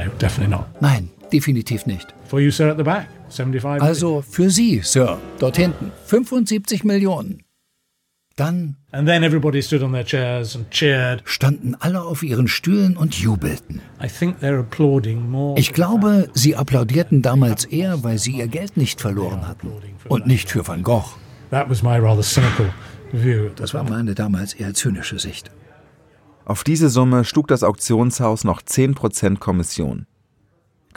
Nein, 0.81 1.11
definitiv 1.33 1.87
nicht. 1.87 2.15
Also 3.81 4.23
für 4.23 4.51
Sie, 4.51 4.81
Sir, 4.83 5.19
dort 5.39 5.57
hinten 5.57 5.93
75 6.07 6.85
Millionen. 6.85 7.43
Dann 8.37 8.77
standen 11.25 11.75
alle 11.81 12.03
auf 12.03 12.23
ihren 12.23 12.47
Stühlen 12.47 12.97
und 12.97 13.15
jubelten. 13.17 13.81
Ich 15.57 15.73
glaube, 15.73 16.31
sie 16.35 16.55
applaudierten 16.55 17.23
damals 17.23 17.65
eher, 17.65 18.05
weil 18.05 18.19
sie 18.19 18.33
ihr 18.33 18.47
Geld 18.47 18.77
nicht 18.77 19.01
verloren 19.01 19.49
hatten 19.49 19.73
und 20.09 20.27
nicht 20.29 20.51
für 20.51 20.65
Van 20.67 20.85
Gogh. 20.85 21.17
Das 21.51 21.83
war 23.75 23.83
meine 23.83 24.15
damals 24.15 24.55
eher 24.55 24.75
zynische 24.75 25.19
Sicht. 25.19 25.51
Auf 26.45 26.63
diese 26.63 26.89
Summe 26.89 27.25
schlug 27.25 27.49
das 27.49 27.65
Auktionshaus 27.65 28.45
noch 28.45 28.63
10% 28.63 29.39
Kommission. 29.39 30.07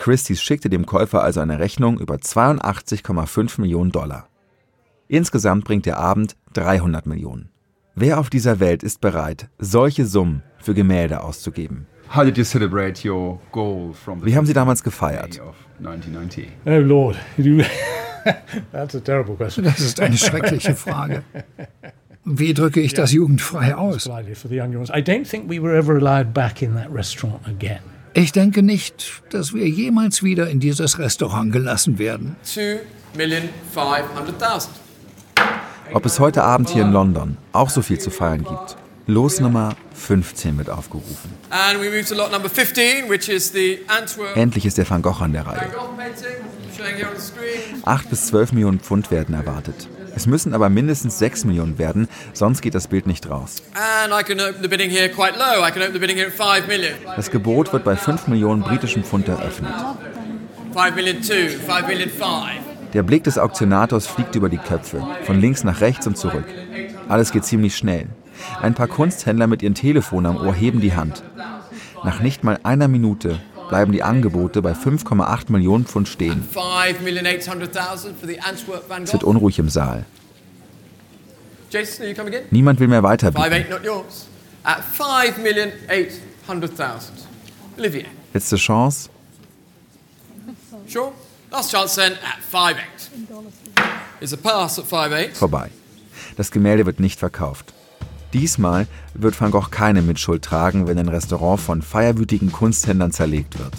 Christie's 0.02 0.42
schickte 0.42 0.68
dem 0.68 0.88
Käufer 0.88 1.22
also 1.24 1.42
eine 1.42 1.60
Rechnung 1.60 2.00
über 2.00 2.16
82,5 2.16 3.62
Millionen 3.62 3.92
Dollar. 3.92 4.28
Insgesamt 5.08 5.64
bringt 5.64 5.86
der 5.86 6.00
Abend 6.00 6.36
300 6.54 7.06
Millionen. 7.06 7.52
Wer 7.94 8.20
auf 8.20 8.32
dieser 8.32 8.60
Welt 8.60 8.82
ist 8.82 9.00
bereit, 9.00 9.50
solche 9.60 10.08
Summen 10.08 10.42
für 10.58 10.74
Gemälde 10.74 11.22
auszugeben? 11.22 11.86
Wie 14.26 14.36
haben 14.36 14.48
Sie 14.48 14.54
damals 14.54 14.82
gefeiert? 14.82 15.40
Oh 16.66 16.80
Lord, 16.80 17.18
that's 18.72 18.96
a 18.96 19.00
terrible 19.02 19.36
question. 19.36 19.66
Das 19.66 19.80
ist 19.80 20.00
eine 20.00 20.18
schreckliche 20.18 20.74
Frage. 20.74 21.22
Wie 22.26 22.56
drücke 22.56 22.82
ich 22.82 22.96
das 22.96 23.12
jugendfrei 23.12 23.76
aus? 23.76 24.10
Ich 28.14 28.34
denke 28.34 28.62
nicht, 28.62 29.24
dass 29.30 29.54
wir 29.54 29.66
jemals 29.68 30.22
wieder 30.22 30.50
in 30.50 30.60
dieses 30.60 31.00
Restaurant 31.00 31.54
gelassen 31.54 31.98
werden. 31.98 32.36
2,500,000. 32.46 34.68
ob 35.94 36.06
es 36.06 36.20
heute 36.20 36.44
Abend 36.44 36.70
hier 36.70 36.84
in 36.84 36.92
London 36.92 37.38
auch 37.54 37.70
so 37.70 37.82
viel 37.82 38.00
zu 38.00 38.10
feiern 38.10 38.44
gibt. 38.44 38.76
Losnummer 39.08 39.76
15 39.94 40.58
wird 40.58 40.70
aufgerufen. 40.70 41.32
Endlich 44.36 44.66
ist 44.66 44.78
der 44.78 44.90
Van 44.90 45.02
Gogh 45.02 45.24
an 45.24 45.32
der 45.34 45.48
Reihe. 45.48 45.70
8 47.84 48.10
bis 48.10 48.28
12 48.28 48.54
Millionen 48.54 48.80
Pfund 48.80 49.12
werden 49.12 49.36
erwartet. 49.36 49.90
Es 50.16 50.28
müssen 50.28 50.54
aber 50.54 50.70
mindestens 50.70 51.20
6 51.20 51.46
Millionen 51.46 51.78
werden, 51.78 52.08
sonst 52.34 52.62
geht 52.62 52.76
das 52.76 52.88
Bild 52.88 53.08
nicht 53.08 53.30
raus. 53.30 53.64
Das 57.16 57.32
Gebot 57.32 57.74
wird 57.74 57.84
bei 57.84 57.96
5 57.96 58.28
Millionen 58.28 58.62
britischen 58.62 59.04
Pfund 59.04 59.28
eröffnet. 59.28 59.74
Der 62.94 63.04
Blick 63.04 63.24
des 63.24 63.38
Auktionators 63.38 64.08
fliegt 64.08 64.36
über 64.36 64.50
die 64.50 64.58
Köpfe, 64.58 65.06
von 65.24 65.40
links 65.40 65.64
nach 65.64 65.82
rechts 65.82 66.08
und 66.08 66.18
zurück. 66.18 66.46
Alles 67.08 67.32
geht 67.32 67.46
ziemlich 67.46 67.76
schnell. 67.76 68.08
Ein 68.62 68.74
paar 68.74 68.88
Kunsthändler 68.88 69.48
mit 69.48 69.62
ihren 69.62 69.76
Telefonen 69.76 70.26
am 70.26 70.38
Ohr 70.38 70.54
heben 70.54 70.82
die 70.82 70.96
Hand. 70.96 71.24
Nach 72.04 72.20
nicht 72.20 72.44
mal 72.44 72.60
einer 72.64 72.88
Minute 72.88 73.40
bleiben 73.72 73.92
die 73.92 74.04
Angebote 74.04 74.62
bei 74.62 74.74
5,8 74.74 75.52
Millionen 75.52 75.86
Pfund 75.86 76.08
stehen. 76.08 76.48
Es 79.04 79.14
wird 79.14 79.24
unruhig 79.24 79.58
im 79.60 79.70
Saal. 79.70 80.06
Niemand 82.52 82.80
will 82.80 82.88
mehr 82.88 83.02
weiterbieten. 83.02 83.42
Letzte 88.34 88.56
Chance. 88.58 89.10
Vorbei. 95.34 95.70
Das 96.38 96.52
Gemälde 96.52 96.86
wird 96.86 97.00
nicht 97.00 97.20
verkauft. 97.20 97.74
Diesmal 98.34 98.88
wird 99.14 99.40
Van 99.40 99.52
Gogh 99.52 99.70
keine 99.70 100.02
Mitschuld 100.02 100.44
tragen, 100.44 100.88
wenn 100.88 100.98
ein 100.98 101.10
Restaurant 101.10 101.60
von 101.60 101.82
feierwütigen 101.82 102.52
Kunsthändlern 102.52 103.12
zerlegt 103.12 103.60
wird. 103.60 103.74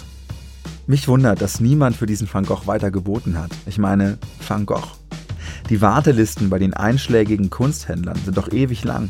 Mich 0.86 1.08
wundert, 1.08 1.40
dass 1.40 1.60
niemand 1.60 1.96
für 1.96 2.06
diesen 2.06 2.28
Van 2.32 2.44
Gogh 2.44 2.66
weiter 2.66 2.90
geboten 2.90 3.38
hat. 3.38 3.50
Ich 3.66 3.78
meine, 3.78 4.18
Van 4.46 4.66
Gogh. 4.66 4.88
Die 5.70 5.80
Wartelisten 5.80 6.50
bei 6.50 6.58
den 6.58 6.74
einschlägigen 6.74 7.48
Kunsthändlern 7.48 8.18
sind 8.24 8.36
doch 8.36 8.52
ewig 8.52 8.84
lang. 8.84 9.08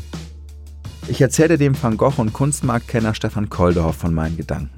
Ich 1.07 1.19
erzählte 1.19 1.57
dem 1.57 1.75
Van 1.81 1.97
Gogh 1.97 2.21
und 2.21 2.31
Kunstmarktkenner 2.31 3.13
Stefan 3.13 3.49
Koldehoff 3.49 3.97
von 3.97 4.13
meinen 4.13 4.37
Gedanken. 4.37 4.69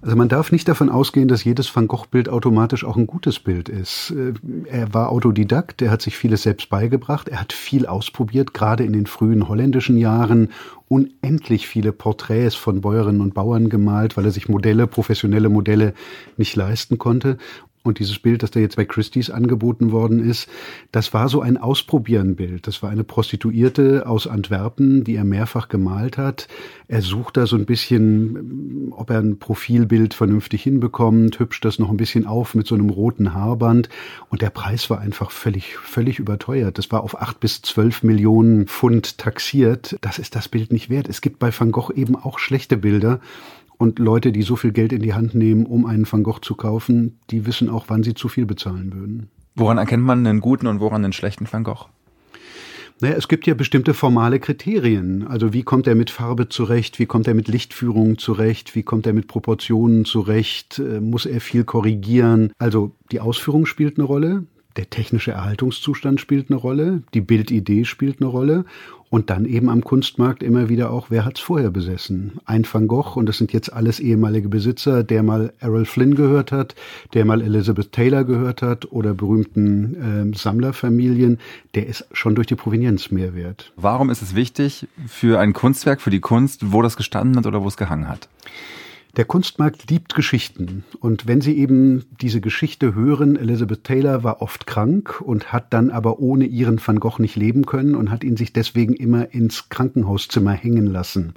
Also 0.00 0.14
man 0.14 0.28
darf 0.28 0.52
nicht 0.52 0.68
davon 0.68 0.90
ausgehen, 0.90 1.26
dass 1.26 1.42
jedes 1.42 1.74
Van 1.74 1.88
Gogh-Bild 1.88 2.28
automatisch 2.28 2.84
auch 2.84 2.96
ein 2.96 3.08
gutes 3.08 3.40
Bild 3.40 3.68
ist. 3.68 4.12
Äh, 4.12 4.34
er 4.66 4.94
war 4.94 5.10
Autodidakt, 5.10 5.82
er 5.82 5.90
hat 5.90 6.02
sich 6.02 6.16
vieles 6.16 6.44
selbst 6.44 6.70
beigebracht, 6.70 7.28
er 7.28 7.40
hat 7.40 7.52
viel 7.52 7.86
ausprobiert, 7.86 8.54
gerade 8.54 8.84
in 8.84 8.92
den 8.92 9.06
frühen 9.06 9.48
holländischen 9.48 9.96
Jahren 9.96 10.50
unendlich 10.88 11.66
viele 11.66 11.92
Porträts 11.92 12.54
von 12.54 12.80
Bäuerinnen 12.80 13.20
und 13.20 13.34
Bauern 13.34 13.68
gemalt, 13.68 14.16
weil 14.16 14.24
er 14.24 14.30
sich 14.30 14.48
Modelle, 14.48 14.86
professionelle 14.86 15.48
Modelle 15.48 15.94
nicht 16.36 16.54
leisten 16.54 16.98
konnte. 16.98 17.36
Und 17.84 18.00
dieses 18.00 18.18
Bild, 18.18 18.42
das 18.42 18.50
da 18.50 18.60
jetzt 18.60 18.76
bei 18.76 18.84
Christie's 18.84 19.30
angeboten 19.30 19.92
worden 19.92 20.18
ist, 20.18 20.48
das 20.92 21.14
war 21.14 21.28
so 21.28 21.40
ein 21.40 21.56
Ausprobieren-Bild. 21.56 22.66
Das 22.66 22.82
war 22.82 22.90
eine 22.90 23.04
Prostituierte 23.04 24.06
aus 24.06 24.26
Antwerpen, 24.26 25.04
die 25.04 25.14
er 25.14 25.24
mehrfach 25.24 25.68
gemalt 25.68 26.18
hat. 26.18 26.48
Er 26.88 27.02
sucht 27.02 27.36
da 27.36 27.46
so 27.46 27.56
ein 27.56 27.66
bisschen, 27.66 28.92
ob 28.96 29.10
er 29.10 29.20
ein 29.20 29.38
Profilbild 29.38 30.12
vernünftig 30.14 30.62
hinbekommt, 30.62 31.38
hübscht 31.38 31.64
das 31.64 31.78
noch 31.78 31.90
ein 31.90 31.96
bisschen 31.96 32.26
auf 32.26 32.54
mit 32.54 32.66
so 32.66 32.74
einem 32.74 32.90
roten 32.90 33.32
Haarband. 33.32 33.88
Und 34.28 34.42
der 34.42 34.50
Preis 34.50 34.90
war 34.90 35.00
einfach 35.00 35.30
völlig, 35.30 35.76
völlig 35.76 36.18
überteuert. 36.18 36.78
Das 36.78 36.90
war 36.90 37.02
auf 37.02 37.20
acht 37.20 37.40
bis 37.40 37.62
zwölf 37.62 38.02
Millionen 38.02 38.66
Pfund 38.66 39.18
taxiert. 39.18 39.96
Das 40.00 40.18
ist 40.18 40.34
das 40.34 40.48
Bild 40.48 40.72
nicht 40.72 40.90
wert. 40.90 41.08
Es 41.08 41.20
gibt 41.20 41.38
bei 41.38 41.52
Van 41.56 41.72
Gogh 41.72 41.92
eben 41.94 42.16
auch 42.16 42.38
schlechte 42.38 42.76
Bilder. 42.76 43.20
Und 43.78 43.98
Leute, 43.98 44.32
die 44.32 44.42
so 44.42 44.56
viel 44.56 44.72
Geld 44.72 44.92
in 44.92 45.02
die 45.02 45.14
Hand 45.14 45.34
nehmen, 45.34 45.64
um 45.64 45.86
einen 45.86 46.10
Van 46.10 46.24
Gogh 46.24 46.40
zu 46.40 46.56
kaufen, 46.56 47.20
die 47.30 47.46
wissen 47.46 47.68
auch, 47.68 47.86
wann 47.88 48.02
sie 48.02 48.14
zu 48.14 48.28
viel 48.28 48.44
bezahlen 48.44 48.92
würden. 48.92 49.30
Woran 49.54 49.78
erkennt 49.78 50.04
man 50.04 50.26
einen 50.26 50.40
guten 50.40 50.66
und 50.66 50.80
woran 50.80 51.04
einen 51.04 51.12
schlechten 51.12 51.50
Van 51.50 51.64
Gogh? 51.64 51.86
Naja, 53.00 53.14
es 53.14 53.28
gibt 53.28 53.46
ja 53.46 53.54
bestimmte 53.54 53.94
formale 53.94 54.40
Kriterien. 54.40 55.26
Also 55.26 55.52
wie 55.52 55.62
kommt 55.62 55.86
er 55.86 55.94
mit 55.94 56.10
Farbe 56.10 56.48
zurecht? 56.48 56.98
Wie 56.98 57.06
kommt 57.06 57.28
er 57.28 57.34
mit 57.34 57.46
Lichtführung 57.46 58.18
zurecht? 58.18 58.74
Wie 58.74 58.82
kommt 58.82 59.06
er 59.06 59.12
mit 59.12 59.28
Proportionen 59.28 60.04
zurecht? 60.04 60.80
Äh, 60.80 61.00
muss 61.00 61.24
er 61.24 61.40
viel 61.40 61.62
korrigieren? 61.62 62.52
Also 62.58 62.96
die 63.12 63.20
Ausführung 63.20 63.66
spielt 63.66 63.98
eine 63.98 64.04
Rolle. 64.06 64.46
Der 64.78 64.88
technische 64.88 65.32
Erhaltungszustand 65.32 66.20
spielt 66.20 66.50
eine 66.50 66.56
Rolle, 66.56 67.02
die 67.12 67.20
Bildidee 67.20 67.84
spielt 67.84 68.20
eine 68.20 68.30
Rolle 68.30 68.64
und 69.10 69.28
dann 69.28 69.44
eben 69.44 69.70
am 69.70 69.82
Kunstmarkt 69.82 70.40
immer 70.40 70.68
wieder 70.68 70.92
auch, 70.92 71.10
wer 71.10 71.24
hat's 71.24 71.40
vorher 71.40 71.72
besessen? 71.72 72.34
Ein 72.44 72.64
Van 72.70 72.86
Gogh, 72.86 73.16
und 73.16 73.26
das 73.26 73.38
sind 73.38 73.52
jetzt 73.52 73.72
alles 73.72 73.98
ehemalige 73.98 74.48
Besitzer, 74.48 75.02
der 75.02 75.24
mal 75.24 75.52
Errol 75.58 75.84
Flynn 75.84 76.14
gehört 76.14 76.52
hat, 76.52 76.76
der 77.12 77.24
mal 77.24 77.42
Elizabeth 77.42 77.90
Taylor 77.90 78.22
gehört 78.22 78.62
hat 78.62 78.92
oder 78.92 79.14
berühmten 79.14 80.32
äh, 80.32 80.38
Sammlerfamilien, 80.38 81.40
der 81.74 81.88
ist 81.88 82.06
schon 82.12 82.36
durch 82.36 82.46
die 82.46 82.54
Provenienz 82.54 83.10
mehr 83.10 83.34
wert. 83.34 83.72
Warum 83.74 84.10
ist 84.10 84.22
es 84.22 84.36
wichtig 84.36 84.86
für 85.08 85.40
ein 85.40 85.54
Kunstwerk, 85.54 86.00
für 86.00 86.10
die 86.10 86.20
Kunst, 86.20 86.70
wo 86.72 86.82
das 86.82 86.96
gestanden 86.96 87.36
hat 87.36 87.46
oder 87.46 87.64
wo 87.64 87.66
es 87.66 87.76
gehangen 87.76 88.08
hat? 88.08 88.28
Der 89.16 89.24
Kunstmarkt 89.24 89.90
liebt 89.90 90.14
Geschichten. 90.14 90.84
Und 91.00 91.26
wenn 91.26 91.40
Sie 91.40 91.58
eben 91.58 92.04
diese 92.20 92.40
Geschichte 92.40 92.94
hören, 92.94 93.36
Elizabeth 93.36 93.82
Taylor 93.82 94.22
war 94.22 94.42
oft 94.42 94.66
krank 94.66 95.20
und 95.20 95.52
hat 95.52 95.72
dann 95.72 95.90
aber 95.90 96.20
ohne 96.20 96.44
ihren 96.44 96.80
Van 96.84 97.00
Gogh 97.00 97.18
nicht 97.18 97.34
leben 97.34 97.66
können 97.66 97.94
und 97.94 98.10
hat 98.10 98.22
ihn 98.22 98.36
sich 98.36 98.52
deswegen 98.52 98.92
immer 98.92 99.32
ins 99.34 99.70
Krankenhauszimmer 99.70 100.52
hängen 100.52 100.86
lassen. 100.86 101.34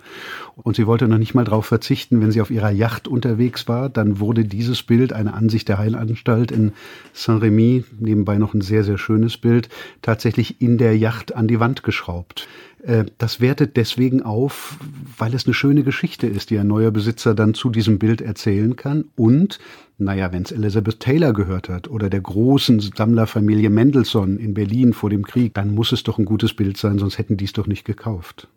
Und 0.57 0.75
sie 0.75 0.85
wollte 0.85 1.07
noch 1.07 1.17
nicht 1.17 1.33
mal 1.33 1.45
darauf 1.45 1.65
verzichten, 1.65 2.21
wenn 2.21 2.31
sie 2.31 2.41
auf 2.41 2.51
ihrer 2.51 2.71
Yacht 2.71 3.07
unterwegs 3.07 3.67
war, 3.67 3.89
dann 3.89 4.19
wurde 4.19 4.45
dieses 4.45 4.83
Bild, 4.83 5.13
eine 5.13 5.33
Ansicht 5.33 5.67
der 5.67 5.79
Heilanstalt 5.79 6.51
in 6.51 6.73
Saint-Rémy, 7.13 7.85
nebenbei 7.99 8.37
noch 8.37 8.53
ein 8.53 8.61
sehr, 8.61 8.83
sehr 8.83 8.97
schönes 8.97 9.37
Bild, 9.37 9.69
tatsächlich 10.01 10.61
in 10.61 10.77
der 10.77 10.97
Yacht 10.97 11.33
an 11.33 11.47
die 11.47 11.59
Wand 11.59 11.83
geschraubt. 11.83 12.47
Äh, 12.83 13.05
das 13.17 13.39
wertet 13.39 13.77
deswegen 13.77 14.23
auf, 14.23 14.77
weil 15.17 15.33
es 15.33 15.45
eine 15.45 15.53
schöne 15.53 15.83
Geschichte 15.83 16.27
ist, 16.27 16.49
die 16.49 16.57
ein 16.57 16.67
neuer 16.67 16.91
Besitzer 16.91 17.35
dann 17.35 17.53
zu 17.53 17.69
diesem 17.69 17.99
Bild 17.99 18.21
erzählen 18.21 18.75
kann. 18.75 19.05
Und, 19.15 19.59
naja, 19.97 20.31
wenn 20.31 20.43
es 20.43 20.51
Elizabeth 20.51 20.99
Taylor 20.99 21.33
gehört 21.33 21.69
hat 21.69 21.89
oder 21.89 22.09
der 22.09 22.21
großen 22.21 22.79
Sammlerfamilie 22.79 23.69
Mendelssohn 23.69 24.37
in 24.37 24.53
Berlin 24.53 24.93
vor 24.93 25.09
dem 25.09 25.25
Krieg, 25.25 25.53
dann 25.53 25.73
muss 25.73 25.91
es 25.91 26.03
doch 26.03 26.17
ein 26.17 26.25
gutes 26.25 26.53
Bild 26.53 26.77
sein, 26.77 26.99
sonst 26.99 27.17
hätten 27.17 27.37
die 27.37 27.45
es 27.45 27.53
doch 27.53 27.67
nicht 27.67 27.85
gekauft. 27.85 28.47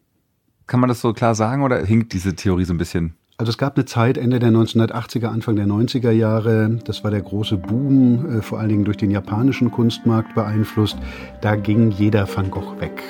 Kann 0.66 0.80
man 0.80 0.88
das 0.88 1.00
so 1.00 1.12
klar 1.12 1.34
sagen 1.34 1.62
oder 1.62 1.84
hinkt 1.84 2.14
diese 2.14 2.34
Theorie 2.34 2.64
so 2.64 2.72
ein 2.72 2.78
bisschen? 2.78 3.14
Also 3.36 3.50
es 3.50 3.58
gab 3.58 3.76
eine 3.76 3.84
Zeit 3.84 4.16
Ende 4.16 4.38
der 4.38 4.50
1980er, 4.50 5.26
Anfang 5.26 5.56
der 5.56 5.66
90er 5.66 6.12
Jahre, 6.12 6.78
das 6.84 7.02
war 7.02 7.10
der 7.10 7.20
große 7.20 7.56
Boom, 7.56 8.38
äh, 8.38 8.42
vor 8.42 8.60
allen 8.60 8.68
Dingen 8.68 8.84
durch 8.84 8.96
den 8.96 9.10
japanischen 9.10 9.72
Kunstmarkt 9.72 10.36
beeinflusst, 10.36 10.96
da 11.40 11.56
ging 11.56 11.90
jeder 11.90 12.28
Van 12.32 12.50
Gogh 12.50 12.80
weg. 12.80 13.02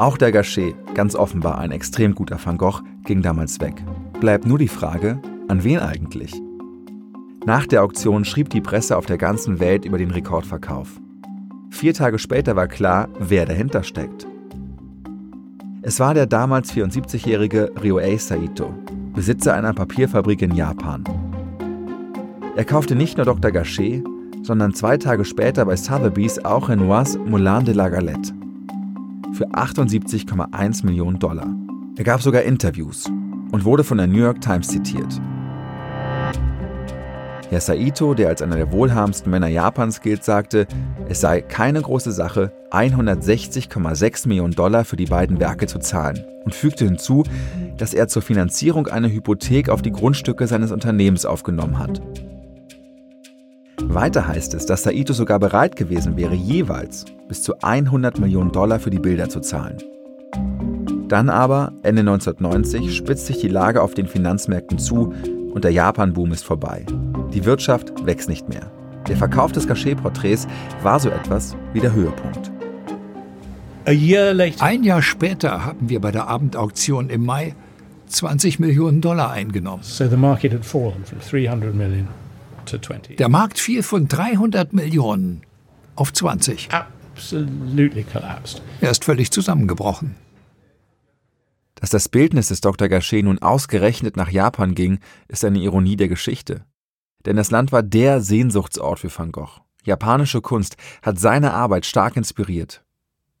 Auch 0.00 0.16
der 0.16 0.32
Gachet, 0.32 0.74
ganz 0.94 1.14
offenbar 1.14 1.58
ein 1.58 1.72
extrem 1.72 2.14
guter 2.14 2.38
Van 2.42 2.56
Gogh, 2.56 2.80
ging 3.04 3.20
damals 3.20 3.60
weg. 3.60 3.84
Bleibt 4.18 4.46
nur 4.46 4.56
die 4.56 4.66
Frage, 4.66 5.20
an 5.46 5.62
wen 5.62 5.78
eigentlich? 5.78 6.32
Nach 7.44 7.66
der 7.66 7.82
Auktion 7.82 8.24
schrieb 8.24 8.48
die 8.48 8.62
Presse 8.62 8.96
auf 8.96 9.04
der 9.04 9.18
ganzen 9.18 9.60
Welt 9.60 9.84
über 9.84 9.98
den 9.98 10.10
Rekordverkauf. 10.10 10.98
Vier 11.68 11.92
Tage 11.92 12.18
später 12.18 12.56
war 12.56 12.66
klar, 12.66 13.10
wer 13.18 13.44
dahinter 13.44 13.82
steckt. 13.82 14.26
Es 15.82 16.00
war 16.00 16.14
der 16.14 16.24
damals 16.24 16.72
74-jährige 16.72 17.70
Ryoei 17.82 18.16
Saito, 18.16 18.72
Besitzer 19.12 19.52
einer 19.52 19.74
Papierfabrik 19.74 20.40
in 20.40 20.54
Japan. 20.54 21.04
Er 22.56 22.64
kaufte 22.64 22.94
nicht 22.94 23.18
nur 23.18 23.26
Dr. 23.26 23.50
Gachet, 23.50 24.02
sondern 24.44 24.72
zwei 24.72 24.96
Tage 24.96 25.26
später 25.26 25.66
bei 25.66 25.76
Sotheby's 25.76 26.42
auch 26.42 26.70
Renoirs 26.70 27.18
Moulin 27.18 27.66
de 27.66 27.74
la 27.74 27.90
Galette 27.90 28.39
für 29.32 29.48
78,1 29.48 30.84
Millionen 30.84 31.18
Dollar. 31.18 31.54
Er 31.96 32.04
gab 32.04 32.22
sogar 32.22 32.42
Interviews 32.42 33.10
und 33.52 33.64
wurde 33.64 33.84
von 33.84 33.98
der 33.98 34.06
New 34.06 34.22
York 34.22 34.40
Times 34.40 34.68
zitiert. 34.68 35.20
Herr 37.50 37.60
Saito, 37.60 38.14
der 38.14 38.28
als 38.28 38.42
einer 38.42 38.54
der 38.54 38.70
wohlhabendsten 38.70 39.28
Männer 39.28 39.48
Japans 39.48 40.00
gilt, 40.00 40.22
sagte, 40.22 40.68
es 41.08 41.20
sei 41.20 41.40
keine 41.40 41.82
große 41.82 42.12
Sache, 42.12 42.52
160,6 42.70 44.28
Millionen 44.28 44.54
Dollar 44.54 44.84
für 44.84 44.96
die 44.96 45.06
beiden 45.06 45.40
Werke 45.40 45.66
zu 45.66 45.80
zahlen 45.80 46.24
und 46.44 46.54
fügte 46.54 46.84
hinzu, 46.84 47.24
dass 47.76 47.92
er 47.92 48.06
zur 48.06 48.22
Finanzierung 48.22 48.86
eine 48.86 49.10
Hypothek 49.10 49.68
auf 49.68 49.82
die 49.82 49.90
Grundstücke 49.90 50.46
seines 50.46 50.70
Unternehmens 50.70 51.26
aufgenommen 51.26 51.78
hat. 51.78 52.00
Weiter 53.94 54.28
heißt 54.28 54.54
es, 54.54 54.66
dass 54.66 54.84
Saito 54.84 55.12
sogar 55.12 55.40
bereit 55.40 55.74
gewesen 55.74 56.16
wäre, 56.16 56.34
jeweils 56.34 57.06
bis 57.26 57.42
zu 57.42 57.54
100 57.60 58.20
Millionen 58.20 58.52
Dollar 58.52 58.78
für 58.78 58.90
die 58.90 59.00
Bilder 59.00 59.28
zu 59.28 59.40
zahlen. 59.40 59.78
Dann 61.08 61.28
aber, 61.28 61.72
Ende 61.82 62.02
1990, 62.02 62.94
spitzt 62.94 63.26
sich 63.26 63.38
die 63.38 63.48
Lage 63.48 63.82
auf 63.82 63.94
den 63.94 64.06
Finanzmärkten 64.06 64.78
zu 64.78 65.12
und 65.52 65.64
der 65.64 65.72
Japan-Boom 65.72 66.30
ist 66.30 66.44
vorbei. 66.44 66.86
Die 67.34 67.44
Wirtschaft 67.44 68.06
wächst 68.06 68.28
nicht 68.28 68.48
mehr. 68.48 68.70
Der 69.08 69.16
Verkauf 69.16 69.50
des 69.50 69.66
Gachet-Porträts 69.66 70.46
war 70.84 71.00
so 71.00 71.10
etwas 71.10 71.56
wie 71.72 71.80
der 71.80 71.92
Höhepunkt. 71.92 72.52
Ein 73.86 74.84
Jahr 74.84 75.02
später 75.02 75.64
haben 75.64 75.88
wir 75.88 76.00
bei 76.00 76.12
der 76.12 76.28
Abendauktion 76.28 77.10
im 77.10 77.26
Mai 77.26 77.56
20 78.06 78.60
Millionen 78.60 79.00
Dollar 79.00 79.32
eingenommen. 79.32 79.82
Der 83.18 83.28
Markt 83.28 83.58
fiel 83.58 83.82
von 83.82 84.08
300 84.08 84.72
Millionen 84.72 85.42
auf 85.96 86.12
20. 86.12 86.68
Er 88.80 88.90
ist 88.90 89.04
völlig 89.04 89.30
zusammengebrochen. 89.30 90.14
Dass 91.74 91.90
das 91.90 92.08
Bildnis 92.08 92.48
des 92.48 92.60
Dr. 92.60 92.88
Gachet 92.88 93.24
nun 93.24 93.38
ausgerechnet 93.38 94.16
nach 94.16 94.30
Japan 94.30 94.74
ging, 94.74 95.00
ist 95.28 95.44
eine 95.44 95.58
Ironie 95.58 95.96
der 95.96 96.08
Geschichte. 96.08 96.64
Denn 97.24 97.36
das 97.36 97.50
Land 97.50 97.72
war 97.72 97.82
der 97.82 98.20
Sehnsuchtsort 98.20 99.00
für 99.00 99.10
Van 99.16 99.32
Gogh. 99.32 99.60
Japanische 99.84 100.42
Kunst 100.42 100.76
hat 101.02 101.18
seine 101.18 101.54
Arbeit 101.54 101.86
stark 101.86 102.16
inspiriert. 102.16 102.84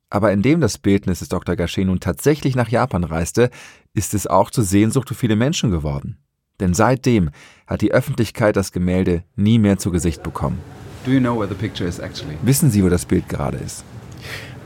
Aber 0.08 0.32
indem 0.32 0.60
das 0.60 0.78
Bildnis 0.78 1.20
des 1.20 1.28
Dr. 1.28 1.54
Gachet 1.54 1.86
nun 1.86 2.00
tatsächlich 2.00 2.56
nach 2.56 2.68
Japan 2.68 3.04
reiste, 3.04 3.50
ist 3.94 4.14
es 4.14 4.26
auch 4.26 4.50
zur 4.50 4.64
Sehnsucht 4.64 5.08
für 5.08 5.14
viele 5.14 5.36
Menschen 5.36 5.70
geworden. 5.70 6.18
Denn 6.60 6.74
seitdem 6.74 7.30
hat 7.66 7.80
die 7.80 7.92
Öffentlichkeit 7.92 8.56
das 8.56 8.72
Gemälde 8.72 9.24
nie 9.36 9.58
mehr 9.58 9.78
zu 9.78 9.90
Gesicht 9.90 10.22
bekommen. 10.22 10.58
Do 11.04 11.10
you 11.10 11.20
know 11.20 11.38
where 11.38 11.48
the 11.48 11.54
picture 11.54 11.88
is 11.88 11.98
actually? 11.98 12.36
Wissen 12.42 12.70
Sie, 12.70 12.84
wo 12.84 12.88
das 12.88 13.06
Bild 13.06 13.28
gerade 13.28 13.56
ist? 13.56 13.84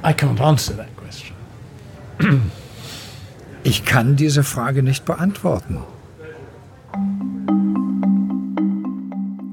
I 0.05 0.09
can't 0.09 0.41
answer 0.41 0.77
that 0.77 0.89
question. 0.97 1.37
Ich 3.67 3.87
kann 3.87 4.15
diese 4.15 4.43
Frage 4.43 4.83
nicht 4.83 5.07
beantworten. 5.07 5.79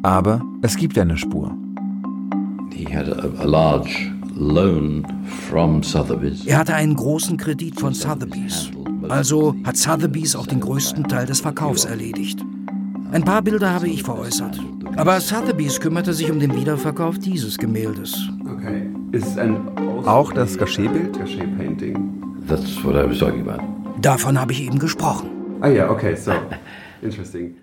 Aber 0.03 0.41
es 0.61 0.75
gibt 0.75 0.97
eine 0.97 1.17
Spur. 1.17 1.55
He 2.73 2.83
had 2.93 3.07
a, 3.07 3.41
a 3.41 3.45
large 3.45 4.11
er 6.47 6.57
hatte 6.57 6.73
einen 6.73 6.95
großen 6.95 7.37
Kredit 7.37 7.79
von 7.79 7.93
Sotheby's. 7.93 8.71
Also 9.11 9.55
hat 9.65 9.75
Sotheby's 9.75 10.37
auch 10.37 10.47
den 10.47 10.61
größten 10.61 11.03
Teil 11.03 11.25
des 11.25 11.41
Verkaufs 11.41 11.83
erledigt. 11.83 12.39
Ein 13.11 13.25
paar 13.25 13.41
Bilder 13.41 13.73
habe 13.73 13.89
ich 13.89 14.03
veräußert. 14.03 14.57
Aber 14.95 15.19
Sotheby's 15.19 15.81
kümmerte 15.81 16.13
sich 16.13 16.31
um 16.31 16.39
den 16.39 16.55
Wiederverkauf 16.55 17.19
dieses 17.19 17.57
Gemäldes. 17.57 18.29
Okay. 18.49 18.89
Auch 20.05 20.31
das 20.31 20.57
Gachet-Bild? 20.57 21.19
That's 22.47 22.83
what 22.85 22.95
I 22.95 23.09
was 23.09 23.19
talking 23.19 23.47
about. 23.47 23.61
Davon 24.01 24.39
habe 24.39 24.53
ich 24.53 24.63
eben 24.63 24.79
gesprochen. 24.79 25.29
Ah 25.59 25.67
ja, 25.67 25.89
okay, 25.89 26.15
so. 26.15 26.31
Interesting. 27.01 27.55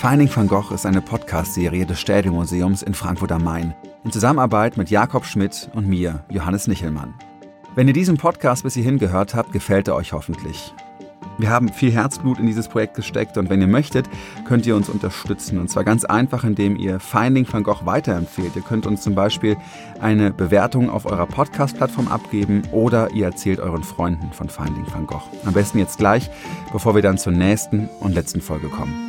Finding 0.00 0.30
van 0.32 0.46
Gogh 0.46 0.72
ist 0.72 0.86
eine 0.86 1.00
Podcast-Serie 1.00 1.84
des 1.84 1.98
Städelmuseums 1.98 2.82
in 2.82 2.94
Frankfurt 2.94 3.32
am 3.32 3.42
Main 3.42 3.74
in 4.04 4.12
Zusammenarbeit 4.12 4.76
mit 4.76 4.90
Jakob 4.90 5.26
Schmidt 5.26 5.68
und 5.74 5.88
mir, 5.88 6.24
Johannes 6.30 6.68
Nichelmann. 6.68 7.14
Wenn 7.74 7.88
ihr 7.88 7.94
diesen 7.94 8.16
Podcast 8.16 8.62
bis 8.62 8.74
hierhin 8.74 9.00
gehört 9.00 9.34
habt, 9.34 9.50
gefällt 9.50 9.88
er 9.88 9.96
euch 9.96 10.12
hoffentlich. 10.12 10.72
Wir 11.38 11.50
haben 11.50 11.68
viel 11.68 11.90
Herzblut 11.90 12.38
in 12.38 12.46
dieses 12.46 12.68
Projekt 12.68 12.94
gesteckt 12.94 13.36
und 13.38 13.50
wenn 13.50 13.60
ihr 13.60 13.66
möchtet, 13.66 14.08
könnt 14.46 14.66
ihr 14.66 14.76
uns 14.76 14.88
unterstützen. 14.88 15.58
Und 15.58 15.68
zwar 15.68 15.82
ganz 15.82 16.04
einfach, 16.04 16.44
indem 16.44 16.76
ihr 16.76 17.00
Finding 17.00 17.52
van 17.52 17.64
Gogh 17.64 17.84
weiterempfehlt. 17.84 18.54
Ihr 18.54 18.62
könnt 18.62 18.86
uns 18.86 19.02
zum 19.02 19.16
Beispiel 19.16 19.56
eine 20.00 20.30
Bewertung 20.30 20.90
auf 20.90 21.06
eurer 21.06 21.26
Podcast-Plattform 21.26 22.06
abgeben 22.06 22.62
oder 22.70 23.10
ihr 23.10 23.26
erzählt 23.26 23.58
euren 23.58 23.82
Freunden 23.82 24.32
von 24.32 24.48
Finding 24.48 24.86
van 24.92 25.08
Gogh. 25.08 25.28
Am 25.44 25.54
besten 25.54 25.80
jetzt 25.80 25.98
gleich, 25.98 26.30
bevor 26.72 26.94
wir 26.94 27.02
dann 27.02 27.18
zur 27.18 27.32
nächsten 27.32 27.88
und 27.98 28.14
letzten 28.14 28.40
Folge 28.40 28.68
kommen. 28.68 29.07